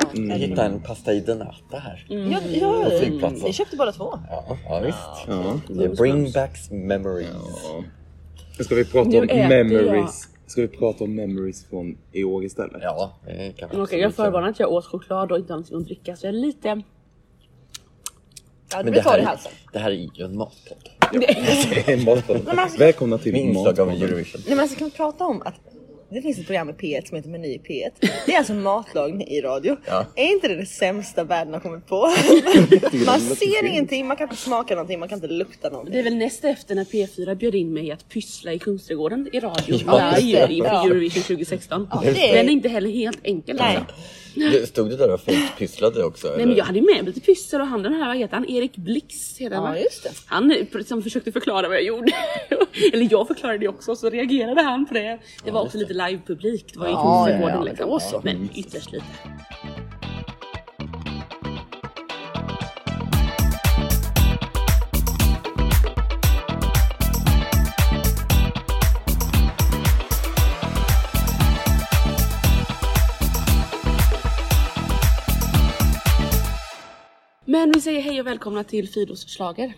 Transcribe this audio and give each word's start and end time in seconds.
Ja, 0.00 0.08
Jag 0.14 0.38
hittade 0.38 0.62
en 0.68 0.80
pasta 0.80 1.12
i 1.12 1.20
denata 1.20 1.78
här. 1.78 2.06
ja, 2.08 2.40
ja, 2.52 2.84
På 2.84 2.90
flygplatsen. 2.98 3.46
vi 3.46 3.52
köpte 3.52 3.76
båda 3.76 3.92
två. 3.92 4.18
Ja, 4.30 4.56
ja 4.68 4.80
visst. 4.80 4.98
Ja. 5.28 5.60
Det 5.68 5.88
bring 5.88 6.32
back 6.32 6.70
memories. 6.70 7.28
Ja. 8.58 8.64
Ska 8.64 8.74
vi 8.74 8.84
prata 8.84 9.08
Nu 9.08 9.20
om 9.20 9.26
memories? 9.48 10.28
Ska 10.46 10.60
vi 10.62 10.68
prata 10.68 11.04
om 11.04 11.14
memories 11.14 11.64
från 11.66 11.98
i 12.12 12.24
år 12.24 12.44
istället? 12.44 12.82
Ja, 12.82 13.12
det 13.26 13.52
kan 13.56 13.68
vi 13.72 13.76
Okej, 13.76 14.00
jag 14.00 14.14
förvarnar 14.14 14.48
att 14.48 14.60
jag 14.60 14.72
åt 14.72 14.86
choklad 14.86 15.32
och 15.32 15.38
inte 15.38 15.52
har 15.52 15.58
någonting 15.58 15.76
att 15.78 15.84
dricka 15.86 16.16
så 16.16 16.26
jag 16.26 16.34
är 16.34 16.38
lite... 16.38 16.68
Ja, 16.68 16.74
det 18.78 18.84
Men 18.84 18.84
blir 18.84 18.92
det 18.92 19.02
torr 19.02 19.18
i 19.18 19.20
här, 19.20 19.26
halsen. 19.26 19.52
det 19.72 19.78
här 19.78 19.90
är 19.90 19.94
ju 19.94 20.24
en 20.24 20.36
matpodd. 20.36 20.88
Matpodd. 22.06 22.78
Välkomna 22.78 23.18
till 23.18 23.32
Med 23.32 23.40
inslag 23.40 23.80
av 23.80 23.86
Matpodden. 23.86 24.08
Eurovision. 24.08 24.40
Nej 24.46 24.56
men 24.56 24.62
alltså 24.62 24.78
kan 24.78 24.88
vi 24.88 24.94
prata 24.96 25.24
om 25.24 25.42
att 25.44 25.54
det 26.10 26.22
finns 26.22 26.38
ett 26.38 26.46
program 26.46 26.70
i 26.70 26.72
P1 26.72 27.08
som 27.08 27.16
heter 27.16 27.30
Meny 27.30 27.48
i 27.48 27.58
P1. 27.58 28.08
Det 28.26 28.32
är 28.34 28.38
alltså 28.38 28.52
matlagning 28.52 29.28
i 29.28 29.40
radio. 29.40 29.76
Ja. 29.86 30.06
Är 30.16 30.24
inte 30.32 30.48
det 30.48 30.54
det 30.56 30.66
sämsta 30.66 31.24
världen 31.24 31.52
har 31.54 31.60
kommit 31.60 31.86
på? 31.86 31.96
man 33.06 33.20
ser 33.20 33.64
ingenting, 33.66 34.06
man 34.06 34.16
kan 34.16 34.24
inte 34.28 34.42
smaka 34.42 34.74
någonting, 34.74 34.98
man 35.00 35.08
kan 35.08 35.16
inte 35.16 35.28
lukta 35.28 35.68
någonting. 35.70 35.92
Det 35.92 35.98
är 36.00 36.04
väl 36.04 36.14
näst 36.16 36.44
efter 36.44 36.74
när 36.74 36.84
P4 36.84 37.34
bjöd 37.34 37.54
in 37.54 37.72
mig 37.72 37.90
att 37.92 38.08
pyssla 38.08 38.52
i 38.52 38.58
Kungsträdgården 38.58 39.28
i 39.32 39.40
radio 39.40 39.78
Ja, 39.86 40.14
live 40.18 40.46
det. 40.46 40.52
inför 40.52 40.70
Ja. 40.72 40.84
Eurovision 40.86 41.22
2016. 41.22 41.88
det 42.02 42.08
är- 42.30 42.34
Den 42.34 42.48
är 42.48 42.52
inte 42.52 42.68
heller 42.68 42.90
helt 42.90 43.18
enkel 43.22 43.56
Nej. 43.56 43.76
alltså. 43.76 43.94
Stod 44.66 44.90
du 44.90 44.96
där 44.96 45.14
och 45.14 45.20
fejkpysslade 45.20 46.04
också? 46.04 46.26
Nej 46.26 46.34
eller? 46.36 46.46
men 46.46 46.56
jag 46.56 46.64
hade 46.64 46.78
ju 46.78 46.84
med 46.84 46.94
mig 46.94 47.04
lite 47.04 47.20
pyssel 47.20 47.60
och 47.60 47.66
han 47.66 47.82
den 47.82 47.92
här, 47.94 48.06
vad 48.08 48.16
heter 48.16 48.34
han? 48.34 48.50
Erik 48.50 48.76
Blix 48.76 49.38
heter 49.38 49.56
han 49.56 49.76
Ja 49.76 49.82
just 49.82 50.02
det. 50.02 50.10
Han 50.26 50.50
eh, 50.50 50.82
som 50.86 51.02
försökte 51.02 51.32
förklara 51.32 51.68
vad 51.68 51.76
jag 51.76 51.84
gjorde. 51.84 52.12
Eller 52.92 53.08
jag 53.10 53.26
förklarade 53.26 53.58
det 53.58 53.68
också 53.68 53.96
så 53.96 54.10
reagerade 54.10 54.62
han 54.62 54.86
på 54.86 54.94
det. 54.94 55.18
Det 55.44 55.50
var 55.50 55.62
också 55.62 55.78
lite 55.78 55.93
live-publik. 55.94 56.70
Det 56.72 56.78
var 56.78 56.86
ju 56.86 56.92
Ja, 56.92 57.02
Kungsträdgården 57.24 57.56
ja, 57.56 57.62
liksom. 57.64 57.88
då 57.90 58.00
så. 58.00 58.20
Men 58.24 58.48
ytterst 58.54 58.92
lite. 58.92 59.04
Men 77.44 77.72
vi 77.74 77.80
säger 77.80 78.00
hej 78.00 78.20
och 78.20 78.26
välkomna 78.26 78.64
till 78.64 78.88
Fidos 78.88 79.26
schlager. 79.36 79.72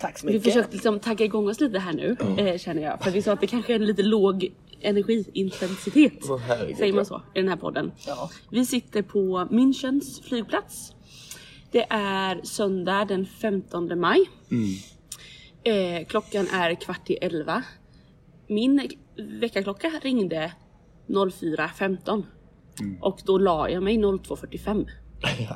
Tack 0.00 0.18
så 0.18 0.26
Vi 0.26 0.32
mycket. 0.32 0.52
försökte 0.52 0.72
liksom 0.72 1.00
tagga 1.00 1.24
igång 1.24 1.48
oss 1.48 1.60
lite 1.60 1.78
här 1.78 1.92
nu 1.92 2.16
eh, 2.38 2.58
känner 2.58 2.82
jag. 2.82 3.02
För 3.04 3.10
vi 3.10 3.22
sa 3.22 3.32
att 3.32 3.40
det 3.40 3.46
kanske 3.46 3.72
är 3.72 3.74
en 3.76 3.86
lite 3.86 4.02
låg 4.02 4.52
energiintensitet. 4.80 6.24
Herregud, 6.46 6.76
säger 6.76 6.92
man 6.92 7.06
så 7.06 7.22
i 7.34 7.40
den 7.40 7.48
här 7.48 7.56
podden. 7.56 7.92
Ja. 8.06 8.30
Vi 8.50 8.66
sitter 8.66 9.02
på 9.02 9.48
Münchens 9.50 10.22
flygplats. 10.22 10.92
Det 11.70 11.86
är 11.90 12.40
söndag 12.42 13.04
den 13.04 13.26
15 13.26 14.00
maj. 14.00 14.30
Eh, 15.64 16.06
klockan 16.06 16.46
är 16.46 16.74
kvart 16.74 17.10
i 17.10 17.14
elva. 17.14 17.62
Min 18.48 18.88
väckarklocka 19.40 19.90
ringde 20.02 20.52
04.15. 21.06 22.24
Och 23.00 23.20
då 23.24 23.38
la 23.38 23.70
jag 23.70 23.82
mig 23.82 23.96
02.45. 23.96 24.88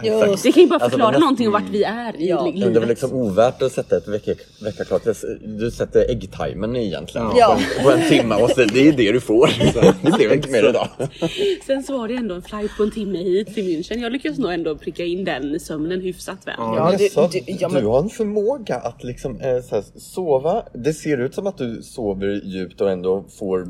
Just 0.02 0.42
Det 0.42 0.52
kan 0.52 0.62
ju 0.62 0.68
bara 0.68 0.74
Alltså, 0.74 0.90
förklara 0.90 1.14
är 1.16 1.20
någonting 1.20 1.46
om 1.46 1.52
vart 1.52 1.68
vi 1.70 1.82
är 1.82 2.16
i 2.22 2.28
Ja. 2.28 2.44
li- 2.46 2.50
Men 2.52 2.60
det 2.60 2.64
är 2.64 2.64
väl 2.64 2.72
livet. 2.74 2.88
liksom 2.88 3.12
ovärt 3.12 3.62
att 3.62 3.72
sätta 3.72 3.96
ett 3.96 4.08
vecka, 4.08 4.34
veckaklart. 4.64 5.02
Du 5.44 5.70
sätter 5.70 6.10
äggtimern 6.10 6.76
egentligen 6.76 7.26
Ja. 7.36 7.58
på, 7.76 7.80
en, 7.80 7.84
på 7.84 7.90
en 8.02 8.08
timme 8.08 8.34
och 8.34 8.50
så, 8.50 8.64
det 8.64 8.88
är 8.88 8.92
det 8.92 9.12
du 9.12 9.20
får. 9.20 9.50
Det 10.02 10.10
blev 10.16 10.32
inte 10.32 10.50
mer 10.50 10.68
idag. 10.68 10.88
Sen 11.66 11.82
så 11.82 11.98
var 11.98 12.08
det 12.08 12.14
ändå 12.14 12.34
en 12.34 12.42
flight 12.42 12.76
på 12.76 12.82
en 12.82 12.90
timme 12.90 13.18
hit 13.18 13.54
till 13.54 13.64
München. 13.64 13.98
Jag 13.98 14.12
lyckades 14.12 14.38
nog 14.38 14.52
ändå 14.52 14.76
pricka 14.76 15.04
in 15.04 15.24
den 15.24 15.60
sömnen 15.60 16.00
hyfsat 16.00 16.38
väl. 16.46 16.54
Ja, 16.58 16.90
Ja, 16.92 16.98
du- 16.98 17.28
du- 17.38 17.40
du, 17.46 17.52
ja, 17.60 17.68
men- 17.68 17.84
har 17.86 17.98
en 18.02 18.08
förmåga 18.08 18.76
att 18.76 19.04
liksom, 19.04 19.38
så 19.68 19.74
här, 19.76 19.84
sova. 19.98 20.62
Det 20.72 20.92
ser 20.92 21.18
ut 21.20 21.34
som 21.34 21.46
att 21.46 21.58
du 21.58 21.82
sover 21.82 22.40
djupt 22.44 22.80
och 22.80 22.90
ändå 22.90 23.24
får 23.38 23.66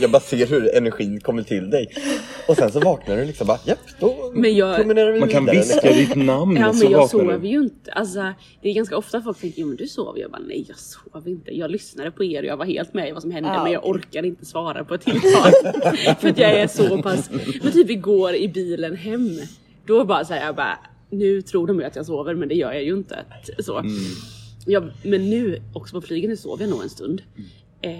Jag 0.00 0.10
bara 0.10 0.20
ser 0.20 0.46
hur 0.46 0.76
energin 0.76 1.20
kommer 1.20 1.42
till 1.42 1.70
dig. 1.70 1.88
Och 2.48 2.56
sen 2.56 2.72
så 2.72 2.80
vaknar 2.80 3.16
du 3.16 3.24
liksom 3.24 3.46
bara, 3.46 3.58
japp, 3.64 3.78
då 4.00 4.30
Men 4.34 4.56
jag- 4.56 4.76
promenerar 4.76 5.12
vi 5.12 5.20
Man 5.26 5.32
kan 5.32 5.44
vidare. 5.44 5.60
viska 5.60 5.92
ditt 5.92 6.14
namn 6.26 6.56
Ja 6.56 6.72
så 6.72 6.82
men 6.84 6.92
jag 6.92 7.10
sover 7.10 7.38
du. 7.38 7.48
ju 7.48 7.58
inte. 7.58 7.92
Alltså, 7.92 8.32
det 8.62 8.68
är 8.68 8.74
ganska 8.74 8.96
ofta 8.96 9.22
folk 9.22 9.40
tänker 9.40 9.60
jo 9.60 9.66
men 9.68 9.76
du 9.76 9.86
sover. 9.86 10.20
Jag 10.20 10.30
bara 10.30 10.42
nej 10.46 10.64
jag 10.68 10.78
sover 10.78 11.30
inte. 11.30 11.50
Jag 11.56 11.70
lyssnade 11.70 12.10
på 12.10 12.24
er 12.24 12.42
och 12.42 12.48
jag 12.48 12.56
var 12.56 12.64
helt 12.66 12.94
med 12.94 13.08
i 13.08 13.12
vad 13.12 13.22
som 13.22 13.30
hände 13.30 13.48
Ja. 13.54 13.62
men 13.62 13.72
jag 13.72 13.86
orkade 13.86 14.28
inte 14.28 14.44
svara 14.46 14.84
på 14.84 14.94
ett 14.94 15.04
helt 15.04 15.22
tag. 15.22 15.52
För 16.20 16.28
att 16.28 16.38
jag 16.38 16.50
är 16.60 16.66
så 16.66 17.02
pass. 17.02 17.30
Men 17.62 17.72
typ 17.72 17.90
igår 17.90 18.34
i 18.34 18.48
bilen 18.48 18.96
hem. 18.96 19.30
Då 19.86 20.04
bara 20.04 20.24
säger 20.24 20.46
jag 20.46 20.56
bara 20.56 20.78
nu 21.10 21.42
tror 21.42 21.66
de 21.66 21.78
ju 21.80 21.84
att 21.86 21.96
jag 21.96 22.06
sover 22.06 22.34
men 22.34 22.48
det 22.48 22.54
gör 22.54 22.72
jag 22.72 22.82
ju 22.84 22.94
inte. 22.94 23.18
Så. 23.58 23.82
Jag, 24.66 24.90
men 25.02 25.30
nu 25.30 25.62
också 25.74 26.00
på 26.00 26.06
flyget 26.06 26.30
nu 26.30 26.36
sov 26.36 26.60
jag 26.60 26.70
nog 26.70 26.82
en 26.82 26.88
stund. 26.90 27.22
Eh, 27.82 27.90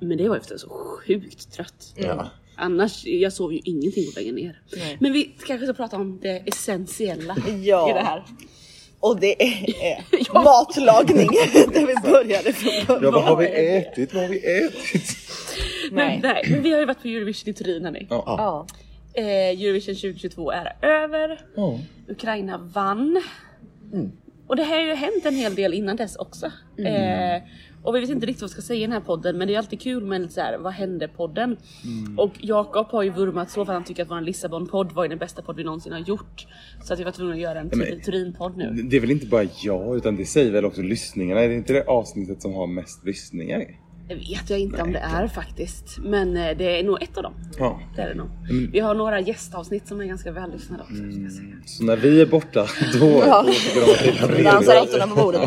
men 0.00 0.18
det 0.18 0.28
var 0.28 0.36
efter 0.36 0.56
så 0.56 0.68
sjukt 0.68 1.52
trött. 1.52 1.94
Ja. 1.96 2.28
Annars, 2.58 3.04
jag 3.06 3.32
sov 3.32 3.52
ju 3.52 3.60
ingenting 3.64 4.04
på 4.06 4.20
vägen 4.20 4.34
ner. 4.34 4.60
Nej. 4.76 4.96
Men 5.00 5.12
vi 5.12 5.24
kanske 5.46 5.66
ska 5.66 5.74
prata 5.74 5.96
om 5.96 6.18
det 6.22 6.42
essentiella 6.46 7.36
Ja. 7.62 7.90
i 7.90 7.92
det 7.92 8.00
här. 8.00 8.24
Och 9.00 9.20
det 9.20 9.42
är 9.42 10.04
matlagning. 10.44 11.26
Där 11.72 11.86
vi 11.86 12.10
började 12.10 12.52
från 12.52 12.86
början. 12.86 13.02
Ja, 13.04 13.10
vad 13.10 13.22
har 13.24 13.36
vi 13.36 13.46
ätit? 13.76 14.14
Vad 14.14 14.22
har 14.22 14.30
vi 14.30 14.64
ätit? 14.64 15.16
Men, 15.92 16.20
nej, 16.20 16.42
men 16.50 16.62
vi 16.62 16.72
har 16.72 16.80
ju 16.80 16.86
varit 16.86 17.02
på 17.02 17.08
Eurovision 17.08 17.50
i 17.50 17.54
Turin 17.54 17.84
hörni. 17.84 18.06
Ja. 18.10 18.24
Ja. 18.26 18.66
Eh, 19.22 19.26
Eurovision 19.60 19.94
2022 19.94 20.50
är 20.52 20.76
över. 20.82 21.40
Ja. 21.56 21.78
Ukraina 22.08 22.58
vann. 22.58 23.22
Och 24.46 24.56
det 24.56 24.62
här 24.62 24.76
har 24.76 24.84
ju 24.84 24.94
hänt 24.94 25.26
en 25.26 25.34
hel 25.34 25.54
del 25.54 25.74
innan 25.74 25.96
dess 25.96 26.16
också. 26.16 26.46
Eh, 26.78 27.42
och 27.88 27.94
vi 27.96 28.00
vet 28.00 28.10
inte 28.10 28.26
riktigt 28.26 28.42
vad 28.42 28.50
vi 28.50 28.52
ska 28.52 28.62
säga 28.62 28.78
i 28.78 28.82
den 28.82 28.92
här 28.92 29.00
podden 29.00 29.38
men 29.38 29.48
det 29.48 29.54
är 29.54 29.58
alltid 29.58 29.80
kul 29.80 30.04
med 30.04 30.32
så 30.32 30.40
här, 30.40 30.58
vad 30.58 30.72
hände 30.72 31.08
podden? 31.08 31.56
Och 32.16 32.32
Jakob 32.40 32.86
har 32.86 33.02
ju 33.02 33.10
vurmat 33.10 33.50
så 33.50 33.64
för 33.64 33.72
att 33.72 33.76
han 33.76 33.84
tycker 33.84 34.02
att 34.02 34.10
vår 34.10 34.20
Lissabon-podd 34.20 34.92
var 34.92 35.08
den 35.08 35.18
bästa 35.18 35.42
podd 35.42 35.56
vi 35.56 35.64
någonsin 35.64 35.92
har 35.92 35.98
gjort. 36.00 36.46
Så 36.84 36.92
att 36.92 37.00
vi 37.00 37.04
var 37.04 37.12
tvungna 37.12 37.34
att 37.34 37.40
göra 37.40 37.60
en 37.60 37.66
men- 37.66 37.78
Tur- 37.86 38.00
Turin-podd 38.04 38.56
nu. 38.56 38.82
Det 38.82 38.96
är 38.96 39.00
väl 39.00 39.10
inte 39.10 39.26
bara 39.26 39.44
jag, 39.62 39.96
utan 39.96 40.16
det 40.16 40.24
säger 40.26 40.52
väl 40.52 40.64
också 40.64 40.82
lyssningarna. 40.82 41.40
Är 41.40 41.48
det 41.48 41.54
inte 41.54 41.72
det 41.72 41.84
avsnittet 41.84 42.42
som 42.42 42.54
har 42.54 42.66
mest 42.66 43.04
lyssningar? 43.04 43.64
Det 44.08 44.14
vet 44.14 44.50
jag 44.50 44.58
inte 44.58 44.82
om 44.82 44.92
det 44.92 44.98
är 44.98 45.26
faktiskt. 45.28 45.98
Men 45.98 46.36
eh, 46.36 46.56
det 46.56 46.78
är 46.80 46.84
nog 46.84 47.02
ett 47.02 47.16
av 47.16 47.22
dem. 47.22 47.32
Ja. 47.58 47.80
Det 47.96 48.02
är 48.02 48.08
det 48.08 48.14
nog. 48.14 48.28
Vi 48.72 48.80
har 48.80 48.94
några 48.94 49.20
gästavsnitt 49.20 49.86
som 49.88 50.00
är 50.00 50.04
ganska 50.04 50.32
vällyssnade 50.32 50.82
också. 50.82 50.94
Säga. 50.96 51.50
Så 51.66 51.84
när 51.84 51.96
vi 51.96 52.20
är 52.20 52.26
borta, 52.26 52.66
då 53.00 53.06
åker 53.16 54.26
de 54.28 54.34
till 54.36 54.44
Dansar 54.44 54.80
råttorna 54.80 55.06
på 55.06 55.14
bordet. 55.22 55.40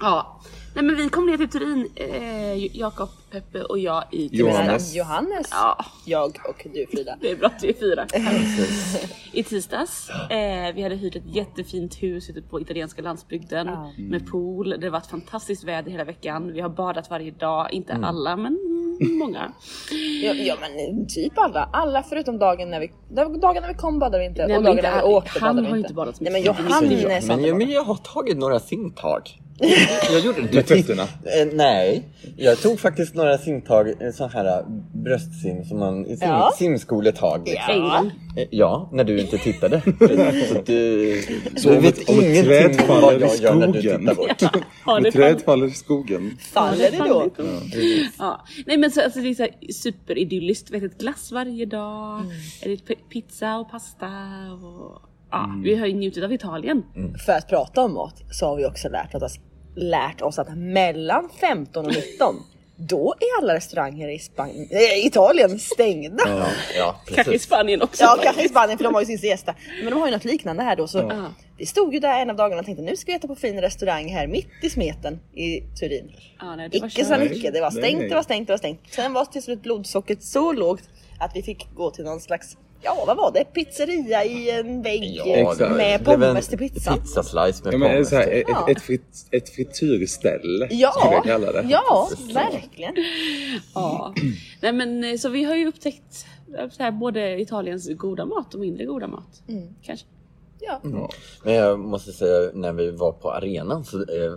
Ja. 0.00 0.40
Nej 0.74 0.84
men 0.84 0.96
vi 0.96 1.08
kom 1.08 1.26
ner 1.26 1.36
till 1.36 1.48
Turin, 1.48 1.88
eh, 1.94 2.76
Jakob, 2.76 3.08
Peppe 3.30 3.62
och 3.62 3.78
jag 3.78 4.04
i 4.10 4.28
Johannes. 4.32 4.94
Johannes, 4.96 5.48
Ja, 5.50 5.84
jag 6.04 6.36
och 6.48 6.66
du 6.72 6.86
Frida. 6.86 7.16
det 7.20 7.30
är 7.30 7.36
bra 7.36 7.46
att 7.48 7.64
vi 7.64 7.68
är 7.68 7.72
fyra. 7.74 8.06
I 9.32 9.42
tisdags. 9.42 10.10
Eh, 10.10 10.74
vi 10.74 10.82
hade 10.82 10.94
hyrt 10.96 11.16
ett 11.16 11.34
jättefint 11.34 12.02
hus 12.02 12.30
ute 12.30 12.42
på 12.42 12.60
italienska 12.60 13.02
landsbygden 13.02 13.66
Ja. 13.66 13.92
med 13.98 14.26
pool. 14.26 14.70
Det 14.80 14.86
har 14.86 14.90
varit 14.90 15.06
fantastiskt 15.06 15.64
väder 15.64 15.90
hela 15.90 16.04
veckan. 16.04 16.52
Vi 16.52 16.60
har 16.60 16.68
badat 16.68 17.10
varje 17.10 17.30
dag, 17.30 17.72
inte 17.72 17.92
alla 18.02 18.36
men 18.36 18.58
många. 19.00 19.52
Ja, 20.22 20.32
ja 20.34 20.56
men 20.60 21.06
typ 21.06 21.32
alla. 21.38 21.68
Alla 21.72 22.02
förutom 22.02 22.38
dagen 22.38 22.70
när 22.70 22.80
vi, 22.80 22.90
dagen 23.40 23.62
när 23.62 23.68
vi 23.68 23.74
kom 23.74 23.98
badade 23.98 24.18
vi 24.18 24.24
inte. 24.26 24.46
Nej, 24.46 24.56
och 24.56 24.62
dagen 24.62 24.78
inte 24.78 24.90
när 24.90 24.96
vi 25.02 25.02
åkte 25.14 25.30
Han 25.40 25.56
badade 25.56 25.66
vi 25.66 25.70
har 25.70 25.76
inte. 25.76 25.86
inte 25.86 25.94
badat 25.94 26.16
så 26.16 26.24
Nej 26.24 26.32
men 26.32 26.42
mycket. 26.42 26.58
Johannes 26.58 27.26
Men, 27.26 27.38
inte 27.38 27.48
jag, 27.48 27.56
men 27.58 27.70
jag 27.70 27.84
har 27.84 27.94
tagit 27.96 28.38
några 28.38 28.60
simtag. 28.60 29.22
Jag 30.12 30.20
gjorde 30.20 30.42
det. 30.42 30.54
Med 30.54 30.66
fötterna? 30.68 31.02
Eh, 31.02 31.46
nej, 31.52 32.02
jag 32.36 32.58
tog 32.62 32.80
faktiskt 32.80 33.14
några 33.14 33.38
simtag, 33.38 33.88
eh, 34.02 34.10
sån 34.12 34.30
här 34.30 34.44
eh, 34.58 34.64
bröstsim 35.04 35.64
som 35.64 35.78
man 35.78 36.06
i 36.06 36.16
sim, 36.16 36.28
Ja. 36.28 36.52
simskoletag. 36.58 37.48
Liksom. 37.48 38.10
Eh, 38.36 38.46
Ja, 38.50 38.88
när 38.92 39.04
du 39.04 39.20
inte 39.20 39.38
tittade. 39.38 39.80
Så 40.48 40.62
du, 40.66 41.22
Så 41.56 41.68
du 41.70 41.78
vet 41.78 42.08
om 42.08 42.18
ett 42.18 42.22
ingenting 42.24 42.44
träd 42.44 42.66
om 42.80 42.86
faller 42.86 43.00
vad 43.00 43.14
i 43.14 43.20
jag 43.20 43.36
gör 43.36 43.54
när 43.54 43.66
du 43.66 43.80
skogen. 43.82 44.00
tittar 44.00 44.14
bort. 44.14 44.42
Ja, 44.86 44.96
Om 44.96 45.04
ett 45.06 45.12
träd 45.14 45.40
faller 45.42 45.66
i 45.66 45.70
skogen. 45.70 46.36
Faller 46.52 46.90
det 46.90 46.96
då? 46.98 47.30
Ja. 48.18 48.44
Nej 48.66 48.76
men 48.76 48.89
så, 48.90 49.02
alltså, 49.04 49.20
det 49.20 49.28
är 49.28 49.34
så 49.34 49.42
här 49.42 49.72
superidylliskt. 49.72 50.70
Vet, 50.70 50.82
ett 50.82 50.98
glass 50.98 51.32
varje 51.32 51.66
dag, 51.66 52.20
Mm. 52.20 52.30
eller 52.62 52.76
pizza 53.08 53.56
och 53.58 53.70
pasta. 53.70 54.06
Och, 54.62 55.02
ja, 55.30 55.54
Vi 55.64 55.76
har 55.76 55.86
ju 55.86 55.94
njutit 55.94 56.24
av 56.24 56.32
Italien. 56.32 56.82
För 57.26 57.32
att 57.32 57.48
prata 57.48 57.80
om 57.84 57.94
mat 57.94 58.22
så 58.30 58.46
har 58.46 58.56
vi 58.56 58.66
också 58.66 58.88
lärt 58.88 59.14
oss, 59.14 59.38
lärt 59.76 60.22
oss 60.22 60.38
att 60.38 60.56
mellan 60.58 61.28
15 61.40 61.86
och 61.86 61.92
19 61.92 62.34
då 62.88 63.14
är 63.20 63.42
alla 63.42 63.54
restauranger 63.54 64.08
i 64.08 64.18
Spanien, 64.18 64.68
äh, 64.70 65.06
Italien 65.06 65.58
stängda. 65.58 66.22
Ja. 66.26 66.38
Ja, 66.38 66.46
ja 66.76 67.14
Kanske 67.14 67.34
i. 67.34 67.38
Spanien 67.38 67.82
också. 67.82 68.04
kanske 68.22 68.44
i 68.44 68.48
Spanien 68.48 68.78
för 68.78 68.84
de 68.84 68.94
har 68.94 69.00
ju 69.00 69.06
sin 69.06 69.18
siesta. 69.18 69.54
Men 69.82 69.92
de 69.92 70.00
har 70.00 70.06
ju 70.06 70.12
något 70.12 70.24
liknande 70.24 70.62
här 70.62 70.76
då. 70.76 70.86
Så 70.88 70.98
Ja. 70.98 71.34
Vi 71.56 71.66
stod 71.66 71.94
ju 71.94 72.00
där 72.00 72.20
en 72.20 72.30
av 72.30 72.36
dagarna 72.36 72.60
och 72.60 72.66
tänkte 72.66 72.82
nu 72.84 72.96
ska 72.96 73.12
vi 73.12 73.16
äta 73.16 73.26
på 73.28 73.34
fin 73.34 73.60
restaurang 73.60 74.08
här 74.08 74.26
mitt 74.26 74.48
i 74.62 74.70
smeten 74.70 75.20
i 75.34 75.60
Turin. 75.80 76.12
Ja, 76.40 76.56
nej, 76.56 76.68
det 76.68 76.80
var 76.80 76.88
Icke 76.88 77.04
sa. 77.04 77.16
Nicke, 77.16 77.50
det 77.50 77.60
var 77.60 77.70
Nej, 77.70 77.82
stängt, 77.82 77.98
nej. 77.98 78.08
det 78.08 78.14
var 78.14 78.22
stängt, 78.22 78.46
det 78.46 78.52
var 78.52 78.58
stängt. 78.58 78.80
Sen 78.90 79.12
var 79.12 79.24
till 79.24 79.42
slut 79.42 79.62
blodsockret 79.62 80.22
så 80.22 80.52
lågt 80.52 80.82
att 81.20 81.30
vi 81.36 81.42
fick 81.42 81.66
gå 81.74 81.90
till 81.90 82.04
någon 82.04 82.20
slags 82.20 82.56
ja 82.82 83.04
vad 83.06 83.16
var 83.16 83.32
det? 83.32 83.44
Pizzeria 83.44 84.24
i 84.24 84.50
en 84.50 84.82
vägg 84.82 85.20
Ja, 85.26 85.54
med 85.76 86.04
pommes 86.04 86.48
till 86.48 86.58
pizzan. 86.58 86.98
Pizzaslice 87.00 87.64
med 87.64 87.74
Ja, 87.74 87.78
men 87.78 87.90
pommes. 87.90 88.08
så 88.08 88.16
här, 88.16 88.24
till. 88.26 88.32
ett, 88.40 88.44
Ja. 88.48 88.70
ett, 88.70 88.82
frit, 88.82 89.26
ett 89.30 89.48
frityrställe 89.48 90.66
skulle 90.66 90.80
Ja, 90.80 90.92
jag 91.12 91.24
kalla 91.24 91.52
det. 91.52 91.66
ja 91.70 92.08
verkligen. 92.34 92.94
Ja. 93.74 94.14
Nej 94.62 94.72
men 94.72 95.04
eh, 95.04 95.16
så 95.16 95.28
vi 95.28 95.44
har 95.44 95.54
ju 95.56 95.66
upptäckt 95.68 96.26
eh, 96.58 96.68
så 96.70 96.82
här, 96.82 96.90
både 96.90 97.40
Italiens 97.40 97.88
goda 97.96 98.24
mat 98.24 98.54
och 98.54 98.60
mindre 98.60 98.84
goda 98.84 99.06
mat. 99.06 99.42
Kanske. 99.82 100.06
Ja. 100.60 100.80
Ja. 100.82 101.10
Men 101.44 101.54
jag 101.54 101.78
måste 101.78 102.12
säga, 102.12 102.50
när 102.54 102.72
vi 102.72 102.90
var 102.90 103.12
på 103.12 103.30
arenan 103.32 103.84
så 103.84 103.96
eh, 103.98 104.32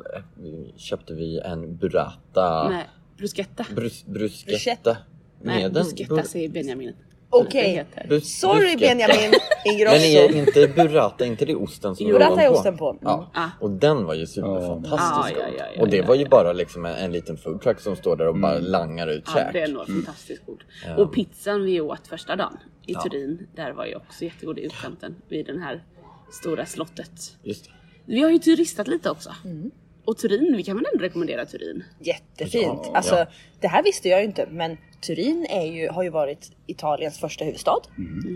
köpte 0.78 1.13
vi 1.13 1.40
en 1.40 1.75
burrata 1.78 2.69
Nej, 2.69 2.84
bruschetta. 3.18 3.66
brus, 3.75 4.06
bruschetta. 4.06 4.51
Bruschetta. 4.51 4.98
Nej, 5.42 5.69
bruschetta 5.69 6.24
säger 6.24 6.50
Benjamin. 6.50 6.94
Okej. 7.41 7.85
Brus- 8.09 8.39
Sorry. 8.39 8.75
Benjamin 8.77 9.15
Men 9.65 9.75
är 9.75 10.24
Ingrosso. 10.24 10.38
inte 10.38 10.68
burrata, 10.68 11.25
inte 11.25 11.45
det 11.45 11.56
osten 11.56 11.95
som 11.95 12.07
Burrata 12.07 12.41
är 12.41 12.51
osten 12.51 12.77
på. 12.77 12.89
Mm. 12.89 13.00
Ja. 13.03 13.31
Ah. 13.33 13.50
Och 13.59 13.71
den 13.71 14.06
var 14.06 14.13
ju 14.13 14.27
superfantastiskt 14.27 15.39
Ja, 15.39 15.47
ja, 15.47 15.53
ja, 15.57 15.65
ja, 15.75 15.81
Och 15.81 15.89
det 15.89 15.97
ja, 15.97 16.06
var 16.06 16.15
ju 16.15 16.21
ja. 16.21 16.27
bara 16.30 16.53
liksom 16.53 16.85
en, 16.85 16.95
en 16.95 17.12
liten 17.12 17.38
foodtruck 17.38 17.80
som 17.80 17.95
står 17.95 18.15
där 18.15 18.27
och 18.27 18.39
bara 18.39 18.59
langar 18.59 19.07
ut 19.07 19.24
Ja, 19.27 19.33
käk. 19.33 19.53
det 19.53 19.59
är 19.62 19.68
nog 19.68 19.88
fantastiskt 19.88 20.45
god. 20.45 20.63
Och 20.97 21.13
pizzan 21.13 21.63
vi 21.65 21.81
åt 21.81 22.07
första 22.07 22.35
dagen 22.35 22.57
i 22.85 22.94
Turin, 22.94 23.47
där 23.56 23.71
var 23.71 23.85
ju 23.85 23.95
också 23.95 24.24
jättegod 24.25 24.59
i 24.59 24.62
utkanten 24.62 25.15
vid 25.30 25.45
den 25.45 25.62
här 25.62 25.83
stora 26.31 26.65
slottet. 26.65 27.12
Just 27.44 27.65
det. 27.65 27.71
Vi 28.06 28.21
har 28.21 28.30
ju 28.30 28.39
turistat 28.39 28.88
lite 28.88 29.09
också. 29.09 29.30
Mm. 29.45 29.71
Och 30.06 30.18
Turin, 30.18 30.53
vi 30.57 30.63
kan 30.63 30.75
väl 30.77 30.85
ändå 30.94 31.03
rekommendera 31.03 31.45
Turin? 31.45 31.83
Jättefint. 32.00 32.81
Ja, 32.83 32.91
alltså, 32.95 33.15
ja. 33.15 33.25
Det 33.59 33.68
här 33.68 33.83
visste 33.83 34.09
jag 34.09 34.19
ju 34.19 34.25
inte 34.25 34.47
men 34.51 34.77
Turin 35.05 35.45
är 35.50 35.65
ju, 35.65 35.89
har 35.89 36.03
ju 36.03 36.09
varit 36.09 36.51
Italiens 36.67 37.19
första 37.19 37.45
huvudstad 37.45 37.77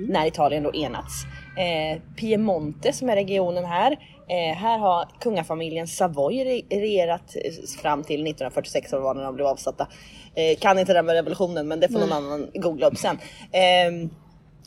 när 0.10 0.26
Italien 0.26 0.64
då 0.64 0.76
enats. 0.76 1.14
Eh, 1.58 2.02
Piemonte 2.16 2.94
som 2.94 3.10
är 3.10 3.16
regionen 3.16 3.66
här. 3.66 3.92
Eh, 4.30 4.56
här 4.58 4.78
har 4.78 5.06
kungafamiljen 5.20 5.88
Savoy 5.88 6.36
re- 6.36 6.66
regerat 6.70 7.36
eh, 7.36 7.52
fram 7.82 8.04
till 8.04 8.16
1946 8.16 8.90
som 8.90 9.02
var 9.04 9.14
när 9.16 9.24
de 9.24 9.36
blev 9.36 9.48
avsatta. 9.48 9.88
Eh, 10.36 10.58
kan 10.60 10.80
inte 10.80 10.94
där 10.94 11.04
med 11.04 11.14
revolutionen 11.16 11.68
men 11.68 11.80
det 11.80 11.88
får 11.88 12.00
någon 12.00 12.12
annan 12.14 12.48
googla 12.54 12.88
upp 12.88 12.98
sen. 12.98 13.18
Eh, 13.52 14.10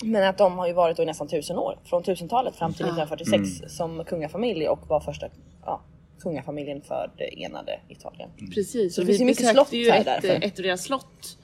men 0.05 0.29
att 0.29 0.39
de 0.39 0.59
har 0.59 0.67
ju 0.67 0.73
varit 0.73 0.97
då 0.97 1.03
i 1.03 1.07
nästan 1.07 1.29
tusen 1.29 1.59
år, 1.59 1.79
från 1.85 2.03
1000-talet 2.03 2.57
fram 2.57 2.73
till 2.73 2.87
1946 2.87 3.75
som 3.77 4.05
kungafamilj 4.05 4.69
och 4.69 4.89
var 4.89 5.01
första 5.01 5.27
ja, 5.67 5.81
kungafamiljen 6.23 6.83
för 6.83 7.11
det 7.19 7.45
enade 7.45 7.81
Italien. 7.89 8.31
Precis, 8.55 8.95
Så 8.95 9.01
det 9.01 9.07
vi 9.07 9.13
finns 9.13 9.21
ju 9.21 9.25
mycket 9.25 9.49
slott 9.51 9.73
ju 9.73 9.91
här 9.91 10.01
ett, 10.01 10.05
därför. 10.05 10.45
ett 10.45 10.59
av 10.59 10.63
deras 10.63 10.83
slott. 10.83 11.37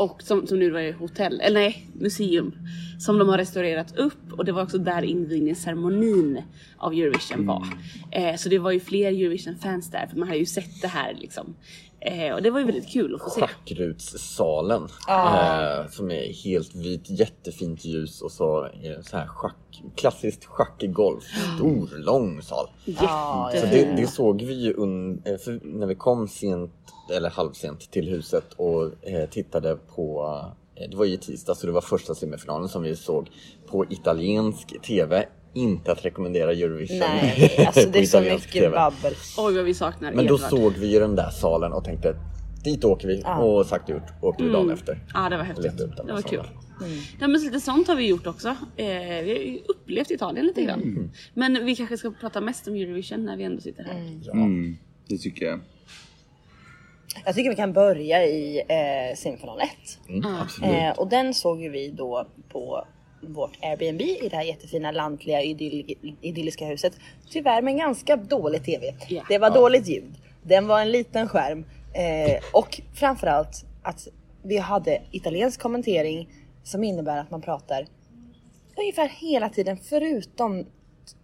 Och 0.00 0.22
som, 0.22 0.46
som 0.46 0.58
nu 0.58 0.70
var 0.70 0.80
ju 0.80 0.92
hotell, 0.92 1.40
eller 1.40 1.60
nej, 1.60 1.86
museum. 1.92 2.54
Som 2.98 3.18
de 3.18 3.28
har 3.28 3.38
restaurerat 3.38 3.96
upp 3.96 4.32
och 4.32 4.44
det 4.44 4.52
var 4.52 4.62
också 4.62 4.78
där 4.78 5.02
invigningsceremonin 5.02 6.42
av 6.78 6.92
Eurovision 6.92 7.46
var. 7.46 7.66
Eh, 8.10 8.36
så 8.36 8.48
det 8.48 8.58
var 8.58 8.70
ju 8.70 8.80
fler 8.80 9.12
Eurovision-fans 9.12 9.90
där 9.90 10.06
för 10.06 10.16
man 10.16 10.28
har 10.28 10.34
ju 10.34 10.46
sett 10.46 10.82
det 10.82 10.88
här 10.88 11.16
liksom. 11.20 11.54
Eh, 12.00 12.34
och 12.34 12.42
det 12.42 12.50
var 12.50 12.60
ju 12.60 12.66
väldigt 12.66 12.88
kul 12.88 13.14
att 13.14 13.22
få 13.22 13.30
se. 13.30 13.40
Schackrutssalen. 13.40 14.88
Ah. 15.06 15.80
Eh, 15.80 15.88
som 15.88 16.10
är 16.10 16.44
helt 16.44 16.74
vit, 16.74 17.10
jättefint 17.10 17.84
ljus 17.84 18.22
och 18.22 18.32
så, 18.32 18.64
eh, 18.64 19.00
så 19.02 19.16
här 19.16 19.26
schack, 19.26 19.82
klassiskt 19.96 20.44
schackgolf. 20.44 21.24
Stor, 21.56 21.98
lång 21.98 22.42
sal. 22.42 22.66
Ja, 22.84 23.50
Så 23.54 23.66
det, 23.66 23.94
det 23.96 24.06
såg 24.06 24.42
vi 24.42 24.54
ju 24.54 24.70
eh, 24.70 25.54
när 25.62 25.86
vi 25.86 25.94
kom 25.94 26.28
sent, 26.28 26.72
eller 27.12 27.30
halvsent 27.30 27.90
till 27.90 28.08
huset 28.08 28.52
och 28.56 28.84
eh, 29.08 29.28
tittade 29.30 29.76
på 29.76 30.26
eh, 30.74 30.88
det 30.90 30.96
var 30.96 31.04
ju 31.04 31.16
tisdag 31.16 31.54
så 31.54 31.66
det 31.66 31.72
var 31.72 31.80
första 31.80 32.14
semifinalen 32.14 32.68
som 32.68 32.82
vi 32.82 32.96
såg 32.96 33.30
på 33.66 33.84
italiensk 33.90 34.82
TV. 34.82 35.26
Inte 35.54 35.92
att 35.92 36.04
rekommendera 36.04 36.52
Eurovision 36.52 36.98
Nej, 36.98 37.64
alltså 37.66 37.90
det 37.90 37.98
är 37.98 38.06
så 38.06 38.20
mycket 38.20 38.52
TV. 38.52 38.70
babbel. 38.70 39.14
Oj 39.38 39.54
vad 39.56 39.64
vi 39.64 39.74
saknar 39.74 40.12
Men 40.12 40.26
då 40.26 40.34
Edvard. 40.34 40.50
såg 40.50 40.72
vi 40.72 40.92
ju 40.92 41.00
den 41.00 41.16
där 41.16 41.30
salen 41.30 41.72
och 41.72 41.84
tänkte 41.84 42.14
dit 42.64 42.84
åker 42.84 43.08
vi 43.08 43.22
och 43.40 43.66
sagt 43.66 43.88
och 43.88 43.94
gjort 43.94 44.12
åkte 44.22 44.44
vi 44.44 44.50
dagen 44.50 44.70
efter. 44.70 44.98
Ja 45.14 45.28
det 45.28 45.36
var 45.36 45.44
häftigt. 45.44 45.78
Det 45.78 46.12
var 46.12 46.22
kul. 46.22 46.38
salen. 46.38 46.52
Ja, 47.20 47.28
men 47.28 47.40
lite 47.40 47.60
sånt 47.60 47.88
har 47.88 47.94
vi 47.96 48.06
gjort 48.06 48.26
också. 48.26 48.48
Eh, 48.48 48.86
vi 49.24 49.34
har 49.36 49.44
ju 49.44 49.58
upplevt 49.68 50.10
Italien 50.10 50.46
lite 50.46 50.62
grann. 50.62 50.82
Mm. 50.82 51.10
Men 51.34 51.66
vi 51.66 51.76
kanske 51.76 51.96
ska 51.96 52.10
prata 52.10 52.40
mest 52.40 52.68
om 52.68 52.74
Eurovision 52.74 53.24
när 53.24 53.36
vi 53.36 53.44
ändå 53.44 53.60
sitter 53.60 53.84
här. 53.84 54.20
Ja. 54.22 54.32
Mm, 54.32 54.76
det 55.08 55.18
tycker 55.18 55.46
jag. 55.46 55.60
Jag 57.24 57.34
tycker 57.34 57.50
vi 57.50 57.56
kan 57.56 57.72
börja 57.72 58.24
i 58.24 58.58
eh, 58.58 59.16
semifinal 59.16 59.60
1. 59.60 59.68
Mm. 60.08 60.24
Eh, 60.74 60.98
och 60.98 61.08
den 61.08 61.34
såg 61.34 61.62
ju 61.62 61.68
vi 61.68 61.88
då 61.88 62.26
på 62.48 62.86
vårt 63.20 63.58
Airbnb 63.62 64.00
i 64.00 64.28
det 64.30 64.36
här 64.36 64.42
jättefina 64.44 64.90
lantliga 64.90 65.42
idyll, 65.42 65.96
idylliska 66.20 66.66
huset. 66.66 66.92
Tyvärr 67.30 67.62
med 67.62 67.72
en 67.72 67.78
ganska 67.78 68.16
dålig 68.16 68.64
TV. 68.64 68.94
Ja. 69.08 69.22
Det 69.28 69.38
var 69.38 69.50
dåligt 69.50 69.88
ljud. 69.88 70.14
Den 70.42 70.66
var 70.66 70.80
en 70.80 70.90
liten 70.90 71.28
skärm. 71.28 71.64
Eh, 71.94 72.42
och 72.52 72.80
framförallt 72.94 73.64
att 73.82 74.08
vi 74.42 74.56
hade 74.56 75.02
italiensk 75.10 75.60
kommentering 75.60 76.28
som 76.62 76.84
innebär 76.84 77.18
att 77.18 77.30
man 77.30 77.42
pratar 77.42 77.86
ungefär 78.76 79.08
hela 79.08 79.48
tiden 79.48 79.76
förutom 79.76 80.66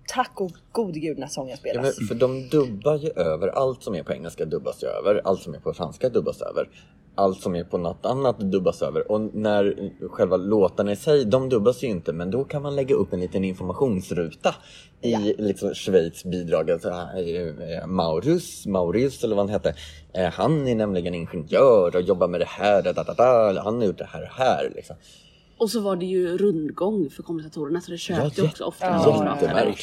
tack 0.08 0.40
och 0.40 0.50
gode 0.72 0.99
gud 0.99 1.19
när 1.19 1.26
sången 1.26 1.50
Ja, 1.50 1.56
spelas. 1.56 1.99
men 1.99 2.08
för 2.08 2.14
de 2.14 2.49
dubbar 2.49 2.96
ju 2.96 3.08
över, 3.10 3.49
allt 3.49 3.82
som 3.82 3.94
är 3.94 4.02
på 4.02 4.12
engelska 4.12 4.44
dubbas 4.44 4.82
ju 4.82 4.87
över, 4.87 5.20
allt 5.25 5.42
som 5.42 5.54
är 5.54 5.58
på 5.58 5.75
franska 5.75 6.08
dubbas 6.08 6.42
över. 6.42 6.69
Allt 7.18 7.40
som 7.40 7.56
är 7.56 7.64
på 7.64 7.78
något 7.78 8.06
annat 8.06 8.38
dubbas 8.38 8.82
över 8.82 9.12
och 9.12 9.20
när 9.20 9.92
själva 10.08 10.36
låtarna 10.36 10.92
i 10.92 10.96
sig, 10.96 11.24
de 11.24 11.48
dubbas 11.48 11.82
ju 11.82 11.86
inte 11.86 12.12
men 12.12 12.30
då 12.30 12.44
kan 12.44 12.62
man 12.62 12.76
lägga 12.76 12.94
upp 12.94 13.12
en 13.12 13.20
liten 13.20 13.44
informationsruta 13.44 14.54
i 15.00 15.10
Ja. 15.12 15.18
liksom 15.38 15.74
Schweiz 15.74 16.24
bidrag. 16.24 16.70
Alltså, 16.70 16.88
eh, 16.88 17.86
Maurus, 17.86 18.66
Maurius 18.66 19.24
eller 19.24 19.36
vad 19.36 19.44
han 19.44 19.52
hette, 19.52 19.74
eh, 20.12 20.32
han 20.32 20.68
är 20.68 20.74
nämligen 20.74 21.14
ingenjör 21.14 21.96
och 21.96 22.02
jobbar 22.02 22.28
med 22.28 22.40
det 22.40 22.48
här, 22.48 22.82
da, 22.82 22.92
da, 22.92 23.02
da. 23.02 23.62
han 23.62 23.76
har 23.76 23.84
gjort 23.84 23.98
det 23.98 24.08
här 24.12 24.22
och 24.22 24.44
här. 24.44 24.72
Liksom. 24.74 24.96
Och 25.58 25.70
så 25.70 25.80
var 25.80 25.96
det 25.96 26.06
ju 26.06 26.38
rundgång 26.38 27.10
för 27.10 27.22
kommentatorerna 27.22 27.80
så 27.80 27.90
det 27.90 27.94
Ja, 27.94 27.98
köpte 27.98 28.40
ju 28.40 28.46
också 28.46 28.64
ofta 28.64 28.86
Ja, 28.86 28.92
när 28.98 29.04
de 29.04 29.26
ja, 29.26 29.36
pratade. 29.36 29.74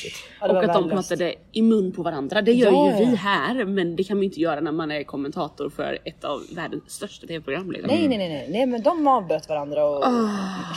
Ja, 0.42 0.50
och 0.50 0.64
att 0.64 0.74
de 0.74 0.90
pratade 0.90 1.36
i 1.52 1.62
mun 1.62 1.92
på 1.92 2.04
varandra. 2.04 2.42
Det 2.42 2.52
gör 2.52 2.72
Ja, 2.72 2.86
ju 2.86 3.04
ja. 3.04 3.10
vi 3.10 3.16
här 3.16 3.66
men 3.66 3.96
det 3.96 4.04
kan 4.04 4.18
man 4.18 4.22
ju 4.22 4.26
inte 4.30 4.40
göra 4.42 4.60
när 4.60 4.72
man 4.72 4.92
är 4.92 5.04
kommentator 5.04 5.70
för 5.70 6.00
ett 6.06 6.24
av 6.24 6.42
världens 6.56 6.84
största 6.88 7.28
tv-program. 7.28 7.72
Liksom. 7.72 7.88
Nej, 7.96 8.08
nej, 8.08 8.18
nej, 8.18 8.30
nej, 8.30 8.48
nej, 8.50 8.66
men 8.66 8.82
de 8.82 9.08
avbröt 9.08 9.50
varandra 9.50 9.86
och 9.86 10.04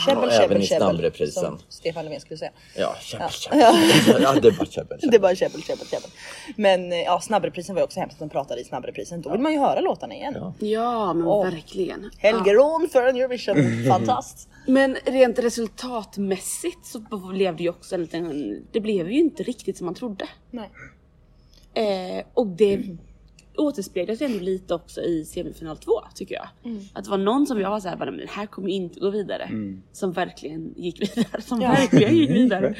käbbel, 0.05 0.23
Och 0.23 0.31
käbbel, 0.31 0.45
även 0.51 0.61
i 0.61 0.65
käbbel. 0.65 0.87
snabbreprisen. 0.87 1.43
Som 1.43 1.59
Stefan 1.69 2.03
Löfven 2.05 2.19
skulle 2.21 2.37
säga. 2.37 2.51
Ja, 2.77 2.95
käbbel, 3.01 3.29
käbbel. 3.29 3.59
Ja, 4.21 4.33
det 4.41 4.71
käbbel. 4.71 4.99
Det 5.11 5.15
är 5.15 5.19
bara 5.19 5.35
käbbel, 5.35 5.61
käbbel, 5.63 5.87
käbbel. 5.87 6.09
Men 6.55 6.91
ja, 6.91 7.19
snabbreprisen 7.19 7.75
var 7.75 7.79
ju 7.81 7.83
också 7.85 7.99
hemskt 7.99 8.13
att 8.13 8.19
de 8.19 8.29
pratade 8.29 8.61
i 8.61 8.63
snabbreprisen. 8.63 9.21
Då 9.21 9.29
vill 9.29 9.41
man 9.41 9.51
ju 9.53 9.59
höra 9.59 9.79
låtarna 9.79 10.13
igen. 10.15 10.33
Ja. 10.37 10.53
Ja 10.59 11.13
men 11.13 11.27
Åh. 11.27 11.43
verkligen. 11.51 12.09
Helge 12.17 12.53
Rån 12.53 12.87
för 12.91 13.03
en 13.07 13.15
Eurovision, 13.15 13.55
fantast. 13.89 14.49
Men 14.67 14.97
rent 15.05 15.39
resultatmässigt 15.39 16.85
så 16.85 16.99
blev 17.33 17.55
det 17.55 17.63
ju 17.63 17.69
också 17.69 17.95
en 17.95 18.01
liten, 18.01 18.67
det 18.71 18.79
blev 18.79 19.11
ju 19.11 19.19
inte 19.19 19.43
riktigt 19.43 19.77
som 19.77 19.85
man 19.85 19.95
trodde. 19.95 20.29
Nej. 20.51 20.69
Eh, 21.73 22.25
och 22.33 22.47
det 22.47 22.97
återspeglas 23.57 24.21
ju 24.21 24.25
ändå 24.25 24.39
lite 24.39 24.73
också 24.75 25.01
i 25.01 25.25
semifinal 25.25 25.77
2 25.77 25.91
tycker 26.15 26.35
jag. 26.35 26.47
Att 26.93 27.03
det 27.03 27.09
var 27.11 27.17
någon 27.17 27.47
som 27.47 27.59
jag 27.59 27.69
var 27.69 27.79
såhär, 27.79 27.97
men 27.97 28.27
här 28.29 28.45
kommer 28.45 28.69
inte 28.69 28.99
gå 28.99 29.09
vidare. 29.09 29.49
Som 29.91 30.11
verkligen 30.11 30.73
gick 30.77 31.01
vidare. 31.17 31.41
Som 31.41 31.61
Ja. 31.61 31.69
verkligen 31.71 32.15
gick 32.15 32.29
vidare. 32.29 32.75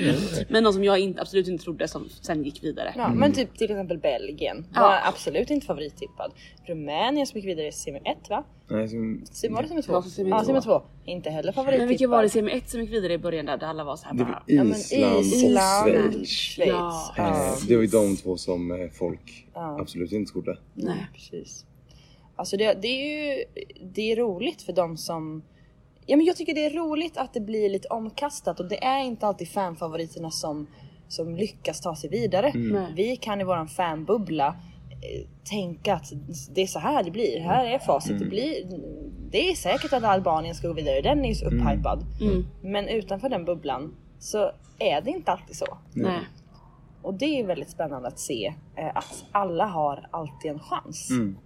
Men 0.50 0.64
någon 0.64 0.74
som 0.74 0.84
jag 0.84 1.00
inte, 1.00 1.22
absolut 1.22 1.48
inte 1.48 1.64
trodde 1.64 1.88
som 1.88 2.10
sen 2.22 2.44
gick 2.44 2.64
vidare. 2.64 2.94
Ja, 2.98 3.10
men 3.14 3.32
typ 3.34 3.58
till 3.58 3.72
exempel 3.72 3.98
Belgien 3.98 4.66
Ja. 4.74 4.82
var 4.82 5.00
absolut 5.06 5.50
inte 5.50 5.66
favorittippad. 5.66 6.32
Rumänien 6.68 7.28
som 7.28 7.38
gick 7.40 7.48
vidare 7.50 7.68
i 7.68 7.72
semi 7.72 7.98
1 8.00 8.30
va? 8.30 8.44
Nej, 8.70 8.88
som, 8.90 9.24
Sem- 9.32 9.54
Var 9.54 9.62
det 9.62 9.68
semi 9.68 9.82
2? 9.82 9.94
var 9.94 10.02
semi 10.02 10.30
Ja, 10.30 10.44
semi 10.44 10.62
2. 10.62 10.82
Inte 11.06 11.30
heller 11.30 11.52
favorittippad. 11.52 11.80
Men 11.82 11.88
vilken 11.90 12.10
var 12.10 12.22
det 12.22 12.26
i 12.26 12.30
semi 12.30 12.52
1 12.52 12.70
som 12.70 12.82
gick 12.82 12.92
vidare 12.92 13.14
i 13.14 13.18
början 13.18 13.46
där, 13.46 13.58
där 13.58 13.68
alla 13.68 13.84
var 13.84 13.96
såhär 13.96 14.14
bara... 14.14 14.44
Ja, 14.46 14.64
men 14.64 14.74
Island, 14.78 15.26
Island, 15.26 15.90
och 15.98 16.12
Schweiz. 16.14 16.30
Schweiz. 16.30 16.70
Ja. 16.70 17.14
Ja. 17.18 17.56
Det 17.68 17.76
var 17.76 17.82
ju 17.82 17.88
de 17.88 18.16
två 18.18 18.38
som 18.38 18.72
eh, 18.72 18.90
folk 18.94 19.47
Ja. 19.58 19.78
absolut 19.82 20.12
inte 20.12 20.32
trodde. 20.32 20.58
Nej. 20.74 21.08
Precis. 21.14 21.66
Alltså 22.36 22.58
det, 22.58 22.74
det 22.74 22.88
är 22.88 23.36
ju 23.38 23.44
det 23.94 24.12
är 24.12 24.16
roligt 24.16 24.62
för 24.62 24.74
de 24.74 24.98
som 24.98 25.44
Ja 26.06 26.18
men 26.18 26.26
jag 26.26 26.36
tycker 26.36 26.54
det 26.54 26.66
är 26.66 26.70
roligt 26.70 27.18
att 27.18 27.34
det 27.34 27.40
blir 27.40 27.70
lite 27.70 27.88
omkastat 27.88 28.60
och 28.60 28.70
det 28.70 28.84
är 28.84 29.04
inte 29.04 29.28
alltid 29.28 29.50
fanfavoriterna 29.50 30.32
som, 30.32 30.68
som 31.08 31.36
lyckas 31.36 31.82
ta 31.82 31.96
sig 31.96 32.10
vidare. 32.10 32.52
Nej. 32.56 32.94
Vi 32.96 33.16
kan 33.16 33.42
i 33.42 33.44
våran 33.44 33.68
fanbubbla 33.68 34.48
eh, 34.48 35.28
tänka 35.44 35.94
att 35.94 36.14
det 36.56 36.62
är 36.62 36.68
så 36.68 36.80
här 36.80 37.04
det 37.04 37.12
blir. 37.12 37.40
Här 37.40 37.66
är 37.66 37.80
facit. 37.80 38.20
Det, 38.20 38.26
blir, 38.26 38.54
det 39.32 39.50
är 39.50 39.56
säkert 39.56 39.94
att 39.94 40.04
Albanien 40.04 40.56
ska 40.56 40.68
gå 40.68 40.74
vidare. 40.74 41.02
Den 41.02 41.26
är 41.26 41.30
ju 41.30 41.36
så 41.36 41.46
upphypad. 41.46 42.06
Mm. 42.22 42.46
Men 42.62 42.88
utanför 42.88 43.30
den 43.30 43.46
bubblan 43.46 43.96
så 44.20 44.52
är 44.80 45.02
det 45.02 45.12
inte 45.12 45.32
alltid 45.32 45.56
så. 45.56 45.78
Nej. 45.94 46.20
Och 47.08 47.14
det 47.14 47.40
är 47.40 47.46
väldigt 47.46 47.70
spännande 47.70 48.08
att 48.08 48.20
se 48.20 48.54
eh, 48.78 48.98
att 48.98 49.26
alla 49.32 49.66
har 49.66 50.08
alltid 50.12 50.52
en 50.52 50.60
chans. 50.60 51.10
Mm. 51.12 51.38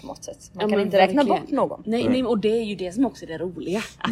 på 0.00 0.06
något 0.06 0.24
sätt. 0.24 0.50
Man 0.54 0.62
Ja, 0.62 0.68
kan 0.76 0.80
inte 0.86 0.98
räkna 0.98 1.22
verkligen. 1.22 1.42
bort 1.42 1.50
någon. 1.50 1.82
Nej, 1.86 2.08
nej, 2.08 2.24
och 2.24 2.38
det 2.38 2.48
är 2.60 2.64
ju 2.64 2.74
det 2.74 2.92
som 2.92 3.06
också 3.06 3.24
är 3.24 3.28
det 3.28 3.38
roliga. 3.38 3.78
Att, 3.98 4.10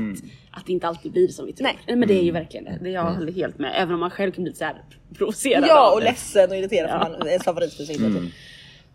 att 0.50 0.66
det 0.66 0.72
inte 0.72 0.88
alltid 0.88 1.12
blir 1.12 1.28
som 1.28 1.46
vi 1.46 1.52
tror. 1.52 1.64
Nej. 1.86 1.96
men 1.96 2.08
det 2.08 2.14
är 2.18 2.22
ju 2.22 2.30
verkligen 2.30 2.64
det. 2.64 2.78
det 2.82 2.88
är 2.88 2.92
jag 2.92 3.14
håller 3.14 3.32
helt 3.32 3.58
med. 3.58 3.72
Även 3.76 3.94
om 3.94 4.00
man 4.00 4.10
själv 4.10 4.32
kan 4.32 4.44
bli 4.44 4.54
så 4.54 4.64
här 4.64 4.82
provocerad 5.16 5.64
Ja 5.68 5.92
och 5.94 6.00
det. 6.00 6.06
ledsen 6.06 6.50
och 6.50 6.56
irriterad 6.56 6.90
Ja. 6.90 7.04
för 7.04 7.18
man, 7.18 7.28
ens 7.28 7.44
favorit 7.44 7.72
försvinner. 7.74 8.32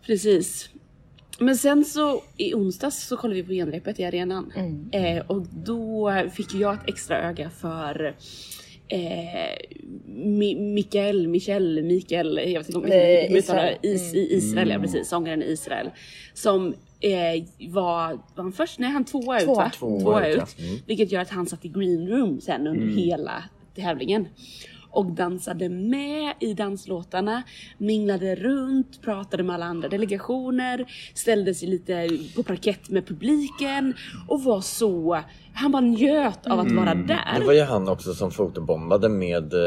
Precis. 0.06 0.68
Men 1.38 1.56
sen 1.56 1.84
så 1.84 2.22
i 2.36 2.54
onsdags 2.54 3.06
så 3.08 3.16
kollade 3.16 3.42
vi 3.42 3.46
på 3.46 3.52
genrepet 3.52 4.00
i 4.00 4.04
arenan. 4.04 4.52
Eh, 4.92 5.26
och 5.26 5.46
då 5.52 6.12
fick 6.32 6.54
jag 6.54 6.74
ett 6.74 6.88
extra 6.88 7.22
öga 7.28 7.50
för 7.50 8.14
eh, 8.88 9.56
Mi- 10.06 10.60
Mikael, 10.74 11.28
Michel, 11.28 11.82
Mikael, 11.82 12.36
jag 12.46 12.60
vet 12.60 12.68
inte 12.68 12.78
om 12.78 12.84
Eh, 12.84 12.96
jag 12.96 13.30
uttalar 13.32 13.36
Israel. 13.36 13.76
Is, 13.82 14.14
i 14.14 14.34
Israel, 14.36 14.68
ja 14.70 14.78
precis, 14.78 15.08
sångaren 15.08 15.42
Israel. 15.42 15.90
Som 16.34 16.74
eh, 17.00 17.44
var, 17.70 18.12
var 18.34 18.42
han 18.42 18.52
först? 18.52 18.78
Nej 18.78 18.90
han 18.90 19.04
tvåa 19.04 19.38
ut 19.38 19.44
Tvåa. 19.44 19.56
va? 19.64 19.70
Tvåa 19.70 20.26
ut, 20.28 20.36
ja. 20.36 20.64
Mm. 20.64 20.78
Vilket 20.86 21.12
gör 21.12 21.20
att 21.20 21.30
han 21.30 21.46
satt 21.46 21.64
i 21.64 21.68
green 21.68 22.08
room 22.08 22.40
sen 22.40 22.66
under 22.66 22.86
hela 22.96 23.44
tävlingen. 23.74 24.28
Och 24.90 25.06
dansade 25.06 25.68
med 25.68 26.34
i 26.40 26.54
danslåtarna, 26.54 27.42
minglade 27.78 28.34
runt, 28.34 29.02
pratade 29.02 29.42
med 29.42 29.54
alla 29.54 29.64
andra 29.64 29.88
delegationer, 29.88 30.86
ställde 31.14 31.54
sig 31.54 31.68
lite 31.68 32.08
på 32.36 32.42
parkett 32.42 32.88
med 32.90 33.06
publiken 33.06 33.94
och 34.28 34.42
var 34.42 34.60
så... 34.60 35.20
Han 35.58 35.72
bara 35.72 35.80
njöt 35.82 36.46
av 36.46 36.60
att 36.60 36.72
vara 36.72 36.94
där. 36.94 37.38
Det 37.40 37.44
var 37.46 37.52
ju 37.52 37.62
han 37.62 37.88
också 37.88 38.14
som 38.14 38.30
fotobombade 38.30 39.08
med 39.08 39.54
eh, 39.54 39.60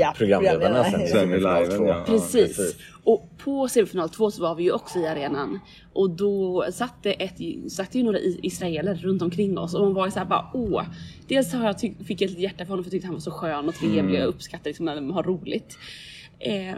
Ja, 0.00 0.14
programledarna 0.16 0.84
sen 0.84 1.00
i 1.02 1.08
semifinal 1.08 1.62
liven, 1.62 1.78
två. 1.78 1.86
ja. 1.88 2.02
Precis. 2.06 2.76
Och 3.04 3.28
på 3.44 3.68
semifinal 3.68 4.08
2 4.08 4.30
så 4.30 4.42
var 4.42 4.54
vi 4.54 4.62
ju 4.62 4.72
också 4.72 4.98
i 4.98 5.06
arenan. 5.06 5.60
Och 5.92 6.10
då 6.10 6.64
satt 6.72 6.94
det, 7.02 7.12
ett, 7.12 7.72
satt 7.72 7.92
det 7.92 7.98
ju 7.98 8.04
några 8.04 8.18
i- 8.18 8.40
israeler 8.42 8.94
runt 8.94 9.22
omkring 9.22 9.58
oss 9.58 9.74
och 9.74 9.80
man 9.80 9.94
var 9.94 10.06
ju 10.06 10.10
såhär 10.10 10.26
bara 10.26 10.46
åh. 10.54 10.82
Dels 11.28 11.52
har 11.52 11.64
jag 11.66 11.78
tyck, 11.78 12.06
fick 12.06 12.20
jag 12.20 12.30
ett 12.30 12.38
hjärta 12.38 12.58
för 12.64 12.70
honom 12.70 12.84
för 12.84 12.88
jag 12.88 12.92
tyckte 12.92 13.06
han 13.06 13.14
var 13.14 13.20
så 13.20 13.30
skön 13.30 13.68
och 13.68 13.74
trevlig 13.74 14.22
och 14.22 14.28
uppskattade 14.28 14.68
liksom 14.70 14.86
när 14.86 14.94
de 14.94 15.10
har 15.10 15.22
roligt. 15.22 15.78
Eh, 16.38 16.74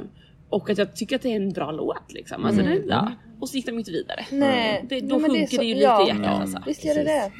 och 0.48 0.70
att 0.70 0.78
jag 0.78 0.96
tycker 0.96 1.16
att 1.16 1.22
det 1.22 1.32
är 1.32 1.36
en 1.36 1.52
bra 1.52 1.70
låt 1.72 2.12
liksom. 2.12 2.44
Alltså, 2.44 2.62
det, 2.62 2.82
ja. 2.88 3.12
Och 3.40 3.48
så 3.48 3.56
gick 3.56 3.66
de 3.66 3.78
inte 3.78 3.90
vidare. 3.90 4.26
Nej, 4.30 4.84
Det, 4.88 5.00
då 5.00 5.18
men 5.18 5.30
sjunker 5.30 5.40
det, 5.50 5.56
så- 5.56 5.62
ju 5.62 5.74
lite 5.74 5.84
ja, 5.86 6.04
i 6.04 6.08
hjärtat 6.08 6.40
alltså. 6.40 6.58
Visst 6.66 6.84
gör 6.84 6.94
det 6.94 7.04
det. 7.04 7.32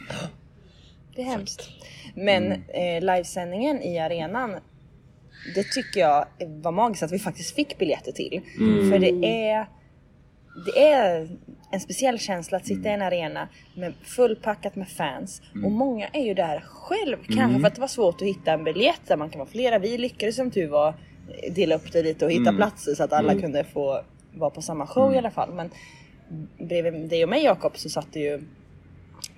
Det 1.16 1.22
är 1.22 1.26
hemskt. 1.26 1.68
Men 2.14 2.52
eh, 2.52 3.00
livesändningen 3.00 3.82
i 3.82 3.98
arenan, 3.98 4.56
det 5.54 5.62
tycker 5.62 6.00
jag 6.00 6.26
var 6.46 6.72
magiskt 6.72 7.02
att 7.02 7.12
vi 7.12 7.18
faktiskt 7.18 7.54
fick 7.54 7.78
biljetter 7.78 8.12
till. 8.12 8.40
För 8.90 8.98
det 8.98 9.26
är, 9.48 9.66
det 10.66 10.82
är 10.82 11.28
en 11.70 11.80
speciell 11.80 12.18
känsla 12.18 12.56
att 12.56 12.66
sitta 12.66 12.88
i 12.88 12.92
en 12.92 13.02
arena 13.02 13.48
med 13.74 13.94
fullpackat 14.02 14.76
med 14.76 14.88
fans. 14.88 15.42
Och 15.64 15.72
många 15.72 16.08
är 16.12 16.24
ju 16.24 16.34
där 16.34 16.60
själv. 16.60 17.16
Kanske 17.28 17.60
för 17.60 17.66
att 17.66 17.74
det 17.74 17.80
var 17.80 17.88
svårt 17.88 18.22
att 18.22 18.28
hitta 18.28 18.52
en 18.52 18.64
biljett 18.64 19.00
där 19.06 19.16
man 19.16 19.30
kan 19.30 19.38
vara 19.38 19.48
flera. 19.48 19.78
Vi 19.78 19.98
lyckades 19.98 20.36
som 20.36 20.50
tur 20.50 20.68
var 20.68 20.94
dela 21.50 21.74
upp 21.74 21.92
det 21.92 22.02
lite 22.02 22.24
och 22.24 22.30
hitta 22.30 22.52
platser 22.52 22.94
så 22.94 23.04
att 23.04 23.12
alla 23.12 23.40
kunde 23.40 23.64
få 23.64 24.02
vara 24.34 24.50
på 24.50 24.62
samma 24.62 24.86
show 24.86 25.14
i 25.14 25.18
alla 25.18 25.30
fall. 25.30 25.54
Men 25.54 25.70
bredvid 26.58 27.08
dig 27.08 27.22
och 27.22 27.28
mig 27.28 27.44
Jakob 27.44 27.76
så 27.76 27.88
satt 27.88 28.12
det 28.12 28.20
ju 28.20 28.42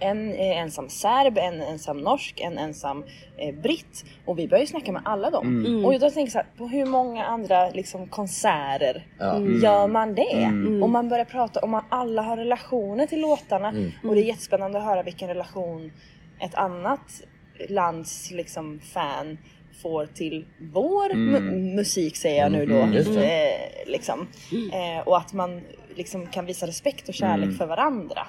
en 0.01 0.33
eh, 0.35 0.59
ensam 0.59 0.89
serb, 0.89 1.39
en 1.39 1.63
ensam 1.63 1.99
norsk, 2.01 2.41
en 2.41 2.59
ensam 2.59 3.05
eh, 3.39 3.55
britt. 3.55 4.05
Och 4.25 4.39
vi 4.39 4.49
började 4.49 4.63
ju 4.65 4.67
snacka 4.67 4.93
med 4.93 5.03
alla 5.05 5.31
dem. 5.31 5.65
Och 5.87 5.95
jag 5.95 6.01
då 6.01 6.11
tänker 6.11 6.21
jag 6.21 6.33
så 6.33 6.39
här, 6.39 6.47
på 6.59 6.67
hur 6.69 6.87
många 6.87 7.25
andra 7.25 7.71
liksom, 7.71 8.07
konserter 8.09 9.07
Ja. 9.19 9.39
gör 9.63 9.89
man 9.89 10.15
det? 10.15 10.51
Och 10.83 10.91
man 10.91 11.09
börjar 11.09 11.25
prata 11.25 11.61
om 11.61 11.75
att 11.75 11.85
alla 11.89 12.23
har 12.23 12.37
relationer 12.37 13.07
till 13.07 13.21
låtarna. 13.21 13.69
Och 14.05 14.15
det 14.15 14.21
är 14.21 14.25
jättespännande 14.25 14.79
att 14.79 14.85
höra 14.85 15.03
vilken 15.03 15.29
relation 15.29 15.93
ett 16.41 16.55
annat 16.55 17.23
lands 17.69 18.31
liksom, 18.31 18.81
fan 18.81 19.39
får 19.83 20.07
till 20.07 20.45
vår 20.73 21.11
mu- 21.15 21.75
musik 21.77 22.17
säger 22.17 22.43
jag 22.43 22.53
nu 22.53 22.67
då. 22.67 22.75
Eh, 23.21 23.61
liksom. 23.87 24.27
eh, 24.73 25.09
och 25.09 25.17
att 25.17 25.33
man 25.33 25.61
liksom 25.99 26.27
kan 26.27 26.47
visa 26.47 26.67
respekt 26.67 27.09
och 27.09 27.15
kärlek 27.15 27.57
för 27.59 27.67
varandra 27.67 28.21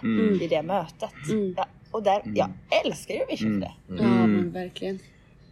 i 0.42 0.48
det 0.48 0.64
mötet. 0.64 1.10
Ja, 1.58 1.66
och 1.92 2.04
där, 2.04 2.22
jag 2.36 2.50
älskar 2.86 3.16
Eurovision 3.16 3.54
för 3.54 3.60
det. 3.60 4.04
Ja 4.04 4.28
men 4.28 4.52
verkligen. 4.52 5.00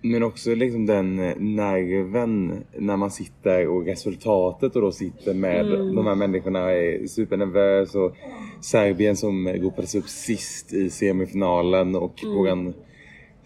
Men 0.01 0.24
också 0.24 0.55
liksom 0.55 0.86
den 0.86 1.19
eh, 1.19 1.36
nerven 1.38 2.63
när 2.77 2.97
man 2.97 3.12
sitter 3.12 3.67
och 3.67 3.86
resultatet 3.86 4.75
och 4.75 4.81
då 4.81 4.91
sitter 4.91 5.33
med 5.33 5.65
de 5.65 6.07
här 6.07 6.15
människorna 6.15 6.59
är 6.59 7.07
supernervös 7.07 7.95
och 7.95 8.15
Serbien 8.62 9.15
som 9.15 9.47
ropades 9.47 9.95
upp 9.95 10.07
sist 10.07 10.74
i 10.74 10.89
semifinalen 10.89 11.95
och 11.95 12.13
våran 12.25 12.74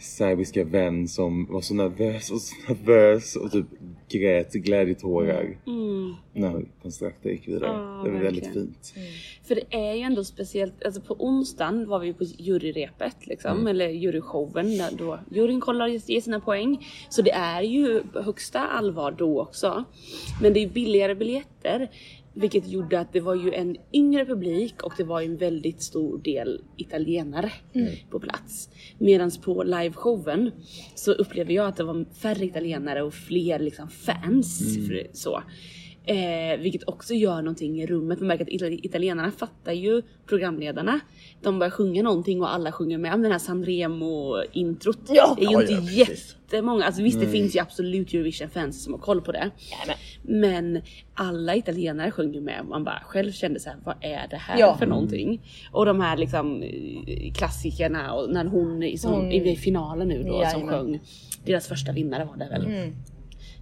serbiska 0.02 0.64
vän 0.64 1.08
som 1.08 1.46
var 1.46 1.62
så 1.62 1.74
nervös 1.74 2.32
och 2.32 2.42
så 2.42 2.56
nervös 2.68 3.36
och 3.36 3.52
typ 3.52 3.66
grät 4.10 4.54
glädjetårar 4.54 5.58
när 6.34 6.66
konstraktet 6.82 7.32
gick 7.32 7.48
vidare. 7.48 7.72
Ja, 7.72 8.02
det 8.06 8.12
var 8.12 8.20
väldigt 8.20 8.46
verkligen. 8.46 8.68
fint. 8.68 8.94
För 9.44 9.56
det 9.56 9.76
är 9.90 9.94
ju 9.94 10.02
ändå 10.02 10.24
speciellt, 10.24 10.84
alltså 10.86 11.02
på 11.02 11.16
onsdagen 11.20 11.88
var 11.88 12.00
vi 12.00 12.14
på 12.14 12.24
juryrepet 12.24 13.28
liksom, 13.28 13.68
eller 13.68 13.90
juryshowen 13.90 14.78
där 14.78 14.92
då 14.98 15.20
juryn 15.32 15.62
kollar 15.62 15.86
och 15.90 15.96
ger 16.10 16.22
sina 16.22 16.40
poäng. 16.40 16.88
Så 17.10 17.22
det 17.22 17.32
är 17.32 17.62
ju 17.62 18.02
högsta 18.14 18.60
allvar 18.60 19.12
då 19.12 19.42
också. 19.42 19.84
Men 20.42 20.54
det 20.54 20.64
är 20.64 20.68
billigare 20.68 21.16
biljetter. 21.16 21.90
Vilket 22.34 22.68
gjorde 22.68 23.00
att 23.00 23.14
det 23.14 23.20
var 23.20 23.36
ju 23.36 23.54
en 23.54 23.78
yngre 23.94 24.26
publik 24.26 24.84
och 24.84 24.94
det 24.98 25.04
var 25.04 25.22
en 25.22 25.38
väldigt 25.38 25.82
stor 25.82 26.18
del 26.18 26.62
italienare 26.78 27.52
på 28.10 28.20
plats. 28.20 28.70
Medan 28.98 29.32
på 29.44 29.64
liveshowen 29.64 30.52
så 30.96 31.12
upplever 31.12 31.54
jag 31.54 31.68
att 31.68 31.78
det 31.78 31.84
var 31.84 32.06
färre 32.14 32.46
italienare 32.46 33.04
och 33.04 33.14
fler 33.14 33.60
liksom 33.60 33.88
fans. 33.90 34.78
För, 34.88 35.08
så. 35.14 35.44
Eh, 36.06 36.60
vilket 36.60 36.88
också 36.88 37.14
gör 37.14 37.36
någonting 37.42 37.82
i 37.82 37.86
rummet. 37.88 38.20
Man 38.20 38.28
märker 38.28 38.44
att 38.44 38.50
itali- 38.50 38.80
italienarna 38.84 39.32
fattar 39.32 39.72
ju 39.72 40.02
programledarna. 40.28 41.00
De 41.42 41.60
börjar 41.60 41.72
sjunga 41.72 42.04
någonting 42.04 42.42
och 42.42 42.54
alla 42.54 42.72
sjunger 42.72 42.98
med. 42.98 43.12
Den 43.12 43.32
här 43.32 43.40
Sanremo-introt. 43.40 45.00
Ja. 45.10 45.36
det 45.40 45.46
är 45.46 45.48
ju 45.50 45.54
Ja, 45.54 45.62
inte 45.62 45.74
ja, 45.74 45.82
jättemånga. 46.08 46.86
Alltså 46.86 47.02
visst 47.02 47.20
det 47.20 47.28
finns 47.28 47.56
ju 47.56 47.60
absolut 47.60 48.14
Eurovision-fans 48.14 48.84
som 48.84 48.94
har 48.94 49.00
koll 49.00 49.22
på 49.22 49.32
det. 49.32 49.50
Men 50.24 50.82
alla 51.14 51.56
italienare 51.56 52.12
sjunger 52.12 52.42
med. 52.42 52.66
Man 52.70 52.84
bara 52.84 53.02
själv 53.06 53.32
kände 53.32 53.60
så 53.60 53.70
här, 53.70 53.78
vad 53.84 53.96
är 54.02 54.28
det 54.30 54.36
här 54.38 54.60
Ja. 54.60 54.76
för 54.78 54.86
någonting? 54.88 55.42
Och 55.72 55.86
de 55.86 56.02
här 56.02 56.18
liksom 56.18 56.64
eh, 56.64 57.34
klassikerna 57.34 58.14
och 58.14 58.30
när 58.34 58.46
hon 58.46 58.84
i, 58.84 58.98
som, 58.98 59.12
Hon- 59.14 59.32
i 59.32 59.56
finalen 59.56 60.08
nu 60.08 60.24
då 60.24 60.46
som 60.52 60.68
sjöng. 60.68 61.00
Deras 61.46 61.68
första 61.68 61.92
vinnare 61.92 62.26
var 62.26 62.38
det 62.38 62.50
väl. 62.50 62.92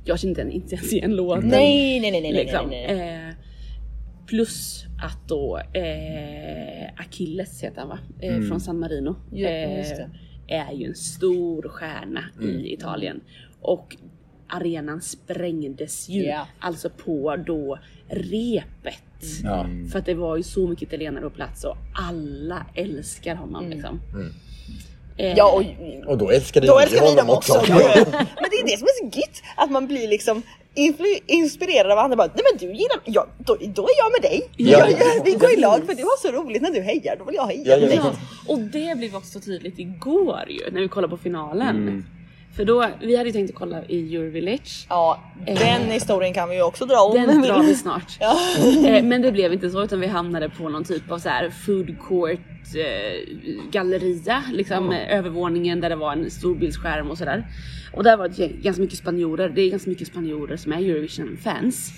Jag 0.10 0.20
kände 0.20 0.42
inte, 0.42 0.56
inte 0.56 0.76
ens 0.76 0.94
igen 0.94 1.16
låten. 1.16 1.48
Nej, 1.48 2.00
nej, 2.00 2.12
nej, 2.12 2.22
nej, 2.22 2.32
nej, 2.34 2.44
Liksom. 2.44 2.70
nej, 2.70 2.96
nej. 2.96 3.28
Eh, 3.30 3.34
plus 4.28 4.86
att 5.04 5.28
då 5.28 5.58
eh, 5.74 6.90
Achilles 6.98 7.64
heter 7.64 7.80
han 7.80 7.90
va? 7.90 8.00
Eh, 8.22 8.42
Från 8.42 8.60
San 8.60 8.80
Marino. 8.80 9.16
Ja, 9.32 9.50
eh, 9.50 10.08
är 10.48 10.74
ju 10.74 10.86
en 10.86 10.96
stor 10.96 11.70
stjärna 11.70 12.24
i 12.42 12.74
Italien. 12.74 13.22
Och 13.62 13.96
arenan 14.48 15.02
sprängdes 15.02 16.10
ju. 16.10 16.24
Ja. 16.24 16.48
Alltså 16.60 16.90
på 16.90 17.36
då 17.46 17.80
repet. 18.08 19.04
Ja. 19.44 19.66
För 19.92 20.00
att 20.00 20.06
det 20.06 20.14
var 20.14 20.38
ju 20.38 20.44
så 20.44 20.68
mycket 20.68 20.88
italienare 20.88 21.24
på 21.24 21.30
plats 21.30 21.64
och 21.64 21.76
alla 22.10 22.66
älskar 22.76 23.36
honom 23.36 23.70
liksom. 23.70 24.00
Eh, 25.20 25.34
Ja, 25.38 25.52
och 25.52 25.64
Och 26.12 26.18
då 26.18 26.30
älskade 26.32 26.68
då 26.68 26.78
vi 26.78 26.84
älskar 26.84 27.02
vi 27.02 27.08
honom 27.10 27.28
dem 27.28 27.38
också. 27.38 27.54
också. 27.58 27.74
Men 27.74 28.50
det 28.52 28.58
är 28.58 28.66
det 28.66 28.78
som 28.78 28.88
är 28.88 29.12
så 29.12 29.20
gött, 29.20 29.42
att 29.56 29.72
man 29.72 29.88
blir 29.88 30.08
liksom 30.08 30.42
inspirerad 31.28 31.92
av 31.92 31.98
andra. 31.98 32.16
Bara, 32.18 32.28
Nej 32.36 32.44
men 32.52 32.60
du 32.60 32.66
gillar, 32.76 33.00
ja, 33.06 33.28
då, 33.38 33.56
då 33.56 33.84
är 33.84 33.98
jag 33.98 34.12
med 34.12 34.22
dig. 34.32 34.50
Ja. 34.58 34.88
Ja, 34.90 34.96
ja, 35.00 35.22
vi 35.26 35.32
går 35.32 35.54
i 35.54 35.56
lag 35.56 35.82
för 35.86 35.94
det 35.96 36.04
var 36.04 36.18
så 36.22 36.32
roligt 36.32 36.62
när 36.62 36.72
du 36.72 36.82
hejar, 36.82 37.16
då 37.20 37.24
vill 37.24 37.36
jag 37.36 37.46
heja 37.48 37.62
Ja, 37.66 37.76
med 37.78 37.84
ja, 37.84 37.88
dig. 37.88 37.96
ja. 37.96 38.12
Ja, 38.48 38.54
och 38.54 38.60
det 38.60 38.98
blev 38.98 39.16
också 39.16 39.40
tydligt 39.40 39.80
igår 39.80 40.44
ju 40.50 40.72
när 40.72 40.82
vi 40.82 40.88
kollade 40.88 41.12
på 41.12 41.18
finalen. 41.18 42.06
För 42.60 42.66
då, 42.66 42.86
vi 43.02 43.16
hade 43.16 43.30
ju 43.30 43.34
tänkt 43.34 43.50
att 43.50 43.56
kolla 43.56 43.86
i 43.86 44.16
Eurovillage. 44.16 44.86
Ja, 44.90 45.24
den 45.46 45.82
historien 45.82 46.34
kan 46.34 46.50
vi 46.50 46.56
ju 46.56 46.62
också 46.62 46.86
dra 46.86 46.98
om. 46.98 47.16
Den 47.16 47.42
drar 47.42 47.64
vi 47.64 47.76
snart. 47.76 48.18
Eh, 48.22 49.04
Men 49.04 49.22
det 49.22 49.32
blev 49.32 49.54
inte 49.54 49.70
så 49.70 49.84
utan 49.84 50.00
vi 50.00 50.08
hamnade 50.08 50.50
på 50.50 50.70
någon 50.70 50.84
typ 50.84 51.12
av 51.12 51.20
så 51.20 51.30
här 51.30 51.50
food 51.50 51.96
court 52.08 52.40
eh, 52.76 53.36
galleria. 53.72 54.44
Liksom 54.52 54.92
eh, 54.92 55.18
övervåningen 55.18 55.82
där 55.82 55.90
det 55.90 55.96
var 55.96 56.12
en 56.12 56.32
stor 56.32 56.56
bildskärm 56.56 57.10
och 57.12 57.18
sådär. 57.18 57.46
Och 57.94 58.04
där 58.04 58.18
var 58.18 58.28
det 58.28 58.48
ganska 58.48 58.82
mycket 58.82 58.98
spanjorer. 58.98 59.50
Det 59.50 59.62
är 59.62 59.70
ganska 59.70 59.90
mycket 59.90 60.08
spanjorer 60.08 60.58
som 60.58 60.72
är 60.74 60.78
Eurovision 60.78 61.38
fans. 61.44 61.92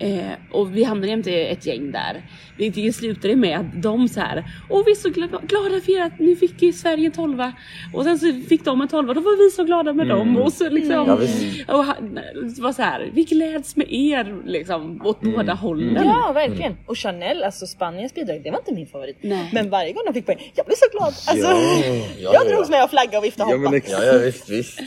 Eh, 0.00 0.32
och 0.50 0.76
vi 0.76 0.84
hamnade 0.84 1.08
jämte 1.10 1.32
ett 1.32 1.66
gäng 1.66 1.92
där. 1.92 2.22
Det 2.58 2.92
slutade 2.94 3.36
med 3.36 3.58
att 3.58 3.82
de 3.82 4.08
så 4.08 4.20
här, 4.20 4.44
åh 4.70 4.82
vi 4.84 4.90
är 4.90 4.94
så 4.94 5.08
gla- 5.08 5.46
glada 5.46 5.80
för 5.80 5.92
er 5.98 6.02
att 6.02 6.18
nu 6.18 6.36
fick 6.36 6.62
i 6.62 6.72
Sverige 6.72 7.06
en 7.06 7.12
tolva. 7.12 7.52
Och 7.94 8.04
sen 8.04 8.18
så 8.18 8.32
fick 8.48 8.64
de 8.64 8.80
en 8.80 8.88
tolva, 8.88 9.14
då 9.14 9.20
var 9.20 9.44
vi 9.44 9.50
så 9.50 9.64
glada 9.64 9.92
med 9.92 10.08
dem. 10.08 10.36
Och 10.36 10.52
så 10.52 10.68
liksom, 10.70 11.18
visst. 11.20 11.68
och 11.70 11.84
han, 11.84 12.14
det 12.56 12.62
var 12.62 12.72
så 12.72 12.82
här, 12.82 13.10
vi 13.14 13.24
gläds 13.24 13.76
med 13.76 13.86
er 13.92 14.42
liksom 14.46 15.06
åt 15.06 15.20
båda 15.20 15.54
hållen. 15.54 16.04
Ja, 16.04 16.32
verkligen. 16.34 16.76
Och 16.86 16.98
Chanel, 16.98 17.42
alltså 17.42 17.66
Spaniens 17.66 18.14
bidrag, 18.14 18.40
det 18.44 18.50
var 18.50 18.58
inte 18.58 18.74
min 18.74 18.86
favorit. 18.86 19.16
Nej. 19.20 19.50
Men 19.52 19.70
varje 19.70 19.92
gång 19.92 20.02
de 20.06 20.12
fick 20.14 20.26
poäng, 20.26 20.52
jag 20.54 20.66
blev 20.66 20.76
så 20.76 20.98
glad. 20.98 21.06
Alltså, 21.06 21.50
Ja. 21.50 21.56
Ja, 22.18 22.32
jag 22.32 22.34
ja, 22.34 22.54
drogs 22.54 22.68
ja. 22.68 22.76
med 22.76 22.84
och 22.84 22.90
flaggade 22.90 23.18
och 23.18 23.24
viftade 23.24 23.54
och 23.54 23.64
Ja, 23.64 23.70
men 23.70 23.80
Ja, 23.88 24.04
ja 24.04 24.18
visst, 24.18 24.50
visst. 24.50 24.80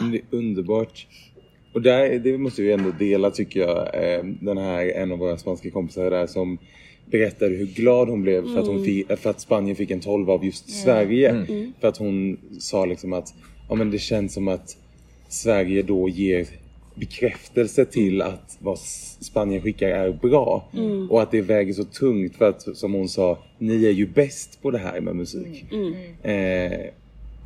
Men 0.00 0.10
Det 0.10 0.16
är 0.18 0.22
underbart. 0.30 1.06
Och 1.76 1.82
där, 1.82 2.18
det 2.18 2.38
måste 2.38 2.62
vi 2.62 2.72
ändå 2.72 2.90
dela 2.98 3.30
tycker 3.30 3.60
jag. 3.60 3.78
Eh, 3.78 4.24
Den 4.40 4.58
här, 4.58 4.86
en 4.86 5.12
av 5.12 5.18
våra 5.18 5.36
spanska 5.38 5.70
kompisar 5.70 6.10
där 6.10 6.26
som 6.26 6.58
berättade 7.10 7.54
hur 7.54 7.66
glad 7.66 8.08
hon 8.08 8.22
blev 8.22 8.42
för 8.42 8.60
att, 8.60 8.66
hon 8.66 8.84
fick, 8.84 9.18
för 9.18 9.30
att 9.30 9.40
Spanien 9.40 9.76
fick 9.76 9.90
en 9.90 10.00
12 10.00 10.30
av 10.30 10.44
just 10.44 10.70
Sverige. 10.70 11.32
För 11.80 11.88
att 11.88 11.96
hon 11.96 12.36
sa 12.58 12.84
liksom 12.84 13.12
att 13.12 13.34
ja, 13.68 13.74
men 13.74 13.90
det 13.90 13.98
känns 13.98 14.34
som 14.34 14.48
att 14.48 14.76
Sverige 15.28 15.82
då 15.82 16.08
ger 16.08 16.46
bekräftelse 16.94 17.84
till 17.84 18.22
att 18.22 18.58
vad 18.60 18.78
Spanien 19.20 19.62
skickar 19.62 19.88
är 19.88 20.12
bra. 20.12 20.68
Och 21.10 21.22
att 21.22 21.30
det 21.30 21.40
väger 21.40 21.72
så 21.72 21.84
tungt 21.84 22.36
för 22.36 22.48
att 22.48 22.76
som 22.76 22.94
hon 22.94 23.08
sa, 23.08 23.38
ni 23.58 23.86
är 23.86 23.90
ju 23.90 24.06
bäst 24.06 24.62
på 24.62 24.70
det 24.70 24.78
här 24.78 25.00
med 25.00 25.16
musik. 25.16 25.64
Eh, 26.22 26.80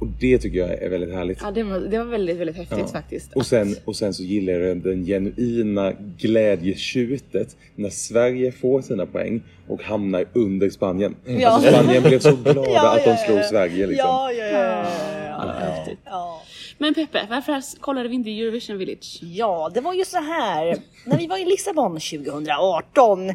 och 0.00 0.07
det 0.21 0.38
tycker 0.38 0.59
jag 0.59 0.71
är 0.71 0.88
väldigt 0.90 1.12
härligt. 1.14 1.38
Ja, 1.42 1.50
det 1.50 1.62
var, 1.62 1.78
det 1.78 1.99
var 1.99 2.04
väldigt, 2.04 2.37
väldigt 2.37 2.57
häftigt 2.57 2.78
Ja. 2.78 2.87
faktiskt. 2.87 3.33
Och 3.33 3.47
sen, 3.47 3.75
och 3.85 3.97
sen 3.97 4.14
så 4.14 4.23
gillar 4.23 4.52
jag 4.52 4.76
den 4.76 5.04
genuina 5.04 5.92
glädjetjutet 6.19 7.57
när 7.75 7.90
Sverige 7.90 8.52
får 8.52 8.83
sina 8.83 9.07
poäng 9.07 9.42
och 9.69 9.83
hamnar 9.83 10.25
under 10.33 10.71
Spanien. 10.71 11.14
Ja. 11.26 11.49
Alltså 11.49 11.71
Spanien 11.73 12.02
blev 12.02 12.19
så 12.19 12.37
glada 12.45 12.71
Ja, 12.71 12.97
att 12.97 13.04
de 13.04 13.16
slog 13.26 13.38
ja. 13.38 13.42
Sverige 13.42 13.87
liksom. 13.87 14.07
Ja, 14.09 14.33
ja, 14.33 14.45
ja. 14.47 14.85
ja, 15.28 15.54
ja. 15.87 15.92
Ja. 16.04 16.42
Men 16.82 16.94
Peppe, 16.94 17.26
varför 17.30 17.80
kollade 17.80 18.08
vi 18.08 18.14
inte 18.14 18.30
Eurovision 18.30 18.78
Village? 18.78 19.18
Ja, 19.22 19.70
det 19.75 19.80
var 19.80 19.94
ju 19.94 20.04
så 20.04 20.18
här. 20.18 20.76
När 21.06 21.18
vi 21.18 21.26
var 21.26 21.38
i 21.38 21.44
Lissabon 21.44 21.92
2018, 21.92 23.26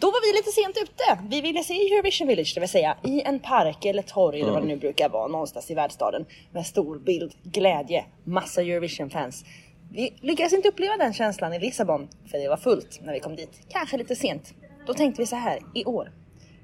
då 0.00 0.06
var 0.06 0.32
vi 0.32 0.38
lite 0.38 0.50
sent 0.50 0.76
ute. 0.82 1.18
Vi 1.28 1.40
ville 1.40 1.64
se 1.64 1.74
Eurovision 1.74 2.28
Village, 2.28 2.52
det 2.54 2.60
vill 2.60 2.68
säga 2.68 2.96
i 3.04 3.22
en 3.22 3.38
park 3.38 3.84
eller 3.84 4.02
torg 4.02 4.40
eller 4.40 4.52
vad 4.52 4.62
det 4.62 4.68
nu 4.68 4.76
brukar 4.76 5.08
vara 5.08 5.28
någonstans 5.28 5.70
i 5.70 5.74
världsstaden 5.74 6.26
med 6.52 6.66
stor 6.66 6.98
bild, 6.98 7.32
glädje, 7.42 8.04
massa 8.24 8.62
Eurovision-fans. 8.62 9.44
Vi 9.92 10.14
lyckades 10.20 10.52
inte 10.52 10.68
uppleva 10.68 10.96
den 10.96 11.12
känslan 11.12 11.52
i 11.52 11.58
Lissabon 11.58 12.08
för 12.30 12.38
det 12.38 12.48
var 12.48 12.56
fullt 12.56 13.00
när 13.02 13.12
vi 13.12 13.20
kom 13.20 13.36
dit. 13.36 13.60
Kanske 13.68 13.96
lite 13.96 14.16
sent. 14.16 14.54
Då 14.86 14.94
tänkte 14.94 15.22
vi 15.22 15.26
så 15.26 15.36
här, 15.36 15.58
i 15.74 15.84
år 15.84 16.12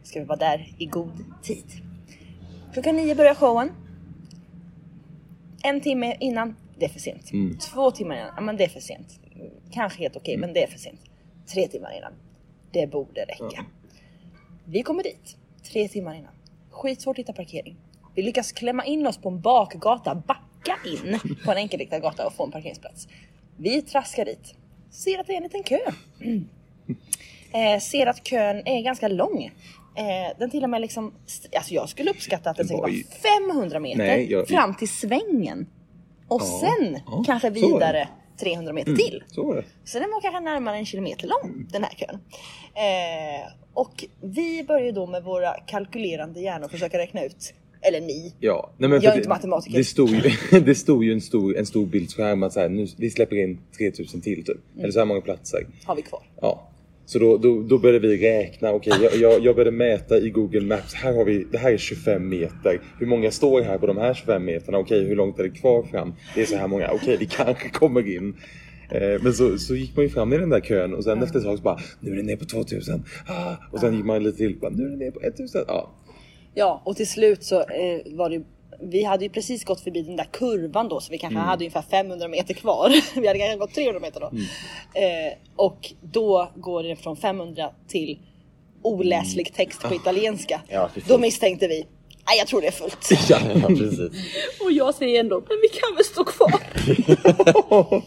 ska 0.02 0.20
vi 0.20 0.26
vara 0.26 0.38
där 0.38 0.68
i 0.78 0.86
god 0.86 1.24
tid. 1.42 1.64
Klockan 2.72 2.96
nio 2.96 3.14
börjar 3.14 3.34
showen. 3.34 3.70
En 5.62 5.80
timme 5.80 6.16
innan, 6.20 6.56
det 6.78 6.84
är 6.84 6.88
för 6.88 7.00
sent. 7.00 7.30
Två 7.60 7.90
timmar 7.90 8.16
innan, 8.16 8.30
ja 8.36 8.40
men 8.40 8.56
det 8.56 8.64
är 8.64 8.68
för 8.68 8.80
sent. 8.80 9.20
Kanske 9.72 9.98
helt 9.98 10.16
okej, 10.16 10.36
men 10.36 10.52
det 10.52 10.62
är 10.62 10.66
för 10.66 10.78
sent. 10.78 11.00
Tre 11.54 11.68
timmar 11.68 11.96
innan, 11.96 12.12
det 12.72 12.86
borde 12.86 13.20
räcka. 13.20 13.64
Vi 14.64 14.82
kommer 14.82 15.02
dit, 15.02 15.36
tre 15.72 15.88
timmar 15.88 16.14
innan. 16.14 16.32
Skitsvårt 16.70 17.14
att 17.14 17.18
hitta 17.18 17.32
parkering. 17.32 17.76
Vi 18.14 18.22
lyckas 18.22 18.52
klämma 18.52 18.84
in 18.84 19.06
oss 19.06 19.18
på 19.18 19.28
en 19.28 19.40
bakgata, 19.40 20.14
backa 20.14 20.78
in 20.86 21.18
på 21.44 21.50
en 21.50 21.56
enkelriktad 21.56 21.98
gata 21.98 22.26
och 22.26 22.32
få 22.32 22.44
en 22.44 22.50
parkeringsplats. 22.50 23.08
Vi 23.56 23.82
traskar 23.82 24.24
dit, 24.24 24.54
ser 24.90 25.18
att 25.18 25.26
det 25.26 25.32
är 25.32 25.36
en 25.36 25.42
liten 25.42 25.62
kö. 25.62 25.78
Eh, 27.52 27.80
ser 27.80 28.06
att 28.06 28.24
kön 28.24 28.62
är 28.66 28.82
ganska 28.82 29.08
lång. 29.08 29.50
Eh, 29.96 30.38
den 30.38 30.50
till 30.50 30.64
och 30.64 30.70
med 30.70 30.80
liksom, 30.80 31.12
alltså 31.56 31.74
jag 31.74 31.88
skulle 31.88 32.10
uppskatta 32.10 32.50
att 32.50 32.56
den 32.56 32.66
säkert 32.68 32.80
var 32.82 32.88
var 32.88 32.94
ju- 32.94 33.04
500 33.48 33.80
meter 33.80 33.98
Nej, 33.98 34.32
jag- 34.32 34.48
fram 34.48 34.74
till 34.74 34.88
svängen. 34.88 35.66
Och 36.28 36.42
Ja, 36.42 36.60
sen 36.80 37.00
ja, 37.06 37.22
kanske 37.26 37.50
vidare 37.50 38.08
300 38.40 38.72
meter 38.72 38.94
till. 38.94 39.22
Så 39.26 39.46
var 39.46 39.56
det. 39.56 39.64
Så 39.84 39.98
den 39.98 40.10
var 40.10 40.20
kanske 40.20 40.40
närmare 40.40 40.76
en 40.76 40.86
kilometer 40.86 41.28
lång, 41.28 41.66
den 41.72 41.84
här 41.84 41.94
kön. 41.94 42.18
Eh, 42.74 43.52
och 43.74 44.04
vi 44.20 44.64
börjar 44.64 44.92
då 44.92 45.06
med 45.06 45.22
våra 45.24 45.52
kalkylerande 45.54 46.40
hjärnor 46.40 46.68
försöka 46.68 46.98
räkna 46.98 47.24
ut, 47.24 47.54
eller 47.80 48.00
ni, 48.00 48.34
Ja. 48.40 48.70
Nej, 48.78 48.90
men 48.90 49.00
Jag 49.00 49.12
är 49.12 49.16
inte 49.16 49.28
matematiker. 49.28 49.78
Det 49.78 49.84
stod 49.84 50.10
ju, 50.10 50.20
det 50.60 50.74
stod 50.74 51.04
ju 51.04 51.12
en, 51.12 51.20
stor, 51.20 51.56
en 51.56 51.66
stor 51.66 51.86
bildskärm 51.86 52.42
att 52.42 52.52
så 52.52 52.60
här, 52.60 52.68
nu, 52.68 52.86
vi 52.96 53.10
släpper 53.10 53.36
in 53.36 53.58
3000 53.78 54.20
till 54.20 54.44
typ. 54.44 54.56
Mm. 54.72 54.82
Eller 54.82 54.92
så 54.92 54.98
här 54.98 55.06
många 55.06 55.20
platser. 55.20 55.66
har 55.84 55.96
vi 55.96 56.02
kvar. 56.02 56.22
Ja. 56.40 56.68
Så 57.06 57.18
då, 57.18 57.36
då, 57.38 57.62
då 57.62 57.78
började 57.78 58.08
vi 58.08 58.16
räkna, 58.16 58.72
okej 58.72 58.92
jag, 59.02 59.16
jag, 59.16 59.44
jag 59.44 59.56
började 59.56 59.76
mäta 59.76 60.18
i 60.18 60.30
Google 60.30 60.60
Maps, 60.60 60.94
här 60.94 61.14
har 61.14 61.24
vi, 61.24 61.46
det 61.52 61.58
här 61.58 61.72
är 61.72 61.76
25 61.76 62.28
meter. 62.28 62.80
Hur 62.98 63.06
många 63.06 63.30
står 63.30 63.62
här 63.62 63.78
på 63.78 63.86
de 63.86 63.96
här 63.96 64.14
25 64.14 64.44
meterna? 64.44 64.78
Okej 64.78 65.04
hur 65.04 65.16
långt 65.16 65.38
är 65.38 65.42
det 65.42 65.50
kvar 65.50 65.82
fram? 65.82 66.14
Det 66.34 66.42
är 66.42 66.46
så 66.46 66.56
här 66.56 66.68
många, 66.68 66.90
okej 66.92 67.16
vi 67.16 67.26
kanske 67.26 67.68
kommer 67.68 68.16
in. 68.16 68.36
Eh, 68.90 69.22
men 69.22 69.34
så, 69.34 69.58
så 69.58 69.74
gick 69.74 69.96
man 69.96 70.04
ju 70.04 70.08
fram 70.08 70.32
i 70.32 70.38
den 70.38 70.50
där 70.50 70.60
kön 70.60 70.94
och 70.94 71.04
sen 71.04 71.22
efter 71.22 71.38
ett 71.38 71.44
tag 71.44 71.56
så 71.56 71.62
bara, 71.62 71.78
nu 72.00 72.12
är 72.12 72.16
det 72.16 72.22
ner 72.22 72.36
på 72.36 72.44
2000. 72.44 73.04
Ah, 73.26 73.54
och 73.72 73.80
sen 73.80 73.96
gick 73.96 74.04
man 74.04 74.22
lite 74.22 74.38
till, 74.38 74.58
bara, 74.60 74.70
nu 74.70 74.84
är 74.84 74.90
det 74.90 74.96
ner 74.96 75.10
på 75.10 75.20
1000. 75.20 75.64
Ja. 75.66 75.92
Ja, 76.54 76.82
och 76.84 76.96
till 76.96 77.08
slut 77.08 77.44
så 77.44 77.60
eh, 77.60 78.16
var 78.16 78.30
det 78.30 78.42
vi 78.80 79.04
hade 79.04 79.24
ju 79.24 79.30
precis 79.30 79.64
gått 79.64 79.80
förbi 79.80 80.02
den 80.02 80.16
där 80.16 80.28
kurvan 80.32 80.88
då 80.88 81.00
så 81.00 81.12
vi 81.12 81.18
kanske 81.18 81.38
hade 81.38 81.64
ungefär 81.64 81.82
500 81.82 82.28
meter 82.28 82.54
kvar. 82.54 82.92
vi 83.20 83.26
hade 83.26 83.38
kanske 83.38 83.56
gått 83.56 83.74
300 83.74 84.00
meter 84.00 84.20
då. 84.20 84.26
Eh, 85.00 85.32
och 85.56 85.92
då 86.00 86.50
går 86.54 86.82
det 86.82 86.96
från 86.96 87.16
500 87.16 87.70
till 87.88 88.18
oläslig 88.82 89.54
text 89.54 89.82
på 89.82 89.94
italienska. 89.94 90.60
Ja, 90.68 90.90
då 91.08 91.18
misstänkte 91.18 91.68
vi, 91.68 91.86
nej 92.28 92.38
jag 92.38 92.46
tror 92.46 92.60
det 92.60 92.66
är 92.66 92.70
fullt. 92.72 93.08
Ja, 93.30 93.38
ja 93.62 93.68
precis. 93.68 94.00
Och 94.64 94.72
jag 94.72 94.94
säger 94.94 95.20
ändå, 95.20 95.42
men 95.48 95.58
vi 95.62 95.68
kan 95.68 95.96
väl 95.96 96.04
stå 96.04 96.24
kvar? 96.24 96.50
Hoppet 97.68 98.02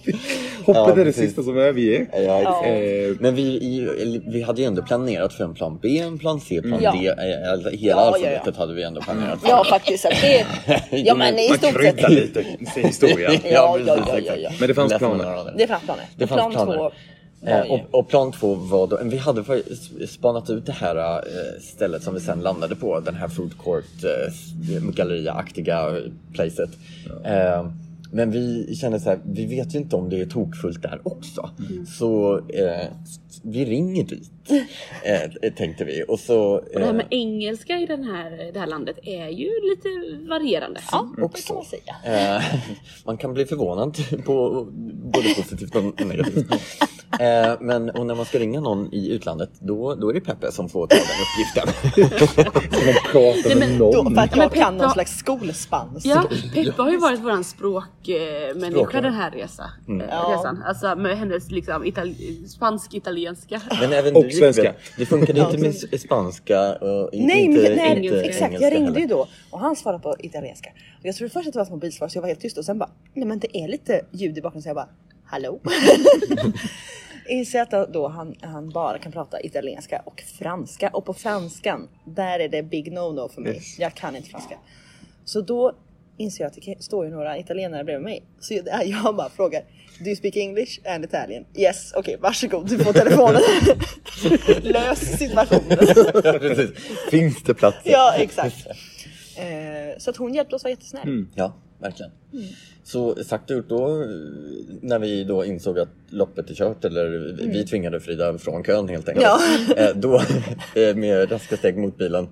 Ja, 0.66 0.92
är 0.92 0.96
det 0.96 1.04
precis. 1.04 1.24
sista 1.24 1.44
som 1.44 1.58
överger. 1.58 2.08
Ja, 2.14 2.42
Ja. 2.42 2.66
Eh, 2.66 3.16
Men 3.20 3.36
vi, 3.36 4.20
vi 4.28 4.42
hade 4.42 4.62
ju 4.62 4.68
ändå 4.68 4.82
planerat 4.82 5.34
för 5.34 5.44
en 5.44 5.54
plan 5.54 5.80
B, 5.82 6.00
en 6.00 6.20
plan 6.20 6.40
C, 6.42 6.62
plan 6.62 6.80
Ja. 6.82 6.92
D. 6.92 7.08
eh, 7.08 7.52
Alltså, 7.52 7.70
hela 7.70 8.02
alfabetet 8.02 8.42
ja. 8.46 8.52
hade 8.62 8.74
vi 8.74 8.84
ändå 8.84 9.02
planerat 9.02 9.42
för. 9.42 9.50
Ja 9.50 9.64
faktiskt, 9.64 10.04
det, 10.04 10.46
ja 10.98 11.16
men 11.16 11.40
i 11.40 11.50
man 11.50 11.58
stort 11.58 11.72
sett. 11.72 11.82
kryddar 11.98 12.10
lite 12.10 12.44
sin 12.74 12.86
historia. 12.86 13.32
Ja, 13.34 13.40
ja, 13.52 13.78
precis, 13.78 13.88
ja, 13.98 14.06
ja, 14.08 14.18
exakt. 14.18 14.40
ja. 14.42 14.50
Men 14.60 14.68
det 14.68 14.74
fanns 14.74 14.92
man 14.92 15.00
planer. 15.00 15.54
Det 15.58 15.68
fanns 15.68 15.84
planer. 15.84 16.06
Det 16.16 16.28
fanns 16.28 16.40
plan 16.42 16.52
planer. 16.52 16.92
Eh, 17.42 17.72
och, 17.72 17.80
och 17.92 18.08
plan 18.08 18.32
två 18.32 18.56
var 18.56 18.88
då, 18.88 19.00
vi 19.04 19.18
hade 19.18 19.44
spanat 20.08 20.50
ut 20.50 20.66
det 20.66 20.72
här 20.72 21.18
eh, 21.18 21.62
stället 21.62 22.04
som 22.04 22.14
vi 22.14 22.20
sen 22.20 22.42
landade 22.42 22.76
på, 22.76 23.00
den 23.00 23.16
här 23.16 23.28
food 23.28 23.58
court 23.64 24.04
eh, 24.04 24.84
galleriaktiga 24.96 26.02
placet. 26.34 26.70
Eh, 27.24 27.68
men 28.12 28.32
vi 28.32 28.76
kände 28.76 29.00
så 29.00 29.10
här, 29.10 29.20
vi 29.26 29.46
vet 29.46 29.76
ju 29.76 29.80
inte 29.80 29.96
om 29.96 30.10
det 30.10 30.22
är 30.22 30.26
tokfullt 30.26 30.82
där 30.82 31.00
också. 31.04 31.50
Så 31.98 32.38
eh, 32.38 32.88
vi 33.42 33.66
ringer 33.66 34.04
dit, 34.04 34.32
eh, 35.04 35.54
tänkte 35.54 35.84
vi. 35.86 36.04
Och 36.08 36.20
så... 36.20 36.40
Och 36.56 36.64
det 36.74 36.80
här 36.80 36.88
eh, 36.88 36.94
med 36.94 37.08
engelska 37.10 37.78
i 37.78 37.86
den 37.86 38.04
här, 38.04 38.52
det 38.54 38.60
här 38.60 38.68
landet 38.68 38.98
är 39.04 39.28
ju 39.28 39.50
lite 39.70 39.90
varierande. 40.30 40.80
ja, 40.92 41.10
det 41.18 41.24
också. 41.24 41.48
kan 41.48 41.56
man 41.56 41.66
säga. 41.66 42.36
Eh, 42.38 42.44
man 43.06 43.18
kan 43.18 43.34
bli 43.34 43.46
förvånad 43.46 43.98
på 44.26 44.68
både 45.14 45.34
positivt 45.36 45.76
och 45.76 46.06
negativt. 46.06 46.52
Eh, 47.20 47.54
men 47.62 47.90
och 47.90 48.06
när 48.06 48.16
man 48.16 48.26
ska 48.26 48.40
ringa 48.40 48.60
någon 48.60 48.94
i 48.94 49.10
utlandet, 49.12 49.50
då, 49.60 49.96
då 49.96 50.10
är 50.10 50.14
det 50.14 50.22
Peppe 50.22 50.52
som 50.52 50.70
får 50.70 50.88
ta 50.88 50.96
den 50.96 51.06
uppgiften. 51.26 51.94
Pratar 53.12 53.56
med 53.60 53.80
Då, 53.80 53.86
någon. 53.92 54.16
för 54.16 54.22
att 54.22 54.32
men 54.36 54.40
jag 54.40 54.54
kan 54.54 54.78
någon 54.78 54.90
slags 54.92 55.18
skolspansk. 55.18 56.06
Ja, 56.06 56.24
Peppe 56.54 56.82
har 56.82 56.92
ju 56.92 56.98
varit 56.98 57.20
våran 57.20 57.44
språkmänniska 57.44 59.02
den 59.02 59.14
här 59.14 59.32
resa, 59.32 59.64
eh, 59.90 59.96
Ja. 60.10 60.36
resan. 60.38 60.64
Alltså 60.68 60.96
med 60.96 61.18
hennes 61.18 61.52
liksom 61.52 61.84
itali- 61.84 62.46
spansk-italienska. 62.48 63.62
Men 63.82 63.94
även 63.94 64.14
du 64.22 64.32
svenska. 64.40 64.74
Det 64.98 65.06
funkade 65.06 65.40
inte 65.40 65.58
med 65.58 66.02
spanska 66.02 66.76
och 66.76 67.10
Nej, 67.14 67.42
inte, 67.42 67.62
men, 67.62 67.76
nej 67.78 68.06
inte 68.06 68.22
exakt. 68.22 68.42
engelska 68.42 68.66
Jag 68.66 68.74
ringde 68.74 69.00
ju 69.00 69.08
då 69.08 69.28
och 69.50 69.60
han 69.60 69.76
svarade 69.76 70.04
på 70.04 70.16
italienska. 70.20 70.70
Och 71.00 71.06
jag 71.06 71.16
trodde 71.16 71.34
först 71.34 71.48
att 71.48 71.54
det 71.54 71.60
var 71.60 71.66
ett 71.66 71.72
mobilsvar 71.72 72.08
så 72.08 72.18
jag 72.18 72.22
var 72.22 72.28
helt 72.28 72.42
tyst 72.42 72.58
och 72.58 72.66
sen 72.66 72.80
bara, 72.80 72.90
nej 73.14 73.28
men 73.28 73.40
det 73.40 73.58
är 73.58 73.68
lite 73.68 74.02
ljud 74.12 74.38
i 74.38 74.42
bakgrunden 74.42 74.62
så 74.62 74.70
jag 74.70 74.76
bara, 74.76 74.90
hallå? 75.26 75.60
Inser 77.30 77.62
att 77.62 77.94
då 77.94 78.08
han, 78.08 78.36
han 78.42 78.70
bara 78.70 78.98
kan 78.98 79.12
prata 79.12 79.42
italienska 79.42 80.02
och 80.06 80.24
franska 80.40 80.90
och 80.90 81.06
på 81.06 81.14
franskan, 81.14 81.88
där 82.06 82.40
är 82.40 82.50
det 82.50 82.64
big 82.64 82.94
no-no 82.94 83.30
för 83.30 83.42
mig. 83.42 83.54
Yes. 83.54 83.80
Jag 83.80 83.94
kan 83.94 84.16
inte 84.16 84.30
franska. 84.30 84.58
Så 85.26 85.42
då 85.42 85.74
inser 86.20 86.44
jag 86.44 86.48
att 86.52 86.58
det 86.66 86.84
står 86.84 87.06
ju 87.06 87.12
några 87.12 87.38
italienare 87.38 87.84
bredvid 87.84 88.04
mig. 88.04 88.24
Så 88.40 88.54
jag, 88.54 88.88
jag 88.88 89.16
bara 89.16 89.30
frågar, 89.30 89.62
do 90.00 90.06
you 90.06 90.16
speak 90.16 90.36
English 90.38 90.80
and 90.96 91.06
Italian? 91.06 91.46
Yes, 91.58 91.94
okej 91.96 92.18
varsågod 92.22 92.70
du 92.70 92.80
får 92.80 92.94
telefonen. 92.94 93.42
Lös 94.74 95.00
situationen. 95.18 95.78
Finns 97.12 97.44
det 97.44 97.54
platser? 97.54 97.92
Ja, 97.92 98.14
exakt. 98.18 98.68
Eh, 99.38 99.98
så 99.98 100.10
att 100.10 100.18
hon 100.18 100.34
hjälpte 100.34 100.56
oss 100.56 100.64
var 100.64 100.70
jättesnäll. 100.70 101.26
Ja. 101.36 101.54
verkligen. 101.82 102.12
Så 102.84 103.16
sagt 103.24 103.50
gjort 103.50 103.70
då, 103.70 103.88
när 104.82 105.00
vi 105.00 105.24
då 105.24 105.46
insåg 105.46 105.80
att 105.80 105.90
loppet 106.10 106.50
är 106.50 106.54
kört, 106.56 106.86
eller 106.86 107.10
vi- 107.10 107.48
vi 107.50 107.66
tvingade 107.68 108.00
Frida 108.00 108.38
från 108.38 108.64
kön 108.64 108.90
helt 108.90 109.10
enkelt. 109.10 109.26
Ja. 109.28 109.40
Eh, 109.78 109.96
Då 109.96 110.22
eh, 110.76 110.96
med 110.96 111.32
raska 111.32 111.58
steg 111.58 111.78
mot 111.78 111.98
bilen 111.98 112.28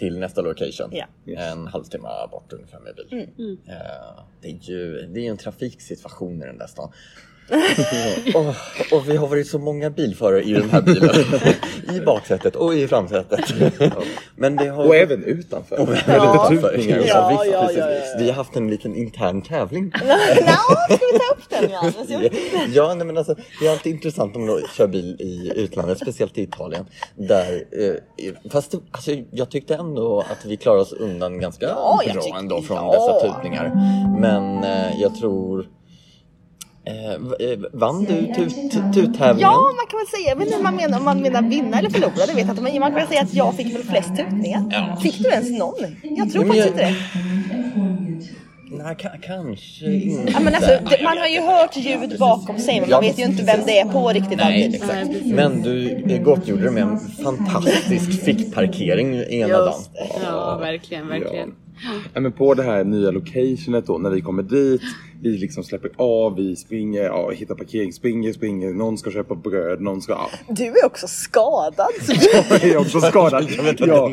till 0.00 0.18
nästa 0.18 0.40
location. 0.42 0.90
Ja. 0.92 1.06
En 1.24 1.66
halvtimme 1.66 2.08
bort 2.30 2.52
ungefär 2.52 2.80
med 2.80 2.94
bil. 2.96 3.58
Eh, 3.66 3.74
Det 4.40 4.48
är 4.48 4.70
ju 4.70 5.06
det 5.06 5.20
är 5.20 5.22
ju 5.22 5.28
en 5.28 5.36
trafiksituation 5.36 6.42
i 6.42 6.46
den 6.46 6.58
där 6.58 6.66
stan. 6.66 6.92
Och, 8.34 8.46
och 8.96 9.08
vi 9.08 9.16
har 9.16 9.26
varit 9.26 9.46
så 9.48 9.58
många 9.58 9.90
bilförare 9.90 10.42
i 10.42 10.52
den 10.52 10.70
här 10.70 10.82
bilen. 10.82 11.10
I 11.96 12.00
baksätet 12.00 12.56
och 12.56 12.74
i 12.74 12.88
framsätet. 12.88 13.40
Men 14.36 14.56
det 14.56 14.68
har... 14.68 14.86
Och 14.86 14.96
även 14.96 15.24
utanför. 15.24 15.80
Och 15.80 15.88
Med 15.88 16.02
Ja. 16.06 16.48
lite 16.50 16.62
tutningar 16.62 16.98
och 16.98 17.04
så. 17.04 17.08
Ja, 17.10 17.28
visst, 17.30 17.52
ja, 17.52 17.60
precis. 17.62 17.78
ja, 17.78 17.90
ja. 17.90 18.18
Vi 18.18 18.26
har 18.28 18.34
haft 18.36 18.56
en 18.56 18.70
liten 18.70 18.96
intern 18.96 19.42
tävling. 19.42 19.84
Nå, 20.04 20.14
ska 20.96 20.98
vi 21.12 21.18
ta 21.18 21.34
upp 21.34 21.50
den 21.50 21.70
ja? 21.70 21.92
Så- 21.92 22.28
Ja, 22.68 22.94
nej, 22.94 23.06
men 23.06 23.18
alltså, 23.18 23.34
det 23.60 23.66
är 23.66 23.70
alltid 23.72 23.92
intressant 23.94 24.36
om 24.36 24.46
man 24.46 24.62
kör 24.76 24.86
bil 24.86 25.16
i 25.20 25.52
utlandet, 25.56 25.98
speciellt 25.98 26.38
i 26.38 26.42
Italien. 26.42 26.86
Där, 27.16 27.52
eh, 27.72 28.50
fast 28.50 28.74
alltså, 28.90 29.10
jag 29.30 29.50
tyckte 29.50 29.74
ändå 29.74 30.20
att 30.20 30.44
vi 30.44 30.56
klarade 30.56 30.82
oss 30.82 30.92
undan 30.92 31.40
ganska 31.40 31.66
Ja, 31.66 32.00
bra 32.14 32.38
ändå 32.38 32.62
från 32.62 32.76
ja. 32.76 32.92
dessa 32.92 33.34
tutningar. 33.34 33.72
Men 34.20 34.64
eh, 34.64 35.00
jag 35.00 35.14
tror... 35.14 35.66
Eh, 36.90 37.48
eh, 37.50 37.58
vann 37.72 38.04
du 38.04 38.14
tut- 38.34 38.70
tuttävlingen? 38.94 39.40
Ja, 39.40 39.72
man 39.76 39.86
kan 39.90 39.98
väl 39.98 40.06
säga, 40.06 40.28
jag 40.28 40.36
vet 40.36 40.46
inte 40.46 40.56
om 40.56 40.62
man 40.62 40.76
menar, 40.76 40.98
om 40.98 41.04
man 41.04 41.20
menar 41.22 41.42
vinna 41.42 41.78
eller 41.78 41.90
förlora, 41.90 42.12
det 42.26 42.34
vet 42.34 42.38
jag 42.46 42.48
inte. 42.50 42.62
Men 42.62 42.80
man 42.80 42.90
kan 42.90 42.98
väl 43.00 43.08
säga 43.08 43.20
att 43.22 43.34
jag 43.34 43.54
fick 43.54 43.74
väl 43.74 43.82
flest 43.82 44.16
tutningar. 44.16 44.64
Ja. 44.70 44.96
Fick 45.02 45.18
du 45.18 45.28
ens 45.30 45.50
någon? 45.58 45.74
Jag 46.02 46.32
tror 46.32 46.44
faktiskt 46.44 46.66
inte 46.68 46.82
det. 46.84 46.94
Nej, 48.72 48.94
ka- 48.96 49.20
kanske 49.22 49.92
inte. 49.92 50.32
Ja, 50.32 50.40
men 50.40 50.54
alltså, 50.54 50.70
det, 50.70 51.04
man 51.04 51.18
har 51.18 51.26
ju 51.26 51.40
hört 51.40 51.76
ljud 51.76 52.18
bakom 52.18 52.58
sig, 52.58 52.80
men 52.80 52.90
Ja, 52.90 52.96
man 52.96 53.04
vet 53.04 53.18
ju 53.18 53.22
inte 53.24 53.44
vem 53.44 53.60
det 53.66 53.78
är 53.80 53.84
på 53.92 54.08
riktigt 54.08 54.38
Nej, 54.38 54.64
alltid. 54.64 54.82
exakt. 54.82 55.26
Men 55.26 55.62
du 55.62 55.88
eh, 56.14 56.22
gottgjorde 56.22 56.62
det 56.62 56.70
med 56.70 56.82
en 56.82 56.98
fantastisk 57.24 58.24
fickparkering 58.24 59.14
ena 59.28 59.58
dagen. 59.58 59.74
Ja, 60.24 60.56
verkligen, 60.60 61.08
verkligen. 61.08 61.54
Ja, 62.14 62.20
men 62.20 62.32
på 62.32 62.54
det 62.54 62.62
här 62.62 62.84
nya 62.84 63.10
locationet 63.10 63.86
då, 63.86 63.98
när 63.98 64.10
vi 64.10 64.20
kommer 64.20 64.42
dit, 64.42 64.80
vi 65.22 65.28
liksom 65.38 65.64
släpper 65.64 65.90
av, 65.96 66.36
vi 66.36 66.56
springer, 66.56 67.02
ja, 67.02 67.30
hittar 67.30 67.54
parkering, 67.54 67.92
springer, 67.92 68.32
springer, 68.32 68.74
någon 68.74 68.98
ska 68.98 69.10
köpa 69.10 69.34
bröd, 69.34 69.80
någon 69.80 70.02
ska, 70.02 70.12
ja. 70.12 70.30
Du 70.48 70.64
är 70.64 70.84
också 70.86 71.06
skadad. 71.08 71.90
Jag 72.50 72.64
är 72.64 72.76
också 72.76 73.00
skadad. 73.00 73.50
Jag 73.56 73.62
vet 73.62 73.80
Ja, 73.80 74.12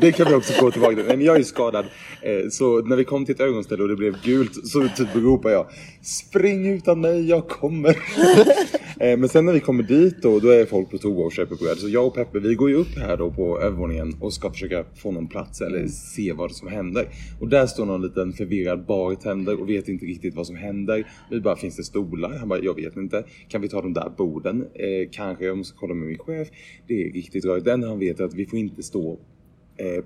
det 0.00 0.12
kan 0.12 0.28
vi 0.28 0.34
också 0.34 0.60
gå 0.60 0.70
tillbaka 0.70 0.94
till. 0.96 1.04
Men 1.04 1.20
jag 1.20 1.36
är 1.36 1.42
skadad. 1.42 1.84
Eh, 2.22 2.48
Så 2.50 2.80
när 2.82 2.96
vi 2.96 3.04
kom 3.04 3.26
till 3.26 3.34
ett 3.34 3.40
ögonställe 3.40 3.82
och 3.82 3.88
det 3.88 3.96
blev 3.96 4.22
gult 4.22 4.68
så 4.68 4.88
typ 4.96 5.08
ropar 5.14 5.50
jag 5.50 5.66
Spring 6.02 6.66
utan 6.66 7.00
mig, 7.00 7.28
jag 7.28 7.48
kommer. 7.48 7.96
Eh, 9.00 9.18
Men 9.18 9.28
sen 9.28 9.44
när 9.44 9.52
vi 9.52 9.60
kommer 9.60 9.82
dit 9.82 10.22
då, 10.22 10.38
då 10.38 10.48
är 10.48 10.64
folk 10.64 10.90
på 10.90 10.98
toa 10.98 11.24
och 11.24 11.32
köper 11.32 11.56
bröd. 11.56 11.78
Så 11.78 11.88
jag 11.88 12.06
och 12.06 12.14
Peppe, 12.14 12.38
vi 12.38 12.54
går 12.54 12.70
ju 12.70 12.76
upp 12.76 12.98
här 12.98 13.16
då 13.16 13.30
på 13.30 13.60
övervåningen 13.60 14.14
och 14.20 14.32
ska 14.32 14.50
försöka 14.50 14.84
få 14.94 15.12
någon 15.12 15.28
plats 15.28 15.60
eller 15.60 15.86
se 15.86 16.32
vad 16.32 16.52
som 16.52 16.68
händer. 16.68 17.08
Och 17.40 17.48
där 17.48 17.66
står 17.66 17.86
någon 17.86 18.02
liten 18.02 18.32
förvirrad 18.32 18.86
bartender 18.86 19.60
och 19.60 19.68
vet 19.68 19.88
inte 19.88 20.06
riktigt 20.06 20.34
vad 20.34 20.46
som 20.46 20.56
händer. 20.56 21.06
Vi 21.30 21.40
bara, 21.40 21.56
finns 21.56 21.76
det 21.76 21.84
stolar? 21.84 22.38
Han 22.38 22.48
bara, 22.48 22.60
jag 22.62 22.74
vet 22.74 22.96
inte. 22.96 23.24
Kan 23.48 23.60
vi 23.60 23.68
ta 23.68 23.82
de 23.82 23.92
där 23.92 24.12
borden? 24.16 24.62
Eh, 24.74 25.08
kanske, 25.12 25.44
jag 25.44 25.58
måste 25.58 25.76
kolla 25.78 25.94
med 25.94 26.08
min 26.08 26.18
chef. 26.18 26.48
Det 26.88 26.94
är 27.02 27.12
riktigt 27.12 27.44
rörigt. 27.44 27.64
Det 27.64 27.72
enda 27.72 27.88
han 27.88 27.98
vet 27.98 28.20
är 28.20 28.24
att 28.24 28.34
vi 28.34 28.46
får 28.46 28.58
inte 28.58 28.82
stå 28.82 29.18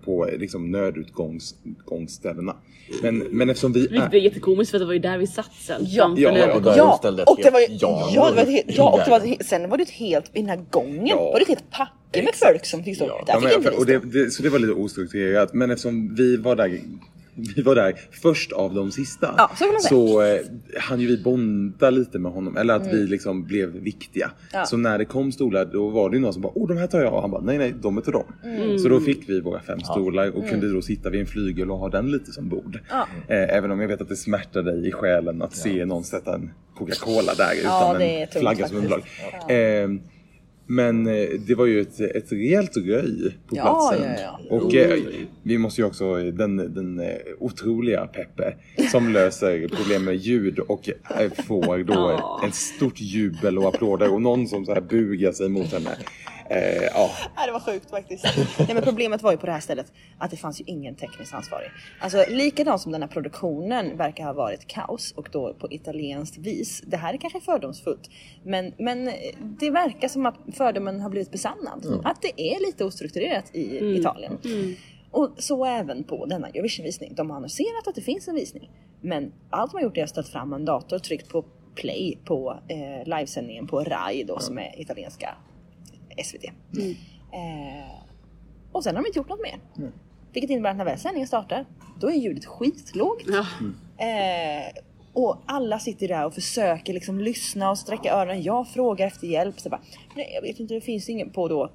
på 0.04 0.28
eh, 0.28 0.38
liksom 0.38 0.70
nödutgångsställena. 0.70 2.56
Men, 3.02 3.18
men 3.18 3.50
eftersom 3.50 3.72
vi 3.72 3.87
är 3.87 4.14
är... 4.14 4.14
jättekomiskt 4.14 4.70
för 4.70 4.78
det 4.78 4.85
var 4.85 4.92
ju 4.92 4.98
där 4.98 5.18
vi 5.18 5.26
satt 5.26 5.52
sen. 5.61 5.82
Ja. 5.87 6.14
Ja, 6.16 6.30
och 6.54 6.62
Ja, 6.76 7.00
och 7.26 7.38
det 7.42 7.50
var 7.50 7.61
ju, 7.61 7.66
ja, 7.70 8.11
ja, 8.14 8.30
det 8.30 8.37
var 8.37 8.42
ett 8.42 8.48
helt, 8.48 8.66
ja, 8.76 8.90
och 8.92 8.98
det 9.04 9.11
var 9.11 9.16
ett, 9.16 9.22
där. 9.22 9.28
helt- 9.30 9.46
sen 9.46 9.68
var 9.70 9.76
det 9.76 9.82
ett 9.82 9.90
helt, 9.90 10.24
i 10.32 10.40
den 10.40 10.48
här 10.48 10.64
gången 10.70 11.06
Ja. 11.06 11.16
var 11.16 11.38
det 11.38 11.42
ett 11.42 11.48
helt 11.48 11.70
packe 11.70 12.22
med 12.22 12.35
folk 12.35 12.66
som 12.66 12.85
fick 12.85 12.96
stå. 12.96 13.04
Ja, 13.06 13.22
där 13.26 13.32
Ja, 13.35 13.40
men, 13.40 13.52
inte 13.52 13.70
och 13.70 13.88
vi 13.88 13.92
det, 13.92 14.24
det, 14.24 14.30
så 14.30 14.42
det 14.42 14.48
var 14.48 14.58
lite 14.58 14.72
ostrukturerat. 14.72 15.52
Men 15.54 15.70
eftersom 15.70 16.14
vi 16.14 16.37
var 16.37 16.56
där 16.56 16.80
vi 17.56 17.62
var 17.62 17.74
där 17.74 17.94
först 18.10 18.52
av 18.52 18.74
de 18.74 18.92
sista. 18.92 19.34
Ja, 19.36 19.50
så 19.56 19.64
kan 19.64 19.72
man 19.72 19.80
säga. 19.80 19.88
så 19.90 20.22
eh, 20.22 20.40
hann 20.80 21.00
ju 21.00 21.06
vi 21.06 21.22
bonda 21.22 21.90
lite 21.90 22.18
med 22.18 22.32
honom. 22.32 22.56
Eller 22.56 22.74
att 22.74 22.86
vi 22.86 23.06
liksom 23.06 23.44
blev 23.44 23.68
viktiga. 23.68 24.24
Mm. 24.24 24.36
Ja. 24.52 24.64
Så 24.64 24.76
när 24.76 24.98
det 24.98 25.04
kom 25.04 25.32
stolar 25.32 25.64
då 25.64 25.88
var 25.88 26.10
det 26.10 26.16
ju 26.16 26.22
någon 26.22 26.32
som 26.32 26.42
bara 26.42 26.52
Åh 26.54 26.68
de 26.68 26.76
här 26.76 26.86
tar 26.86 27.00
jag. 27.00 27.14
Och 27.14 27.20
han 27.20 27.30
bara 27.30 27.42
nej 27.42 27.58
nej 27.58 27.74
de 27.82 27.96
är 27.96 28.00
till 28.00 28.12
dem. 28.12 28.24
Mm. 28.44 28.78
Så 28.78 28.88
då 28.88 29.00
fick 29.00 29.28
vi 29.28 29.40
våra 29.40 29.60
fem 29.60 29.80
stolar 29.80 30.36
och 30.36 30.48
kunde 30.48 30.72
då 30.72 30.82
sitta 30.82 31.10
vid 31.10 31.20
en 31.20 31.26
flygel 31.26 31.70
och 31.70 31.78
ha 31.78 31.88
den 31.88 32.10
lite 32.10 32.32
som 32.32 32.48
bord. 32.48 32.80
Ja. 32.90 33.06
Eh, 33.28 33.56
även 33.56 33.70
om 33.70 33.80
jag 33.80 33.88
vet 33.88 34.00
att 34.00 34.08
det 34.08 34.16
smärtar 34.16 34.62
dig 34.62 34.88
i 34.88 34.92
själen 34.92 35.42
att 35.42 35.56
se 35.56 35.84
någon 35.84 36.04
sätta 36.04 36.34
en 36.34 36.50
Coca-Cola 36.78 37.34
där 37.34 37.52
Ja, 37.64 37.94
utan 37.94 38.02
en 38.02 38.28
flagga 38.40 38.68
som 38.68 38.76
underlag. 38.76 39.02
Eh, 39.48 39.88
men 40.66 41.07
eh, 41.07 41.29
det 41.46 41.55
var 41.55 41.66
ju 41.66 41.81
ett, 41.81 42.01
ett 42.01 42.33
rejält 42.33 42.77
röj 42.77 43.37
på 43.48 43.57
Ja, 43.57 43.62
platsen. 43.90 44.12
ja, 44.22 44.38
ja. 44.48 44.57
Och 44.57 44.75
eh, 44.75 44.98
vi 45.42 45.59
måste 45.59 45.81
ju 45.81 45.87
också, 45.87 46.14
den, 46.16 46.57
den 46.57 47.01
eh, 47.01 47.07
otroliga 47.38 48.07
Peppe 48.07 48.55
som 48.90 49.09
löser 49.12 49.68
problem 49.68 50.05
med 50.05 50.16
ljud 50.16 50.59
och 50.59 50.88
eh, 50.88 51.31
får 51.46 51.85
då 51.85 51.94
Ja. 51.94 52.42
ett 52.48 52.55
stort 52.55 53.01
jubel 53.01 53.59
och 53.59 53.68
applåder 53.75 54.12
och 54.12 54.22
någon 54.22 54.48
som 54.48 54.64
så 54.66 54.75
här 54.75 54.81
bugar 54.81 55.33
sig 55.33 55.48
mot 55.48 55.72
henne. 55.72 55.90
Eh, 56.50 56.83
ja, 56.83 57.11
Nej, 57.37 57.46
det 57.46 57.52
var 57.52 57.61
sjukt 57.61 57.90
faktiskt. 57.90 58.24
Nej, 58.59 58.74
men 58.74 58.83
problemet 58.83 59.22
var 59.22 59.33
ju 59.33 59.38
på 59.38 59.46
det 59.46 59.52
här 59.52 59.61
stället 59.61 59.92
att 60.18 60.31
det 60.31 60.37
fanns 60.37 60.61
ju 60.61 60.64
ingen 60.66 60.94
teknisk 60.94 61.35
ansvarig. 61.35 61.70
Alltså 62.00 62.24
likadant 62.28 62.81
som 62.81 62.92
den 62.92 63.02
här 63.02 63.09
produktionen 63.09 63.96
verkar 63.96 64.24
ha 64.24 64.33
varit 64.33 64.66
kaos 64.66 65.12
och 65.12 65.28
då 65.33 65.55
på 65.55 65.72
italienskt 65.72 66.38
vis. 66.38 66.83
Det 66.87 66.96
här 66.96 67.14
är 67.14 67.18
kanske 67.18 67.40
fördomsfullt, 67.40 68.11
men, 68.44 68.72
men 68.78 69.11
det 69.38 69.70
verkar 69.70 70.09
som 70.09 70.26
att 70.26 70.37
fördomen 70.52 71.00
har 71.00 71.11
blivit 71.11 71.31
besannad. 71.31 72.00
Att 72.05 72.22
det 72.22 72.55
är 72.55 72.66
lite 72.66 72.85
ostrukturerat 72.85 73.44
i 73.52 73.96
Italien. 73.98 74.38
Och 75.11 75.31
så 75.38 75.64
även 75.64 76.05
på 76.05 76.26
denna 76.26 76.48
Eurovision-visning. 76.48 77.14
De 77.14 77.31
har 77.31 77.37
annonserat 77.37 77.88
att 77.88 77.94
det 77.94 78.00
finns 78.00 78.28
en 78.28 78.35
visning, 78.35 78.70
men 79.00 79.33
allt 79.50 79.70
de 79.70 79.76
har 79.76 79.83
gjort 79.83 79.96
är 79.96 80.02
att 80.02 80.11
ställt 80.11 80.28
fram 80.28 80.52
en 80.52 80.64
dator 80.64 80.96
och 80.96 81.02
tryckt 81.02 81.28
på 81.28 81.44
play 81.74 82.18
på 82.24 82.59
eh, 82.68 83.16
livesändningen 83.16 83.66
på 83.66 83.81
RAI 83.85 84.24
då 84.24 84.38
som 84.38 84.59
är 84.59 84.81
italienska 84.81 85.35
SVT. 86.25 86.44
Eh, 86.44 86.53
och 88.72 88.85
sen 88.85 88.96
har 88.96 89.03
de 89.03 89.07
inte 89.07 89.18
gjort 89.18 89.29
något 89.29 89.42
mer. 89.42 89.59
Vilket 90.33 90.51
innebär 90.51 90.70
att 90.70 90.77
när 90.77 90.85
väl 90.85 90.98
sändningen 90.98 91.29
startar, 91.29 91.66
då 92.01 92.11
är 92.11 92.14
ljudet 92.14 92.44
skitlågt. 92.44 93.25
Ja. 93.27 93.46
Eh, 94.07 94.83
och 95.12 95.42
alla 95.46 95.79
sitter 95.79 96.09
där 96.09 96.27
och 96.27 96.35
försöker 96.35 96.92
liksom 96.92 97.20
lyssna 97.20 97.70
och 97.70 97.79
sträcka 97.79 98.12
öronen. 98.12 98.42
Jag 98.42 98.68
frågar 98.68 99.07
efter 99.07 99.27
hjälp. 99.27 99.61
Så 99.61 99.68
bara, 99.68 99.81
Nej, 100.16 100.33
jag 100.35 100.42
vet 100.42 100.61
inte, 100.61 100.75
det 100.75 100.81
finns 100.81 101.09
ingen 101.09 101.31
på 101.31 101.48
då 101.48 101.70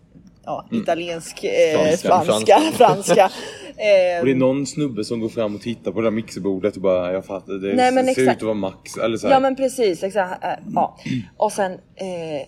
ja, 0.48 0.66
italiensk, 0.72 1.44
eh, 1.44 1.80
Franska, 1.80 2.22
spanska, 2.22 2.60
franska. 2.74 3.24
Eh, 3.24 4.20
och 4.20 4.26
det 4.26 4.32
är 4.32 4.36
någon 4.36 4.66
snubbe 4.66 5.04
som 5.04 5.20
går 5.20 5.30
fram 5.30 5.56
och 5.56 5.62
tittar 5.62 5.92
på 5.92 6.02
det 6.02 6.08
där 6.08 6.12
mixerbordet 6.12 6.76
och 6.76 6.82
bara 6.82 7.14
jag 7.14 7.26
fattar, 7.26 7.54
det 7.54 7.74
Nej, 7.74 7.92
men 7.92 8.06
ser 8.06 8.12
ut 8.12 8.18
exakt. 8.18 8.38
att 8.38 8.44
vara 8.44 8.54
max. 8.54 8.98
Eller 8.98 9.18
så 9.18 9.28
här. 9.28 9.34
Ja 9.34 9.40
men 9.40 9.56
precis, 9.56 10.04
exakt. 10.04 10.44
Eh, 10.44 10.50
ja. 10.76 10.98
Och 11.38 11.52
sen 11.52 11.72
eh, 11.72 12.48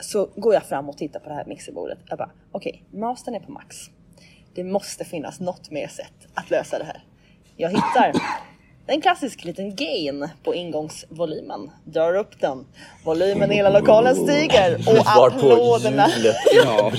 så 0.00 0.30
går 0.36 0.54
jag 0.54 0.62
fram 0.62 0.88
och 0.88 0.96
tittar 0.96 1.20
på 1.20 1.28
det 1.28 1.34
här 1.34 1.44
mixerbordet. 1.44 1.98
Jag 2.06 2.18
bara, 2.18 2.30
okej, 2.52 2.84
mastern 2.90 3.34
är 3.34 3.40
på 3.40 3.52
max. 3.52 3.76
Det 4.54 4.64
måste 4.64 5.04
finnas 5.04 5.40
något 5.40 5.70
mer 5.70 5.88
sätt 5.88 6.28
att 6.34 6.50
lösa 6.50 6.78
det 6.78 6.84
här. 6.84 7.04
Jag 7.56 7.70
hittar 7.70 8.12
en 8.86 9.00
klassisk 9.00 9.44
liten 9.44 9.76
gain 9.76 10.28
på 10.44 10.54
ingångsvolymen. 10.54 11.70
Drar 11.84 12.14
upp 12.16 12.40
den. 12.40 12.64
Volymen 13.04 13.52
i 13.52 13.54
hela 13.54 13.70
lokalen 13.70 14.14
stiger 14.16 14.74
och 14.88 15.26
applåderna. 15.26 16.08
hjulet 16.16 16.36
Ja. 16.64 16.92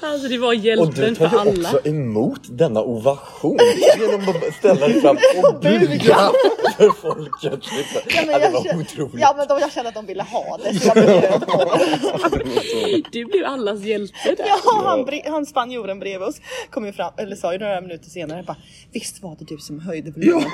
Alltså 0.00 0.28
det 0.28 0.38
var 0.38 0.48
Och 0.48 0.54
du 0.60 0.66
hjälten 0.68 1.16
för 1.16 1.28
tar 1.28 1.44
ju 1.44 1.50
alla. 1.50 1.68
också 1.68 1.88
emot 1.88 2.40
denna 2.50 2.82
ovation 2.82 3.58
genom 3.98 4.28
att 4.28 4.54
ställa 4.58 4.88
dig 4.88 5.00
fram 5.00 5.16
och 5.44 5.60
buga 5.62 6.30
för 6.76 6.90
folket. 7.00 7.52
Liksom. 7.52 8.00
Ja, 8.08 8.22
men 8.26 8.40
det 8.40 8.48
var 8.48 8.64
kände, 8.64 8.82
otroligt. 8.84 9.20
ja 9.20 9.34
men 9.36 9.48
de, 9.48 9.58
jag 9.60 9.72
kände 9.72 9.88
att 9.88 9.94
de 9.94 10.06
ville 10.06 10.22
ha 10.22 10.58
det 10.64 10.74
så 10.78 10.86
jag 10.94 10.94
bjöd 11.06 11.46
på 11.46 11.64
det. 11.64 13.02
Du 13.12 13.24
blev 13.24 13.44
allas 13.46 13.80
hjälte 13.80 14.14
där. 14.24 14.44
Ja, 14.46 14.58
han, 14.84 15.08
han 15.32 15.46
spanjoren 15.46 15.98
bredvid 15.98 16.28
oss 16.28 16.40
kom 16.70 16.86
ju 16.86 16.92
fram, 16.92 17.12
eller 17.16 17.36
sa 17.36 17.52
ju 17.52 17.58
några 17.58 17.80
minuter 17.80 18.10
senare 18.10 18.42
bara 18.42 18.56
Visst 18.92 19.22
var 19.22 19.36
det 19.38 19.44
du 19.44 19.58
som 19.58 19.80
höjde 19.80 20.09
volymen? 20.16 20.44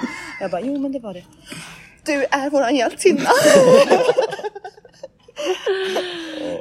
Jag 0.40 0.50
bara, 0.50 0.60
jo 0.60 0.78
men 0.78 0.92
det 0.92 0.98
var 1.00 1.14
det. 1.14 1.24
Du 2.06 2.12
är 2.30 2.50
våran 2.50 2.76
hjältinna. 2.76 3.30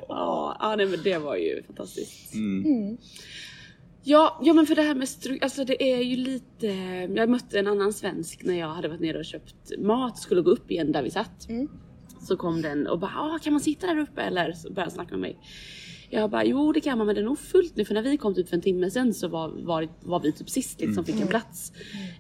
Ja, 0.08 0.58
ja 0.60 0.76
nej, 0.76 0.86
men 0.86 1.00
det 1.04 1.18
var 1.18 1.36
ju 1.36 1.64
fantastiskt. 1.64 2.34
Ja, 4.04 4.40
ja 4.44 4.54
men 4.54 4.66
för 4.66 4.76
det 4.76 4.82
här 4.82 4.96
med 4.96 5.08
stru- 5.08 5.40
alltså 5.42 5.66
det 5.66 5.84
är 5.94 6.02
ju 6.02 6.16
lite, 6.16 6.68
jag 7.16 7.30
mötte 7.30 7.60
en 7.60 7.68
annan 7.68 7.94
svensk 7.94 8.44
när 8.44 8.60
jag 8.60 8.68
hade 8.68 8.88
varit 8.88 9.00
nere 9.02 9.18
och 9.18 9.26
köpt 9.26 9.56
mat, 9.80 10.18
skulle 10.20 10.42
gå 10.42 10.50
upp 10.52 10.72
igen 10.72 10.92
där 10.92 11.04
vi 11.04 11.12
satt. 11.12 11.46
Så 12.28 12.38
kom 12.38 12.62
den 12.62 12.88
och 12.88 13.00
bara, 13.00 13.12
ah, 13.18 13.40
kan 13.44 13.54
man 13.54 13.60
sitta 13.62 13.88
där 13.88 14.00
uppe 14.00 14.22
eller? 14.22 14.52
Så 14.54 14.74
började 14.74 14.92
snacka 14.92 15.12
med 15.12 15.20
mig. 15.20 15.38
Jag 16.10 16.30
bara, 16.30 16.46
jo 16.46 16.72
det 16.72 16.82
kan 16.82 16.98
man 16.98 17.08
men 17.08 17.16
det 17.16 17.22
är 17.22 17.26
nog 17.26 17.40
fullt 17.40 17.76
nu 17.76 17.86
för 17.86 17.94
när 17.94 18.02
vi 18.02 18.18
kom 18.18 18.36
typ 18.36 18.50
för 18.50 18.56
en 18.56 18.62
timme 18.62 18.92
sen 18.92 19.14
så 19.14 19.28
var, 19.28 19.50
var, 19.50 19.88
var 20.04 20.20
vi 20.20 20.32
typ 20.32 20.50
sist 20.50 20.82
liksom 20.82 21.06
fick 21.06 21.22
en 21.22 21.28
plats. 21.28 21.72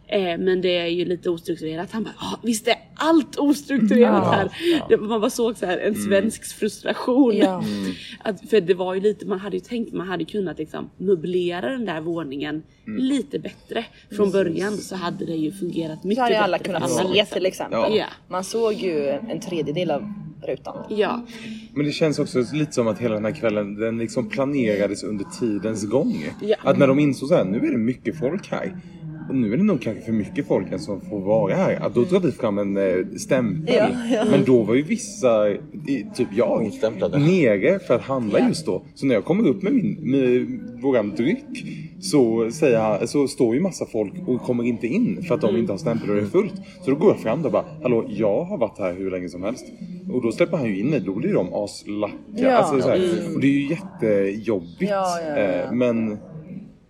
Eh, 0.07 0.37
men 0.37 0.61
det 0.61 0.77
är 0.77 0.87
ju 0.87 1.05
lite 1.05 1.29
ostrukturerat. 1.29 1.91
Han 1.91 2.03
bara, 2.03 2.13
ah, 2.17 2.39
visst 2.43 2.67
är 2.67 2.75
allt 2.95 3.37
ostrukturerat 3.37 4.35
här. 4.35 4.51
Det, 4.89 4.97
man 4.97 5.21
bara 5.21 5.29
såg 5.29 5.57
så 5.57 5.65
här 5.65 5.77
en 5.77 5.95
svensk 5.95 6.45
frustration. 6.45 7.37
Ja. 7.37 7.63
Att, 8.23 8.49
för 8.49 8.61
det 8.61 8.73
var 8.73 8.93
ju 8.93 9.01
lite, 9.01 9.25
man 9.25 9.39
hade 9.39 9.57
ju 9.57 9.61
tänkt 9.61 9.93
man 9.93 10.07
hade 10.07 10.25
kunnat 10.25 10.57
liksom 10.57 10.89
möblera 10.97 11.69
den 11.69 11.85
där 11.85 12.01
våningen 12.01 12.63
lite 12.85 13.39
bättre. 13.39 13.85
Från 14.15 14.31
början 14.31 14.77
så 14.77 14.95
hade 14.95 15.25
det 15.25 15.35
ju 15.35 15.51
fungerat 15.51 16.03
mycket 16.03 16.17
Så 16.17 16.21
hade 16.21 16.33
bättre 16.33 16.43
alla 16.43 16.59
kunnat 16.59 16.83
alla, 16.83 16.93
se 16.93 17.07
liksom. 17.07 17.33
till 17.33 17.45
exempel. 17.45 17.79
Ja. 17.79 17.95
Ja. 17.95 18.05
Man 18.27 18.43
såg 18.43 18.73
ju 18.73 19.09
en 19.09 19.39
tredjedel 19.39 19.91
av 19.91 20.13
rutan. 20.45 20.77
Ja, 20.89 21.23
Men 21.73 21.85
det 21.85 21.91
känns 21.91 22.19
också 22.19 22.43
lite 22.53 22.71
som 22.71 22.87
att 22.87 22.99
hela 22.99 23.13
den 23.13 23.25
här 23.25 23.31
kvällen 23.31 23.75
den 23.75 23.97
liksom 23.97 24.29
planerades 24.29 25.03
under 25.03 25.25
tidens 25.39 25.85
gång. 25.85 26.25
Ja. 26.41 26.55
Att 26.63 26.77
när 26.77 26.87
de 26.87 26.99
insåg 26.99 27.29
så 27.29 27.35
här, 27.35 27.45
nu 27.45 27.57
är 27.57 27.71
det 27.71 27.77
mycket 27.77 28.19
folk 28.19 28.51
här. 28.51 28.75
Och 29.29 29.35
nu 29.35 29.53
är 29.53 29.57
det 29.57 29.63
nog 29.63 29.81
kanske 29.81 30.03
för 30.03 30.11
mycket 30.11 30.47
folk 30.47 30.79
som 30.79 31.01
får 31.01 31.19
vara 31.21 31.55
här. 31.55 31.79
Att 31.85 31.95
då 31.95 32.03
drar 32.03 32.19
vi 32.19 32.31
fram 32.31 32.57
en 32.57 32.77
eh, 32.77 32.83
stämpel. 33.17 33.75
Ja, 33.75 33.87
ja. 34.11 34.25
Men 34.31 34.43
då 34.45 34.63
var 34.63 34.75
ju 34.75 34.81
vissa, 34.81 35.45
typ 36.15 36.27
jag, 36.35 36.71
nere 37.19 37.79
för 37.79 37.95
att 37.95 38.01
handla 38.01 38.39
Ja. 38.39 38.47
just 38.47 38.65
då. 38.65 38.83
Så 38.95 39.05
när 39.05 39.15
jag 39.15 39.25
kommer 39.25 39.49
upp 39.49 39.61
med, 39.63 39.73
min, 39.73 39.97
med 40.01 40.47
våran 40.81 41.09
dryck 41.15 41.65
så, 41.99 42.51
säger 42.51 43.05
så 43.05 43.27
står 43.27 43.55
ju 43.55 43.61
massa 43.61 43.85
folk 43.85 44.13
och 44.27 44.41
kommer 44.41 44.63
inte 44.63 44.87
in 44.87 45.23
för 45.27 45.35
att 45.35 45.41
de 45.41 45.57
inte 45.57 45.73
har 45.73 45.77
stämpel 45.77 46.09
och 46.09 46.15
det 46.15 46.21
är 46.21 46.25
fullt. 46.25 46.53
Så 46.81 46.91
då 46.91 46.97
går 46.97 47.09
jag 47.11 47.19
fram 47.19 47.45
och 47.45 47.51
bara, 47.51 47.65
hallå 47.81 48.05
jag 48.09 48.43
har 48.43 48.57
varit 48.57 48.79
här 48.79 48.93
hur 48.93 49.11
länge 49.11 49.29
som 49.29 49.43
helst. 49.43 49.65
Och 50.13 50.21
då 50.21 50.31
släpper 50.31 50.57
han 50.57 50.65
ju 50.67 50.79
in 50.79 50.89
mig, 50.89 50.99
då 50.99 51.13
blir 51.15 51.33
de 51.33 51.53
aslacka. 51.53 52.15
Ja. 52.35 52.51
Alltså, 52.51 52.81
så 52.81 52.89
här, 52.89 53.01
och 53.35 53.41
det 53.41 53.47
är 53.47 53.51
ju 53.51 53.69
jättejobbigt. 53.69 54.91
Ja, 54.91 55.19
ja, 55.21 55.27
ja, 55.29 55.37
ja. 55.41 55.63
Eh, 55.63 55.71
Men 55.71 56.17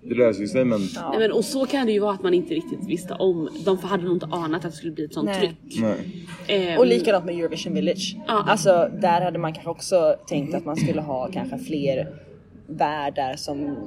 det 0.09 0.15
löser 0.15 0.45
sig 0.45 0.65
men 0.65 0.79
Ja. 0.95 1.09
Nej, 1.09 1.19
men, 1.19 1.31
och 1.31 1.45
så 1.45 1.65
kan 1.65 1.85
det 1.85 1.91
ju 1.91 1.99
vara 1.99 2.13
att 2.13 2.23
man 2.23 2.33
inte 2.33 2.53
riktigt 2.53 2.87
visste 2.87 3.13
om. 3.13 3.49
De 3.65 3.77
hade 3.77 4.03
nog 4.03 4.15
inte 4.15 4.25
anat 4.25 4.65
att 4.65 4.71
det 4.71 4.77
skulle 4.77 4.91
bli 4.93 5.05
ett 5.05 5.13
sånt 5.13 5.25
Nej. 5.25 5.39
tryck. 5.39 5.81
nej. 5.81 6.27
Ehm, 6.47 6.79
Och 6.79 6.85
likadant 6.87 7.25
med 7.25 7.35
Eurovision 7.35 7.73
Village. 7.73 8.15
Ja. 8.27 8.43
Alltså 8.47 8.89
där 9.01 9.21
hade 9.21 9.39
man 9.39 9.53
kanske 9.53 9.69
också 9.69 10.15
tänkt 10.27 10.55
att 10.55 10.65
man 10.65 10.75
skulle 10.75 11.01
ha 11.01 11.29
kanske 11.33 11.57
fler 11.57 12.07
värdar 12.67 13.35
som 13.35 13.77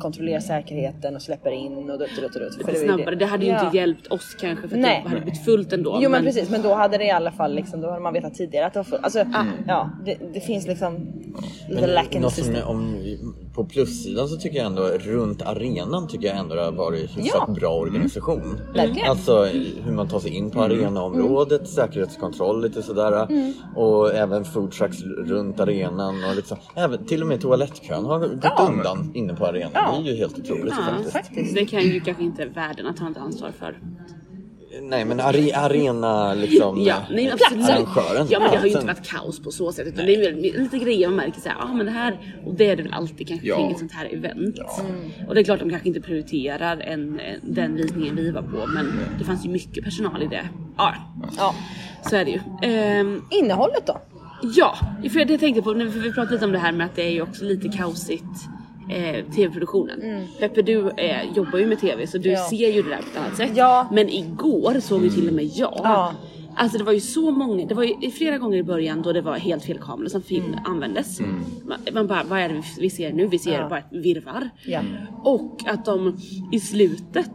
kontrollerar 0.00 0.40
säkerheten 0.40 1.16
och 1.16 1.22
släpper 1.22 1.50
in 1.50 1.90
och 1.90 1.98
dutt, 1.98 2.10
dutt, 2.20 2.32
dutt. 2.32 2.54
För 2.54 2.72
lite 2.72 2.84
snabbare. 2.84 3.14
Det 3.14 3.24
hade 3.26 3.44
ju 3.44 3.50
Ja. 3.52 3.64
inte 3.64 3.76
hjälpt 3.76 4.06
oss 4.06 4.34
kanske 4.40 4.68
för 4.68 4.76
att 4.76 4.82
Nej. 4.82 5.00
det 5.04 5.08
hade 5.08 5.20
blivit 5.20 5.44
fullt 5.44 5.72
ändå. 5.72 5.98
Jo 6.02 6.10
men 6.10 6.24
precis, 6.24 6.50
men 6.50 6.62
då 6.62 6.74
hade 6.74 6.98
det 6.98 7.04
i 7.04 7.10
alla 7.10 7.32
fall 7.32 7.54
liksom, 7.54 7.80
då 7.80 7.88
hade 7.88 8.00
man 8.02 8.12
vetat 8.12 8.34
tidigare 8.34 8.66
att 8.66 8.72
det 8.72 8.78
var 8.78 8.84
fullt. 8.84 9.04
Alltså 9.04 9.20
Ah. 9.20 9.44
ja, 9.66 9.90
det, 10.04 10.16
det 10.34 10.40
finns 10.40 10.66
liksom 10.66 11.06
in 11.70 12.10
the 12.12 12.20
något 12.20 12.32
som, 12.32 12.54
om, 12.66 12.96
på 13.54 13.64
plussidan 13.64 14.28
så 14.28 14.36
tycker 14.36 14.56
jag 14.58 14.66
ändå 14.66 14.82
runt 14.82 15.42
arenan 15.42 16.08
tycker 16.08 16.26
jag 16.28 16.36
ändå 16.36 16.54
det 16.54 16.62
har 16.64 16.72
varit 16.72 17.00
hyfsat 17.16 17.44
Ja. 17.48 17.54
bra 17.54 17.68
organisation. 17.74 18.60
Verkligen. 18.74 19.10
Alltså 19.10 19.44
hur 19.84 19.92
man 19.92 20.08
tar 20.08 20.20
sig 20.20 20.30
in 20.30 20.50
på 20.50 20.60
arenaområdet, 20.62 21.68
säkerhetskontroll 21.68 22.62
lite 22.62 22.82
sådär. 22.82 23.28
Och 23.76 24.14
även 24.14 24.44
food 24.44 24.72
trucks 24.72 25.02
runt 25.02 25.60
arenan 25.60 26.24
och 26.24 26.36
liksom, 26.36 26.56
även, 26.74 27.06
till 27.06 27.22
och 27.22 27.28
med 27.28 27.40
toalettkön 27.40 28.04
har 28.04 28.18
gått 28.18 28.30
Ja. 28.42 28.68
undan 28.72 29.10
inne 29.14 29.34
på 29.34 29.46
arenan. 29.46 29.70
Ja. 29.74 29.94
Det 30.04 30.08
är 30.08 30.12
ju 30.12 30.18
helt 30.18 30.38
otroligt 30.38 30.74
Ja, 30.78 30.84
faktiskt. 30.92 31.12
faktiskt. 31.12 31.54
Det 31.54 31.66
kan 31.66 31.82
ju 31.82 32.00
kanske 32.00 32.22
inte 32.22 32.44
världen 32.46 32.94
ta 32.94 33.20
ansvar 33.20 33.50
för. 33.58 33.78
Nej 34.82 35.04
men 35.04 35.20
are, 35.20 35.56
arena 35.56 36.34
liksom 36.34 36.82
Ja, 36.82 36.96
nej, 37.10 37.30
absolut. 37.32 37.68
arrangören. 37.68 38.26
Ja 38.30 38.40
men 38.40 38.50
det 38.50 38.56
har 38.56 38.66
ju 38.66 38.72
inte 38.72 38.86
varit 38.86 39.08
kaos 39.08 39.42
på 39.42 39.50
så 39.50 39.72
sätt 39.72 39.86
utan 39.86 40.06
det 40.06 40.14
är 40.14 40.32
väl 40.32 40.40
lite 40.40 40.78
grejer 40.78 41.08
man 41.08 41.16
märker 41.16 41.40
såhär, 41.40 41.56
ja 41.60 41.64
ah, 41.64 41.72
men 41.74 41.86
det 41.86 41.92
här, 41.92 42.36
och 42.46 42.54
det 42.54 42.70
är 42.70 42.76
det 42.76 42.82
väl 42.82 42.92
alltid 42.92 43.28
kanske 43.28 43.46
Ja. 43.46 43.56
kring 43.56 43.70
ett 43.70 43.78
sånt 43.78 43.92
här 43.92 44.14
event. 44.14 44.58
Och 45.28 45.34
det 45.34 45.40
är 45.40 45.44
klart 45.44 45.60
de 45.60 45.70
kanske 45.70 45.88
inte 45.88 46.00
prioriterar 46.00 46.76
en, 46.80 47.20
en, 47.20 47.40
den 47.54 47.76
visningen 47.76 48.16
vi 48.16 48.30
var 48.30 48.42
på 48.42 48.66
men 48.74 48.92
det 49.18 49.24
fanns 49.24 49.44
ju 49.46 49.50
mycket 49.50 49.84
personal 49.84 50.22
i 50.22 50.26
det. 50.26 50.48
Ja, 50.76 50.94
Ja. 51.38 51.54
så 52.10 52.16
är 52.16 52.24
det 52.24 52.30
ju. 52.30 52.40
Ehm, 52.62 53.22
Innehållet 53.30 53.86
då? 53.86 54.00
Ja, 54.42 54.74
för 55.12 55.24
det 55.24 55.38
tänkte 55.38 55.62
på, 55.62 55.72
nu- 55.72 55.90
för 55.90 56.00
vi 56.00 56.12
pratade 56.12 56.32
lite 56.32 56.44
om 56.44 56.52
det 56.52 56.58
här 56.58 56.72
med 56.72 56.86
att 56.86 56.96
det 56.96 57.02
är 57.02 57.10
ju 57.10 57.22
också 57.22 57.44
lite 57.44 57.68
kaosigt 57.68 58.24
eh, 58.90 59.24
tv-produktionen. 59.34 60.26
Peppe 60.38 60.62
du 60.62 60.90
eh, 60.90 61.32
jobbar 61.36 61.58
ju 61.58 61.66
med 61.66 61.80
tv 61.80 62.06
så 62.06 62.18
du 62.18 62.28
Mm. 62.28 62.40
Ja. 62.40 62.48
ser 62.50 62.72
ju 62.72 62.82
det 62.82 62.88
där 62.88 62.96
på 62.96 63.02
ett 63.12 63.16
annat 63.24 63.36
sätt. 63.36 63.50
Ja. 63.54 63.88
Men 63.92 64.08
igår 64.08 64.80
såg 64.80 65.02
ju 65.04 65.10
till 65.10 65.28
och 65.28 65.34
med 65.34 65.44
jag. 65.44 65.80
Ja. 65.84 66.12
Alltså 66.56 66.78
det 66.78 66.84
var 66.84 66.92
ju 66.92 67.00
så 67.00 67.30
många, 67.30 67.66
det 67.66 67.74
var 67.74 67.82
ju 67.82 68.10
flera 68.10 68.38
gånger 68.38 68.58
i 68.58 68.62
början 68.62 69.02
då 69.02 69.12
det 69.12 69.20
var 69.20 69.36
helt 69.36 69.64
fel 69.64 69.78
kamera 69.78 70.08
som 70.08 70.22
film 70.22 70.56
användes. 70.64 71.20
Man, 71.20 71.78
man 71.92 72.06
bara, 72.06 72.22
vad 72.28 72.38
är 72.40 72.48
det 72.48 72.54
vi- 72.54 72.80
vi 72.82 72.90
ser 72.90 73.12
nu? 73.12 73.26
Vi 73.26 73.38
ser 73.38 73.50
Mm. 73.50 73.62
Ja. 73.62 73.68
bara 73.68 73.78
ett 73.78 74.04
virvar. 74.04 74.50
Ja. 74.66 74.80
Och 75.24 75.60
att 75.66 75.84
de 75.84 76.16
i 76.52 76.60
slutet 76.60 77.30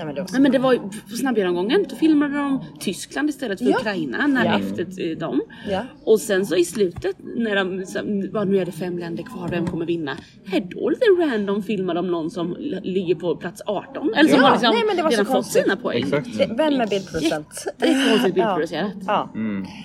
Nej 0.00 0.06
men 0.06 0.14
det 0.14 0.20
var 0.20 0.26
så. 0.28 0.32
Nej 0.32 0.42
men 0.42 0.52
det 0.52 0.58
var 0.58 0.76
på 1.10 1.16
snabbgenomgången, 1.16 1.84
då 1.90 1.96
filmade 1.96 2.34
de 2.36 2.64
Tyskland 2.80 3.28
istället 3.30 3.58
för 3.58 3.66
Ja. 3.70 3.76
Ukraina 3.78 4.26
när 4.26 4.44
Ja. 4.44 4.58
efter 4.58 5.10
eh, 5.10 5.16
dem. 5.18 5.40
Ja. 5.70 5.82
Och 6.04 6.20
sen 6.20 6.46
så 6.46 6.56
i 6.56 6.64
slutet 6.64 7.16
när 7.36 7.56
de, 7.56 7.86
så, 7.86 7.98
vad, 8.32 8.48
nu 8.48 8.58
är 8.58 8.64
det 8.66 8.72
fem 8.72 8.98
länder 8.98 9.22
kvar, 9.24 9.48
vem 9.48 9.66
kommer 9.66 9.86
vinna? 9.86 10.16
Här 10.46 10.60
då 10.60 10.90
lite 10.90 11.04
random 11.04 11.62
filmar 11.62 11.94
de 11.94 12.06
någon 12.10 12.30
som 12.30 12.56
ligger 12.82 13.14
på 13.14 13.36
plats 13.36 13.62
18. 13.66 14.14
Eller 14.14 14.28
som 14.30 14.38
Ja, 14.38 14.44
har 14.46 14.52
liksom 14.52 14.74
nej, 14.74 14.82
men 14.86 14.96
det 14.96 15.02
var 15.02 15.10
så 15.10 15.14
redan 15.14 15.26
fått 15.26 15.34
konstigt. 15.34 15.62
sina 15.62 15.76
poäng. 15.76 16.02
Exakt. 16.02 16.38
Det- 16.38 16.46
Vem 16.46 16.80
är 16.80 16.86
bildproducent? 16.86 17.64
Jättekonstigt 17.78 18.34
bildproducerat. 18.34 18.92
Ja. 19.06 19.30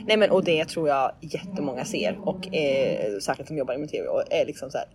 Nej 0.08 0.17
men 0.17 0.30
och 0.32 0.43
det 0.43 0.65
tror 0.65 0.88
jag 0.89 1.12
jättemånga 1.21 1.86
ser 1.86 2.17
och 2.21 2.56
eh, 2.56 3.17
särskilt 3.21 3.47
som 3.47 3.58
jobbar 3.58 3.78
med 3.78 3.89
TV 3.89 4.08
och 4.08 4.23
är 4.32 4.45
liksom 4.45 4.69
så 4.71 4.78
här 4.78 4.88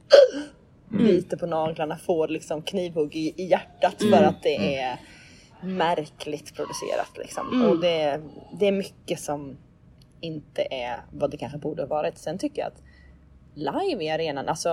biter 0.90 1.36
på 1.36 1.46
naglarna, 1.46 1.98
får 1.98 2.28
liksom 2.28 2.62
knivhugg 2.62 3.16
i, 3.16 3.34
i 3.36 3.44
hjärtat 3.44 3.94
för 4.10 4.22
att 4.22 4.42
det 4.42 4.76
är 4.76 4.96
märkligt 5.62 6.54
producerat 6.54 7.10
liksom. 7.18 7.66
Och 7.70 7.80
det, 7.80 8.20
det 8.60 8.66
är 8.66 8.72
mycket 8.72 9.20
som 9.20 9.56
inte 10.20 10.62
är 10.70 10.96
vad 11.12 11.30
det 11.30 11.36
kanske 11.36 11.58
borde 11.58 11.82
ha 11.82 11.86
varit. 11.86 12.18
Sen 12.18 12.38
tycker 12.38 12.62
jag 12.62 12.68
att 12.68 12.82
live 13.54 14.04
i 14.04 14.10
arenan, 14.10 14.48
alltså 14.48 14.68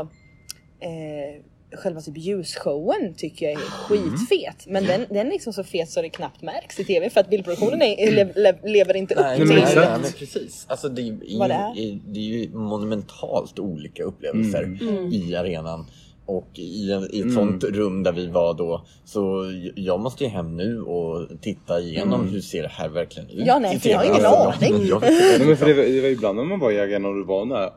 eh, 0.80 1.41
själva 1.77 2.01
typ 2.01 2.17
ljusshowen 2.17 3.13
tycker 3.17 3.45
jag 3.45 3.53
är 3.53 3.65
skitfet. 3.65 4.67
Men 4.67 4.84
den, 4.86 5.06
den 5.10 5.27
är 5.27 5.32
liksom 5.32 5.53
så 5.53 5.63
fet 5.63 5.89
så 5.89 6.01
det 6.01 6.10
knappt 6.10 6.41
märks 6.41 6.80
i 6.80 6.84
TV 6.84 7.10
för 7.10 7.19
att 7.19 7.30
bildproduktionen 7.30 7.82
är, 7.82 8.12
le, 8.12 8.34
le, 8.36 8.53
lever 8.63 8.95
inte 8.95 9.13
upp 9.15 9.21
Nej, 9.21 9.39
men 9.39 9.47
men, 9.47 9.58
till 9.58 9.63
exakt. 9.67 9.89
nej, 9.91 9.99
men 10.01 10.12
precis. 10.12 10.65
Alltså 10.69 10.89
det, 10.89 11.01
är 11.01 11.06
ju- 11.06 11.17
det 11.17 11.53
är. 11.53 11.99
det 12.06 12.19
är 12.19 12.23
ju 12.23 12.49
monumentalt 12.53 13.60
olika 13.60 14.03
upplevelser 14.03 14.77
i 15.13 15.36
arenan. 15.36 15.86
Och 16.27 16.49
i, 16.59 16.91
en, 16.91 17.15
i 17.15 17.19
ett 17.19 17.33
sånt 17.33 17.63
rum 17.63 18.03
där 18.03 18.11
vi 18.11 18.27
var 18.27 18.53
då, 18.53 18.85
så 19.05 19.45
jag 19.75 19.99
måste 19.99 20.23
ju 20.23 20.29
hem 20.29 20.57
nu 20.57 20.81
och 20.81 21.27
titta 21.41 21.79
igenom 21.79 22.27
hur 22.27 22.41
ser 22.41 22.63
det 22.63 22.69
här 22.69 22.89
verkligen 22.89 23.29
ut. 23.29 23.47
Ja, 23.47 23.59
nej, 23.59 23.79
för 23.79 23.89
jag 23.89 23.97
har 23.97 24.05
ingen 24.05 24.25
aning. 24.25 24.89
Nej, 25.01 25.47
men 25.47 25.57
för 25.57 25.65
det, 25.65 25.73
var, 25.73 25.83
det 25.83 26.01
var 26.01 26.09
ibland 26.09 26.37
när 26.37 26.43
man 26.43 26.59
var 26.59 26.71
i 26.71 27.23
var 27.23 27.45
några 27.45 27.69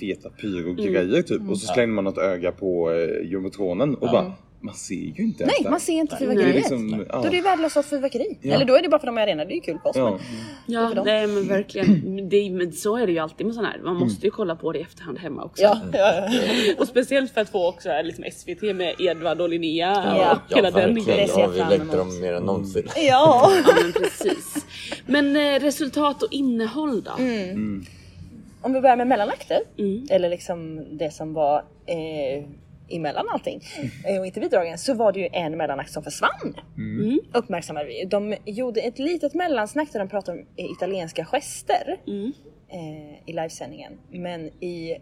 feta 0.00 0.28
pyrogrejer 0.28 1.02
Mm. 1.04 1.22
typ. 1.22 1.50
Och 1.50 1.58
så 1.58 1.66
slängde 1.66 1.94
man 1.94 2.04
något 2.04 2.18
öga 2.18 2.52
på 2.52 2.90
eh, 2.92 3.30
jumbotronen 3.30 3.94
och 3.94 4.08
bara 4.08 4.32
man 4.64 4.74
ser 4.74 4.94
ju 4.94 5.24
inte 5.24 5.46
Nej, 5.46 5.70
man 5.70 5.80
ser 5.80 5.92
inte 5.92 6.16
fyrverkeriet. 6.16 6.54
liksom, 6.54 7.04
ja. 7.08 7.16
Då 7.20 7.24
är 7.26 7.30
det 7.30 7.36
ju 7.36 7.42
värdelöst 7.42 7.86
fyrverkeri. 7.86 8.38
Ja. 8.40 8.54
Eller 8.54 8.64
då 8.64 8.76
är 8.76 8.82
det 8.82 8.88
bara 8.88 9.00
för 9.00 9.08
att 9.08 9.14
de 9.14 9.18
är 9.18 9.26
i 9.26 9.30
arenan, 9.30 9.46
det 9.46 9.52
är 9.52 9.56
ju 9.56 9.60
kul 9.60 9.78
för 9.82 9.88
oss. 9.90 9.96
Ja. 9.96 10.10
Men, 10.10 10.20
Ja, 10.66 11.02
nej 11.04 11.26
men 11.26 11.48
verkligen. 11.48 12.28
Det, 12.28 12.50
men 12.50 12.72
så 12.72 12.96
är 12.96 13.06
det 13.06 13.12
ju 13.12 13.18
alltid 13.18 13.46
med 13.46 13.54
sådana 13.54 13.70
här. 13.70 13.78
Man 13.78 13.96
måste 13.96 14.26
ju 14.26 14.30
kolla 14.30 14.56
på 14.56 14.72
det 14.72 14.78
i 14.78 14.82
efterhand 14.82 15.18
hemma 15.18 15.44
också. 15.44 15.62
ja, 15.62 15.80
ja. 15.92 16.28
Och 16.78 16.88
speciellt 16.88 17.30
för 17.34 17.40
att 17.40 17.48
få 17.48 17.68
också 17.68 17.88
liksom 18.04 18.24
SVT 18.32 18.62
med 18.62 18.94
Edvard 18.98 19.40
och 19.40 19.48
Linnea 19.48 19.92
Ja. 20.18 20.32
och 20.50 20.56
hela 20.56 20.68
ja, 20.70 20.76
den 20.86 20.96
jag 21.06 21.28
Ja, 21.28 21.46
vi 21.48 21.76
längtar 21.78 21.98
dem 21.98 22.20
mer 22.20 22.32
än 22.34 22.42
någonsin. 22.42 22.82
ja. 22.96 23.50
Ja 23.66 23.72
men 23.82 23.92
precis. 23.92 24.66
Men 25.06 25.36
eh, 25.36 25.60
resultat 25.60 26.22
och 26.22 26.32
innehåll 26.32 27.02
då? 27.02 27.10
Om 28.60 28.72
vi 28.72 28.80
börjar 28.80 28.96
med 28.96 29.06
mellanakter, 29.06 29.58
Mm. 29.78 30.06
eller 30.10 30.28
liksom 30.30 30.84
det 30.98 31.10
som 31.14 31.34
var 31.34 31.56
eh, 31.86 32.44
emellan 32.88 33.28
allting 33.28 33.60
eh, 34.06 34.20
och 34.20 34.26
inte 34.26 34.40
bidragen, 34.40 34.78
så 34.78 34.94
var 34.94 35.12
det 35.12 35.20
ju 35.20 35.28
en 35.32 35.56
mellanakt 35.56 35.92
som 35.92 36.02
försvann. 36.02 36.54
Mm. 36.76 37.20
Uppmärksammade 37.32 37.86
vi. 37.86 38.04
De 38.04 38.36
gjorde 38.44 38.80
ett 38.80 38.98
litet 38.98 39.34
mellansnack 39.34 39.92
där 39.92 39.98
de 39.98 40.08
pratade 40.08 40.38
om 40.38 40.46
eh, 40.56 40.64
italienska 40.64 41.24
gester 41.24 42.00
Mm. 42.06 42.32
eh, 42.68 43.14
i 43.26 43.32
livesändningen. 43.32 43.92
Men 44.10 44.46
i 44.64 44.96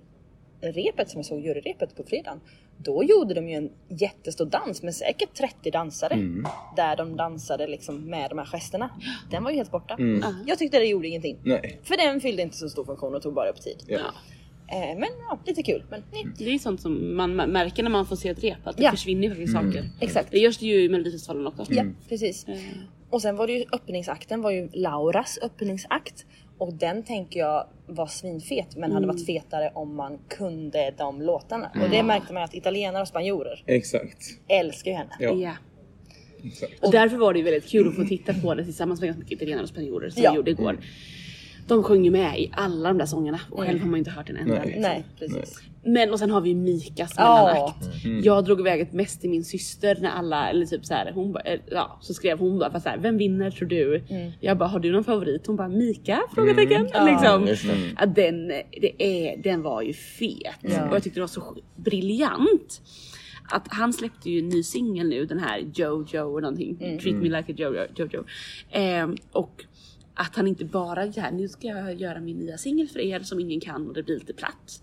repet 0.61 1.11
som 1.11 1.19
jag 1.19 1.27
såg, 1.27 1.41
juryrepet 1.41 1.97
på 1.97 2.03
fredagen, 2.05 2.41
då 2.79 3.05
gjorde 3.05 3.35
de 3.35 3.49
ju 3.49 3.55
en 3.57 3.71
jättestor 3.89 4.45
dans 4.47 4.83
med 4.83 4.95
säkert 4.95 5.35
30 5.35 5.71
dansare. 5.71 6.15
Där 6.77 6.97
de 6.97 7.17
dansade 7.17 7.67
liksom 7.67 8.11
med 8.11 8.31
de 8.31 8.39
här 8.39 8.45
gesterna. 8.47 8.91
Den 9.31 9.45
var 9.45 9.51
ju 9.51 9.57
helt 9.57 9.71
borta. 9.71 9.97
Jag 10.47 10.59
tyckte 10.59 10.79
det 10.79 10.85
gjorde 10.87 11.09
ingenting. 11.09 11.39
Nej. 11.45 11.81
För 11.83 11.97
den 11.97 12.21
fyllde 12.21 12.43
inte 12.43 12.57
så 12.57 12.69
stor 12.69 12.85
funktion 12.85 13.15
och 13.15 13.23
tog 13.23 13.35
bara 13.35 13.49
upp 13.51 13.61
tid. 13.61 13.85
Ja. 13.87 13.99
Eh, 14.73 14.99
men 14.99 15.09
ja, 15.29 15.39
lite 15.47 15.63
kul. 15.63 15.85
Men, 15.91 16.03
nej. 16.13 16.27
Det 16.39 16.45
är 16.55 16.59
sånt 16.59 16.81
som 16.81 17.17
man 17.17 17.35
märker 17.37 17.83
när 17.83 17.91
man 17.91 18.07
får 18.07 18.17
se 18.17 18.29
ett 18.29 18.45
rep, 18.45 18.67
att 18.67 18.77
det 18.77 18.83
Ja. 18.83 18.91
försvinner 18.91 19.29
faktiskt 19.29 19.53
saker. 19.53 19.85
Exakt. 20.01 20.31
Det 20.31 20.39
görs 20.39 20.59
det 20.59 20.67
ju 20.67 20.83
i 20.85 20.89
Melodifestivalen 20.89 21.47
också. 21.47 21.65
Ja, 21.73 21.85
precis. 22.09 22.49
Eh, 22.49 22.55
Och 23.11 23.23
sen 23.23 23.37
var 23.37 23.47
det 23.47 23.53
ju 23.53 23.65
öppningsakten 23.73 24.43
var 24.43 24.51
ju 24.51 24.69
Lauras 24.73 25.39
öppningsakt. 25.43 26.27
Och 26.59 26.73
den 26.75 27.03
tänker 27.03 27.41
jag 27.41 27.67
var 27.87 28.07
svinfet 28.07 28.77
men 28.77 28.93
hade 28.93 29.07
varit 29.07 29.27
fetare 29.27 29.71
om 29.75 29.97
man 29.97 30.19
kunde 30.29 30.95
de 30.99 31.23
låtarna. 31.23 31.71
Och 31.83 31.91
det 31.91 32.03
märkte 32.03 32.33
man 32.33 32.43
att 32.43 32.55
italienare 32.55 33.03
och 33.03 33.09
spanjorer 33.09 33.63
Exakt. 33.67 34.19
älskar 34.49 34.91
ju 34.91 34.97
henne. 34.97 35.11
Ja. 35.21 35.33
Ja. 35.35 35.53
Exakt. 36.45 36.73
Och 36.85 36.93
därför 36.93 37.17
var 37.17 37.33
det 37.33 37.39
ju 37.39 37.45
väldigt 37.45 37.69
kul 37.71 37.89
att 37.89 37.97
få 37.97 38.05
titta 38.05 38.35
på 38.35 38.55
det 38.55 38.65
tillsammans 38.65 39.01
med 39.01 39.07
ganska 39.09 39.21
mycket 39.21 39.37
italienare 39.37 39.63
och 39.63 39.69
spanjorer 39.69 40.11
som 40.11 40.23
Ja. 40.23 40.31
vi 40.31 40.37
gjorde 40.37 40.51
igår. 40.51 40.79
De 41.67 41.83
sjöng 41.83 42.05
ju 42.05 42.11
med 42.11 42.41
i 42.41 42.51
alla 42.55 42.89
de 42.89 42.99
där 42.99 43.07
sångerna 43.07 43.41
och 43.51 43.61
själv 43.61 43.81
har 43.81 43.89
man 43.89 43.99
inte 43.99 44.11
hört 44.11 44.31
en 44.31 44.37
enda. 44.37 44.55
Nej. 44.55 44.67
liksom. 44.67 44.83
Nej 44.83 45.05
precis. 45.19 45.63
Men 45.85 46.11
och 46.11 46.19
sen 46.19 46.31
har 46.31 46.41
vi 46.41 46.55
Mikas 46.55 47.17
mellanakt. 47.17 47.89
Jag 48.23 48.45
drog 48.45 48.61
iväg 48.61 48.81
ett 48.81 48.93
mest 48.93 49.21
till 49.21 49.31
min 49.31 49.45
syster 49.45 49.99
när 50.01 50.11
alla, 50.11 50.51
eller 50.51 50.67
typ 50.67 50.87
så 50.87 50.95
här, 50.95 51.13
hon 51.15 51.33
bara, 51.33 51.43
eh, 51.43 51.61
ja 51.71 51.99
så 52.01 52.15
skrev 52.15 52.39
hon 52.39 52.59
bara 52.59 52.71
fast 52.71 52.85
så 52.85 52.91
här, 52.91 52.99
vem 52.99 53.19
vinner 53.19 53.51
tror 53.51 53.69
du? 53.69 54.03
Jag 54.41 54.59
bara, 54.59 54.69
har 54.69 54.81
du 54.81 54.93
någon 54.93 55.05
favorit? 55.05 55.47
Hon 55.47 55.57
bara, 55.57 55.69
Mika? 55.69 56.23
Frågetecken. 56.35 56.83
Liksom. 56.83 57.47
just 57.47 57.67
det. 57.67 57.95
Ja, 57.99 58.07
den, 58.07 58.49
det 58.81 59.03
är, 59.03 59.43
den 59.43 59.63
var 59.63 59.83
ju 59.83 59.93
fet. 59.93 60.57
Ja. 60.61 60.89
Och 60.89 60.97
jag 60.97 61.03
tyckte 61.03 61.21
det 61.21 61.23
var 61.23 61.29
så 61.29 61.57
briljant. 61.77 62.83
Att 63.51 63.69
han 63.69 63.93
släppte 63.93 64.31
ju 64.31 64.39
en 64.39 64.49
ny 64.49 64.63
singel 64.63 65.09
nu, 65.09 65.27
den 65.27 65.39
här 65.39 65.59
Jojo 65.75 66.35
och 66.35 66.43
någonting. 66.43 66.77
Treat 66.77 67.17
me 67.17 67.29
like 67.29 67.53
a 67.53 67.55
Jojo. 67.59 67.87
Jojo. 67.97 68.25
Ehm, 68.71 69.17
och 69.33 69.65
att 70.15 70.37
han 70.37 70.49
inte 70.49 70.65
bara, 70.65 71.07
ja, 71.07 71.31
nu 71.33 71.49
ska 71.49 71.67
jag 71.67 71.95
göra 71.95 72.21
min 72.21 72.37
nya 72.39 72.59
singel 72.59 72.89
för 72.89 72.99
er 73.01 73.21
som 73.21 73.41
ingen 73.41 73.61
kan 73.61 73.89
och 73.89 73.95
det 73.95 74.03
blir 74.03 74.19
lite 74.19 74.33
platt. 74.33 74.81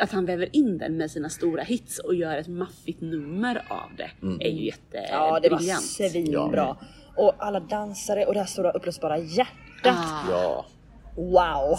Att 0.00 0.12
han 0.12 0.26
väver 0.26 0.56
in 0.56 0.78
den 0.78 0.96
med 0.96 1.10
sina 1.10 1.28
stora 1.28 1.62
hits 1.62 1.98
och 1.98 2.14
gör 2.14 2.36
ett 2.36 2.48
maffigt 2.48 3.00
nummer 3.00 3.56
av 3.68 3.90
det 3.96 4.10
är 4.46 4.50
ju 4.50 4.64
jättebriljant. 4.64 5.10
Ja 5.12 5.40
det 5.40 5.48
var 5.50 5.58
svinbra. 6.10 6.76
Och 7.16 7.32
alla 7.38 7.60
dansare 7.60 8.26
och 8.26 8.34
det 8.34 8.40
här 8.40 8.46
stora 8.46 8.70
upplösbara 8.72 9.18
hjärtat. 9.18 9.96
Ah, 9.96 10.24
Ja. 10.30 10.66
Wow! 11.16 11.76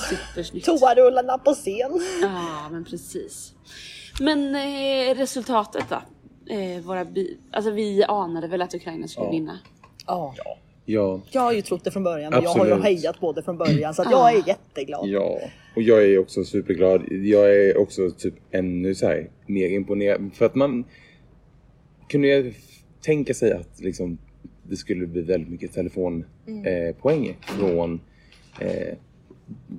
Toarullarna 0.63 1.37
på 1.37 1.53
scen. 1.53 2.01
Ja 2.21 2.69
men 2.71 2.85
precis. 2.85 3.53
Men 4.21 4.55
eh, 4.55 5.15
resultatet 5.15 5.85
då? 5.89 6.01
Eh, 6.53 6.81
våra 6.81 7.05
bi- 7.05 7.37
alltså 7.51 7.71
vi 7.71 8.03
anade 8.03 8.47
väl 8.47 8.61
att 8.61 8.73
Ukraina 8.75 9.07
skulle 9.07 9.25
Ja. 9.25 9.31
vinna. 9.31 9.59
Ja. 10.07 10.33
Ja. 10.89 11.21
Jag 11.31 11.41
har 11.41 11.53
ju 11.53 11.61
trott 11.61 11.83
det 11.83 11.91
från 11.91 12.03
början 12.03 12.33
och 12.33 12.43
jag 12.43 12.49
har 12.49 12.67
ju 12.67 12.81
hejat 12.81 13.19
på 13.19 13.31
det 13.31 13.43
från 13.43 13.57
början 13.57 13.93
så 13.93 14.01
att 14.01 14.11
jag 14.11 14.33
är 14.33 14.47
jätteglad. 14.47 15.07
Ja, 15.07 15.39
och 15.75 15.81
jag 15.81 16.05
är 16.05 16.19
också 16.19 16.43
superglad. 16.43 17.11
Jag 17.11 17.55
är 17.55 17.77
också 17.77 18.11
typ 18.11 18.33
ännu 18.51 18.95
så 18.95 19.07
här 19.07 19.29
mer 19.47 19.69
imponerad. 19.69 20.29
För 20.33 20.45
att 20.45 20.55
man 20.55 20.83
kunde 22.07 22.27
ju 22.27 22.53
tänka 23.01 23.33
sig 23.33 23.51
att 23.51 23.79
liksom, 23.79 24.17
det 24.63 24.75
skulle 24.75 25.07
bli 25.07 25.21
väldigt 25.21 25.49
mycket 25.49 25.73
telefonpoäng 25.73 26.65
eh, 26.65 26.95
poäng 26.95 27.37
från 27.41 27.99
eh, 28.59 28.97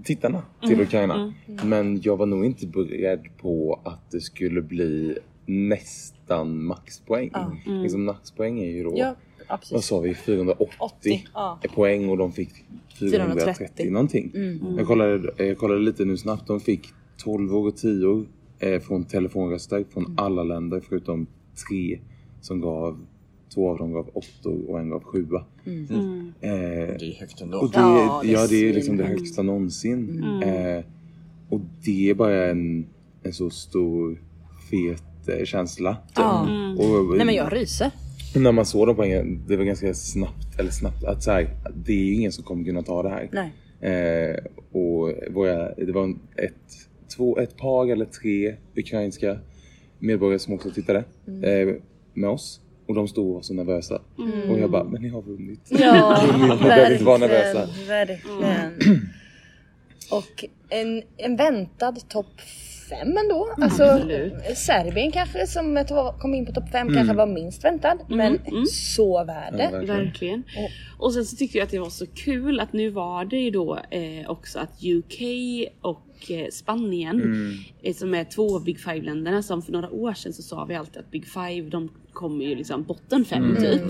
tittarna 0.04 0.42
till 0.66 0.80
Ukraina. 0.80 1.34
Men 1.64 2.00
jag 2.02 2.16
var 2.16 2.26
nog 2.26 2.44
inte 2.44 2.66
beredd 2.66 3.26
på 3.38 3.80
att 3.84 4.10
det 4.10 4.20
skulle 4.20 4.62
bli 4.62 5.18
nästan 5.46 6.64
maxpoäng. 6.64 7.30
Liksom 7.66 8.04
maxpoäng 8.04 8.60
är 8.60 8.70
ju 8.70 8.84
då, 8.84 8.92
Ja, 8.96 9.14
vad 9.50 9.58
absolut. 9.58 9.84
sa 9.84 10.00
vi, 10.00 10.14
480 10.14 10.76
80, 10.78 11.24
ja. 11.34 11.58
poäng 11.74 12.08
och 12.08 12.18
de 12.18 12.32
fick 12.32 12.50
430, 12.98 13.54
430 13.54 13.90
någonting. 13.90 14.32
Jag, 14.78 14.86
kollade, 14.86 15.32
jag 15.36 15.58
kollade 15.58 15.80
lite 15.80 16.04
nu 16.04 16.16
snabbt, 16.16 16.46
de 16.46 16.60
fick 16.60 16.88
12 17.16 17.56
och 17.56 17.76
10 17.76 18.24
eh, 18.58 18.80
från 18.80 19.04
telefonröster 19.04 19.84
från 19.92 20.14
alla 20.16 20.42
länder 20.42 20.82
förutom 20.88 21.26
tre 21.68 21.98
som 22.40 22.60
gav, 22.60 22.98
två 23.54 23.70
av 23.70 23.78
dem 23.78 23.92
gav 23.92 24.10
8 24.12 24.48
och 24.68 24.80
en 24.80 24.90
gav 24.90 25.02
7. 25.04 25.26
Eh, 25.32 25.40
Det 26.40 26.48
är 26.50 27.20
högt 27.20 27.40
ändå. 27.40 27.58
och 27.58 27.70
det, 27.70 27.78
Ja, 27.78 28.22
ja, 28.24 28.46
det 28.46 28.56
är 28.56 28.62
det 28.62 28.68
är 28.70 28.74
liksom 28.74 28.96
det 28.96 29.04
högsta 29.04 29.42
någonsin. 29.42 30.24
Eh, 30.42 30.84
och 31.48 31.60
det 31.84 32.10
är 32.10 32.14
bara 32.14 32.50
en, 32.50 32.86
en 33.22 33.32
så 33.32 33.50
stor 33.50 34.22
fet 34.70 35.28
eh, 35.28 35.44
känsla. 35.44 35.96
Ja. 36.16 36.40
Och, 36.78 37.16
Nej 37.16 37.26
men 37.26 37.34
jag 37.34 37.52
ryser. 37.52 37.90
När 38.34 38.52
man 38.52 38.66
såg 38.66 38.86
de 38.86 38.96
poängen, 38.96 39.44
det 39.46 39.56
var 39.56 39.64
ganska 39.64 39.94
snabbt, 39.94 40.58
eller 40.58 40.70
snabbt, 40.70 41.04
att 41.04 41.22
så 41.22 41.30
här, 41.30 41.48
det 41.74 41.92
är 41.92 42.14
ingen 42.14 42.32
som 42.32 42.44
kommer 42.44 42.64
kunna 42.64 42.82
ta 42.82 43.02
det 43.02 43.08
här. 43.08 43.28
Nej. 43.32 43.52
Eh, 43.80 44.36
och 44.72 45.12
våra, 45.30 45.74
det 45.74 45.92
var 45.92 46.14
ett, 46.36 46.52
två, 47.16 47.38
ett 47.38 47.56
par 47.56 47.86
eller 47.86 48.04
tre 48.04 48.54
ukrainska 48.76 49.38
medborgare 49.98 50.38
som 50.38 50.54
också 50.54 50.70
tittade 50.70 50.98
eh, 51.26 51.74
med 52.14 52.30
oss. 52.30 52.60
Och 52.86 52.94
de 52.94 53.08
stod 53.08 53.28
och 53.28 53.34
var 53.34 53.42
så 53.42 53.54
nervösa. 53.54 54.00
Och 54.50 54.58
jag 54.58 54.70
bara, 54.70 54.84
men 54.84 55.02
ni 55.02 55.08
har 55.08 55.22
vunnit. 55.22 55.60
Ja, 55.68 56.26
Man 56.38 56.58
behöver 56.58 56.92
inte 56.92 57.04
vara 57.04 57.18
nervösa. 57.18 57.68
Verkligen. 57.88 59.08
Och 60.10 60.44
en, 60.68 61.02
en 61.16 61.36
väntad 61.36 61.96
topp 62.08 62.40
fem 62.90 63.16
ändå. 63.16 63.48
Alltså 63.62 63.82
absolut. 63.84 64.32
Serbien 64.56 65.12
kanske 65.12 65.46
som 65.46 65.84
kom 66.20 66.34
in 66.34 66.46
på 66.46 66.52
topp 66.52 66.70
fem 66.72 66.94
kanske 66.94 67.14
var 67.14 67.26
minst 67.26 67.64
väntad. 67.64 67.98
Men 68.08 68.38
så 68.66 69.24
värd 69.24 69.54
Ja, 69.58 69.70
det. 69.70 69.86
verkligen. 69.86 70.04
Verkligen. 70.06 70.42
Och 70.98 71.12
sen 71.14 71.24
så 71.24 71.36
tyckte 71.36 71.58
jag 71.58 71.64
att 71.64 71.70
det 71.70 71.78
var 71.78 71.90
så 71.90 72.06
kul 72.06 72.60
att 72.60 72.72
nu 72.72 72.90
var 72.90 73.24
det 73.24 73.36
ju 73.36 73.50
då 73.50 73.78
eh, 73.90 74.30
också 74.30 74.58
att 74.58 74.84
UK 74.84 75.22
och 75.80 76.30
eh, 76.30 76.46
Spanien 76.52 77.22
eh, 77.82 77.94
som 77.94 78.14
är 78.14 78.24
två 78.24 78.58
Big 78.58 78.80
Five-länderna 78.80 79.42
som 79.42 79.62
för 79.62 79.72
några 79.72 79.90
år 79.90 80.14
sedan 80.14 80.32
så 80.32 80.42
sa 80.42 80.64
vi 80.64 80.74
alltid 80.74 80.96
att 80.96 81.10
Big 81.10 81.26
Five 81.26 81.70
de 81.70 81.88
kommer 82.12 82.44
ju 82.44 82.54
liksom 82.54 82.82
botten 82.82 83.24
fem 83.24 83.56
typ. 83.56 83.82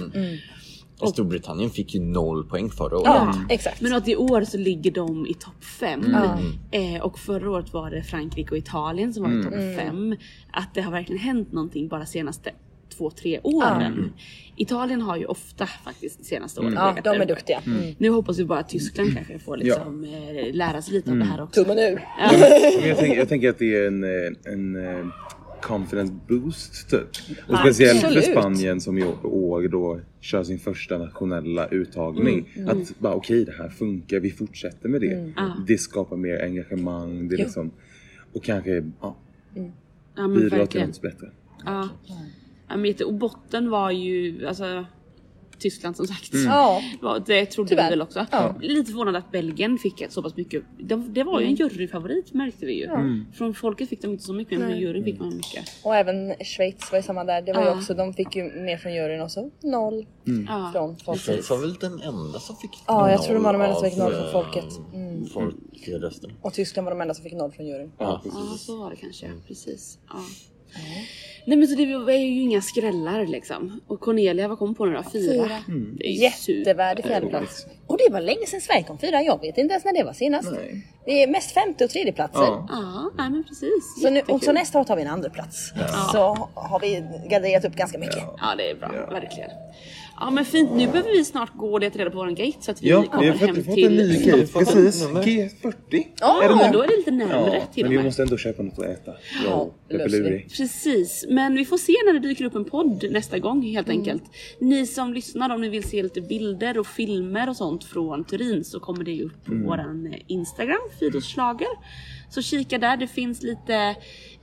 Storbritannien 1.09 1.71
fick 1.71 1.95
ju 1.95 2.01
noll 2.01 2.45
poäng 2.45 2.71
förra 2.71 2.97
året. 2.97 3.07
Ja, 3.07 3.35
exakt. 3.49 3.81
Men 3.81 3.95
att 3.95 4.09
i 4.09 4.17
år 4.17 4.45
så 4.45 4.59
ligger 4.59 4.91
de 4.91 5.27
i 5.27 5.35
topp 5.35 5.65
5. 5.81 6.05
Ja. 6.13 6.39
Eh, 6.79 7.03
och 7.03 7.19
förra 7.19 7.51
året 7.51 7.73
var 7.73 7.91
det 7.91 8.03
Frankrike 8.03 8.51
och 8.51 8.59
Italien 8.59 9.15
som 9.15 9.23
var 9.23 9.41
i 9.41 9.43
topp 9.43 9.85
5. 9.87 10.17
Att 10.53 10.75
det 10.75 10.81
har 10.81 10.93
verkligen 10.93 11.23
hänt 11.23 11.53
någonting 11.53 11.89
bara 11.89 12.07
senaste 12.07 12.51
två, 13.01 13.11
tre 13.11 13.41
åren. 13.43 14.13
Italien 14.57 15.01
har 15.03 15.17
ju 15.17 15.25
ofta 15.25 15.67
faktiskt 15.67 16.25
senaste 16.25 16.61
åren 16.61 16.73
Ja, 16.73 16.89
legat 16.91 17.05
de 17.05 17.21
är 17.21 17.27
duktiga. 17.27 17.61
Mm. 17.67 17.95
Nu 17.99 18.11
hoppas 18.11 18.39
vi 18.39 18.45
bara 18.45 18.59
att 18.59 18.69
Tyskland 18.69 19.15
kanske 19.15 19.39
får 19.39 19.57
liksom, 19.57 20.05
eh, 20.05 20.55
lära 20.55 20.83
sig 20.83 20.95
lite 20.95 21.11
av 21.11 21.17
det 21.17 21.25
här 21.25 21.43
också. 21.43 21.65
Tummen 21.65 21.79
ur. 21.79 22.01
Men 22.19 22.89
jag, 22.89 22.99
tänker, 22.99 23.17
jag 23.17 23.29
tänker 23.29 23.51
att 23.51 23.59
det 23.59 23.77
är 23.77 23.87
en, 23.87 24.05
eh, 24.05 24.53
en 24.53 24.77
eh, 24.77 25.07
confidence 25.63 26.15
boost 26.29 26.91
typ. 26.91 27.09
Och 27.47 27.55
Ja, 27.55 27.59
speciellt 27.59 28.01
för. 28.01 28.21
Spanien 28.21 28.81
som 28.81 28.99
i 28.99 29.05
år 29.23 29.69
då 29.69 30.01
kör 30.21 30.45
sin 30.45 30.59
första 30.59 30.99
nationella 30.99 31.69
uttagning. 31.69 32.49
Att 32.69 32.99
bara 32.99 33.15
okej 33.15 33.45
det 33.45 33.53
här 33.53 33.69
funkar, 33.69 34.21
vi 34.21 34.31
fortsätter 34.31 34.89
med 34.89 35.01
det. 35.01 35.33
Ja. 35.37 35.57
Det 35.67 35.79
skapar 35.79 36.17
mer 36.17 36.45
engagemang. 36.45 37.29
Det 37.29 37.37
liksom, 37.37 37.71
och 38.33 38.45
kanske 38.45 38.85
ja, 39.01 39.17
Ja 40.15 40.29
men 40.29 40.35
bidrar 40.35 40.67
till 40.67 40.81
något 40.81 41.03
bättre. 41.03 41.31
Ja. 41.65 41.89
Ja, 42.69 42.77
men 42.77 42.95
och 43.07 43.15
botten 43.15 43.71
var 43.71 43.91
ju 43.91 44.47
alltså 44.47 44.85
Tyskland 45.61 45.97
som 45.97 46.07
sagt. 46.07 46.31
Ja. 46.33 46.83
Var- 47.01 47.23
Det 47.27 47.47
trodde 47.47 47.69
Tyvärr. 47.69 47.85
vi 47.85 47.91
väl 47.91 48.03
också. 48.03 48.27
Ja. 48.31 48.55
Lite 48.61 48.91
förvånad 48.91 49.17
att 49.17 49.33
Belgien 49.33 49.79
fick 49.79 50.07
så 50.09 50.23
pass 50.23 50.37
mycket. 50.37 50.63
Det, 50.79 50.97
det 50.97 51.23
var 51.25 51.41
ju 51.41 51.47
en 51.47 51.55
juryfavorit 51.55 52.35
märkte 52.35 52.67
vi 52.67 52.73
ju. 52.81 52.89
Från 53.35 53.55
folket 53.55 53.89
fick 53.89 54.03
de 54.03 54.11
inte 54.11 54.25
så 54.25 54.33
mycket 54.33 54.59
men 54.59 54.69
från 54.69 54.79
juryn 54.81 55.05
fick 55.05 55.19
man 55.19 55.29
mycket. 55.37 55.65
Och 55.85 55.97
även 55.97 56.35
Schweiz 56.45 56.93
var 56.93 56.99
ju 56.99 57.03
samma 57.03 57.25
där. 57.25 57.43
Det 57.43 57.53
var 57.53 57.63
ju 57.63 57.69
Ja. 57.69 57.77
också, 57.77 57.95
de 57.95 58.15
fick 58.15 58.37
ju 58.37 58.45
mer 58.45 58.77
från 58.77 58.95
juryn 58.95 59.21
och 59.21 59.31
så 59.31 59.51
noll 59.63 60.07
Ja. 60.49 60.71
från 60.73 60.97
folket. 60.97 61.23
Schweiz 61.25 61.51
var 61.51 61.59
väl 61.59 61.75
den 61.75 62.01
enda 62.01 62.39
som 62.39 62.57
fick 62.57 62.71
Ja, 62.87 63.11
jag 63.11 63.23
tror 63.23 63.35
de 63.35 63.43
var 63.43 63.53
de 63.53 63.63
enda 63.63 63.75
som 63.75 63.91
fick 63.91 63.99
noll 63.99 64.13
från 64.13 64.25
eh, 64.25 64.33
folket. 64.33 64.65
Folkrösten. 65.33 66.31
Och 66.43 66.53
Tyskland 66.55 66.85
var 66.85 66.93
de 66.95 67.01
enda 67.01 67.15
som 67.15 67.23
fick 67.25 67.33
noll 67.33 67.53
från 67.53 67.67
juryn. 67.67 67.93
Ja. 67.99 68.23
Ja 68.25 68.31
så 68.59 68.77
var 68.79 68.91
det 68.91 68.97
kanske, 68.97 69.31
precis. 69.49 69.99
Ja. 70.09 70.15
Nej 71.45 71.59
men 71.59 71.69
så 71.69 71.75
det 71.75 71.83
är 71.83 72.19
ju 72.19 72.43
inga 72.43 72.61
skrällar 72.61 73.27
liksom. 73.27 73.81
Och 73.87 74.01
Cornelia, 74.01 74.49
vad 74.49 74.59
kom 74.59 74.75
på 74.75 74.87
nu 74.87 74.97
då? 74.97 75.03
Fyra? 75.13 75.33
Fyra. 75.33 75.63
Det 75.99 76.07
är 76.07 76.11
ju 76.13 76.23
Jättevärdig 76.23 77.05
fjärdeplats. 77.05 77.67
Och 77.87 77.99
det 77.99 78.13
var 78.13 78.21
länge 78.21 78.47
sedan 78.47 78.61
Sverige 78.61 78.83
kom 78.83 78.99
fyra. 78.99 79.23
Jag 79.23 79.41
vet 79.41 79.59
inte 79.59 79.73
ens 79.73 79.85
när 79.85 79.93
det 79.93 80.05
var 80.05 80.13
senast. 80.13 80.53
Nej. 80.53 80.87
Det 81.05 81.23
är 81.23 81.27
mest 81.29 81.51
femte 81.51 81.85
och 81.85 81.91
tredje 81.91 82.13
platser. 82.13 82.41
Ja. 82.43 82.69
Ja, 82.71 83.11
nej 83.19 83.31
men 83.31 83.45
precis. 83.45 84.03
Så, 84.03 84.11
nu, 84.11 84.21
och 84.21 84.45
så 84.45 84.53
nästa 84.53 84.81
år 84.81 84.85
tar 84.85 84.97
vi 84.97 85.03
en 85.03 85.09
andra 85.09 85.31
plats. 85.31 85.73
Så 86.13 86.49
har 86.55 86.81
vi 86.81 87.05
garderat 87.31 87.65
upp 87.65 87.75
ganska 87.77 87.99
mycket. 87.99 88.23
Ja 88.39 88.55
det 88.57 88.71
är 88.71 88.75
bra, 88.75 88.89
verkligen. 89.11 89.51
Ja 90.21 90.31
men 90.31 90.45
fint, 90.45 90.71
nu 90.73 90.87
behöver 90.87 91.11
vi 91.11 91.25
snart 91.25 91.57
gå 91.57 91.73
och 91.73 91.81
leta 91.81 91.99
reda 91.99 92.11
på 92.11 92.17
våran 92.17 92.35
gate 92.35 92.57
så 92.61 92.71
att 92.71 92.83
vi 92.83 92.89
Ja, 92.89 93.01
vi 93.01 93.07
kommer 93.07 93.29
har 93.29 93.35
hem 93.35 93.57
fått, 93.57 93.65
fått 93.65 93.75
till 93.75 94.01
en 94.01 94.09
ny 94.09 94.25
gate. 94.25 94.47
Precis. 94.53 95.05
G40. 95.05 96.07
Ja, 96.21 96.43
är 96.43 96.73
då 96.73 96.83
är 96.83 96.89
det 96.89 96.97
lite 96.97 97.11
närmare 97.11 97.57
Ja, 97.57 97.67
till 97.75 97.85
men 97.85 97.93
och 97.97 98.01
vi 98.01 98.05
måste 98.05 98.23
ändå 98.23 98.37
köpa 98.37 98.63
något 98.63 98.79
att 98.79 98.85
äta. 98.85 99.13
Ja, 99.45 99.71
vi. 99.89 99.99
Peppeluri. 99.99 100.47
Precis, 100.57 101.27
men 101.29 101.55
vi 101.55 101.65
får 101.65 101.79
se 101.79 101.93
när 102.07 102.13
det 102.13 102.29
dyker 102.29 102.45
upp 102.45 102.55
en 102.55 102.65
podd 102.65 103.05
nästa 103.11 103.39
gång 103.39 103.63
helt 103.63 103.89
enkelt. 103.89 104.23
Ni 104.59 104.87
som 104.87 105.15
lyssnar 105.15 105.55
om 105.55 105.61
ni 105.61 105.69
vill 105.69 105.85
se 105.85 106.03
lite 106.03 106.21
bilder 106.21 106.79
och 106.79 106.87
filmer 106.87 107.49
och 107.49 107.57
sånt 107.57 107.85
från 107.85 108.25
Turin 108.25 108.65
så 108.65 108.81
kommer 108.81 109.05
det 109.05 109.23
upp 109.23 109.45
på 109.45 109.55
våran 109.55 110.07
eh, 110.07 110.21
Instagram, 110.27 110.81
Schlager. 111.23 111.69
Så 112.31 112.43
kika 112.43 112.79
där, 112.79 112.97
det 112.97 113.07
finns 113.07 113.43
lite 113.43 113.97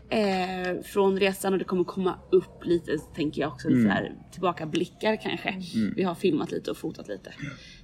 eh, 0.10 0.82
från 0.84 1.20
resan 1.20 1.54
och 1.54 1.60
det 1.60 1.66
kommer 1.66 1.84
komma 1.84 2.20
upp 2.32 2.66
lite, 2.66 2.92
tänker 3.16 3.42
jag 3.42 3.52
också, 3.52 3.70
lite 3.70 3.82
så 3.82 3.90
här, 3.90 4.12
tillbakablickar 4.32 5.16
kanske. 5.24 5.56
Vi 5.96 6.04
har 6.04 6.16
filmat 6.16 6.52
lite 6.52 6.72
och 6.72 6.78
fotat 6.78 7.08
lite. 7.08 7.34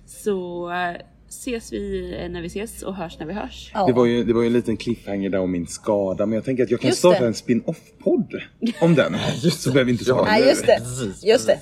Så 0.05 0.69
eh, 0.71 0.95
ses 1.29 1.73
vi 1.73 2.11
när 2.29 2.41
vi 2.41 2.47
ses 2.47 2.83
och 2.83 2.95
hörs 2.95 3.19
när 3.19 3.25
vi 3.25 3.33
hörs. 3.33 3.71
Ja. 3.73 3.85
Det 3.87 3.93
var, 3.93 4.05
ju, 4.05 4.23
det 4.23 4.33
var 4.33 4.41
ju 4.41 4.47
en 4.47 4.53
liten 4.53 4.77
cliffhanger 4.77 5.29
där 5.29 5.39
om 5.39 5.51
min 5.51 5.67
skada, 5.67 6.25
men 6.25 6.35
jag 6.35 6.45
tänker 6.45 6.63
att 6.63 6.71
jag 6.71 6.81
kan 6.81 6.87
Just 6.87 6.99
starta 6.99 7.19
det. 7.19 7.27
en 7.27 7.33
spin-off-podd 7.33 8.33
om 8.81 8.95
den. 8.95 9.15
så 9.51 9.69
behöver 9.71 9.85
vi 9.85 9.91
inte 9.91 10.05
ta 10.05 10.25
Nej 10.25 10.39
den. 10.39 10.49
just 10.49 10.65
det, 10.65 10.79
just 11.27 11.47
det. 11.47 11.59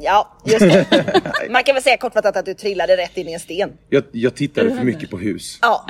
Ja, 0.00 0.38
just 0.46 0.60
det. 0.60 1.22
Man 1.50 1.64
kan 1.64 1.74
väl 1.74 1.82
säga 1.82 1.96
kortfattat 1.96 2.36
att 2.36 2.44
du 2.46 2.54
trillade 2.54 2.96
rätt 2.96 3.16
in 3.16 3.28
i 3.28 3.32
en 3.32 3.40
sten. 3.40 3.70
Jag, 3.88 4.04
jag 4.12 4.34
tittade 4.34 4.76
för 4.76 4.84
mycket 4.84 5.10
på 5.10 5.18
hus. 5.18 5.58
Ja, 5.62 5.86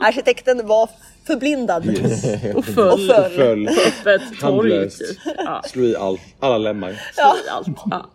arkitekten 0.00 0.66
var 0.66 0.90
förblindad. 1.26 1.88
Och 1.88 2.56
Och 2.58 2.64
föll 2.64 3.08
föll. 3.08 3.30
Föll, 3.36 3.66
på 4.04 4.10
ett 4.10 4.22
torg. 4.40 4.70
handlöst, 4.72 4.98
Typ. 4.98 5.18
Ja, 5.36 5.62
slog 5.66 5.86
i 5.86 5.96
all, 5.96 6.18
alla 6.40 6.58
lemmar. 6.58 7.00
Ja. 7.16 7.34
allt. 7.50 7.68
Ja. 7.90 8.10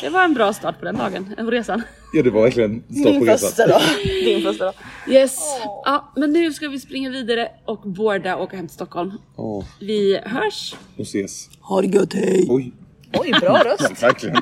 Det 0.00 0.08
var 0.08 0.24
en 0.24 0.34
bra 0.34 0.52
start 0.52 0.78
på 0.78 0.84
den 0.84 0.96
dagen, 0.96 1.34
på 1.36 1.50
resan. 1.50 1.82
Ja, 2.12 2.22
det 2.22 2.30
var 2.30 2.42
verkligen 2.42 2.82
stopp 2.82 3.04
på 3.04 3.10
Din 3.10 3.26
resan. 3.26 3.48
första. 3.66 3.80
Din 4.24 4.42
första 4.42 4.64
då. 4.64 4.72
Yes. 5.12 5.38
Ja, 5.84 6.12
men 6.16 6.32
nu 6.32 6.52
ska 6.52 6.68
vi 6.68 6.80
springa 6.80 7.10
vidare 7.10 7.48
och 7.64 7.80
båda 7.84 8.36
åka 8.36 8.56
hem 8.56 8.66
till 8.66 8.74
Stockholm. 8.74 9.12
Åh, 9.36 9.64
Vi 9.80 10.20
hörs. 10.24 10.74
och 10.98 11.02
ses. 11.02 11.48
Ha 11.60 11.80
det 11.82 11.86
gött, 11.88 12.12
hej. 12.14 12.46
Oj, 12.48 12.72
Oj, 13.18 13.32
bra 13.40 13.62
röst. 13.64 14.02
verkligen. 14.02 14.36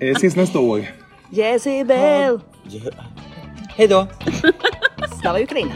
Eh, 0.00 0.10
Ses 0.16 0.36
nästa 0.36 0.58
år. 0.58 0.86
Jezebel. 1.30 2.40
Hej 3.76 3.88
då! 3.88 4.06
Slava 5.20 5.40
Ukraina. 5.40 5.72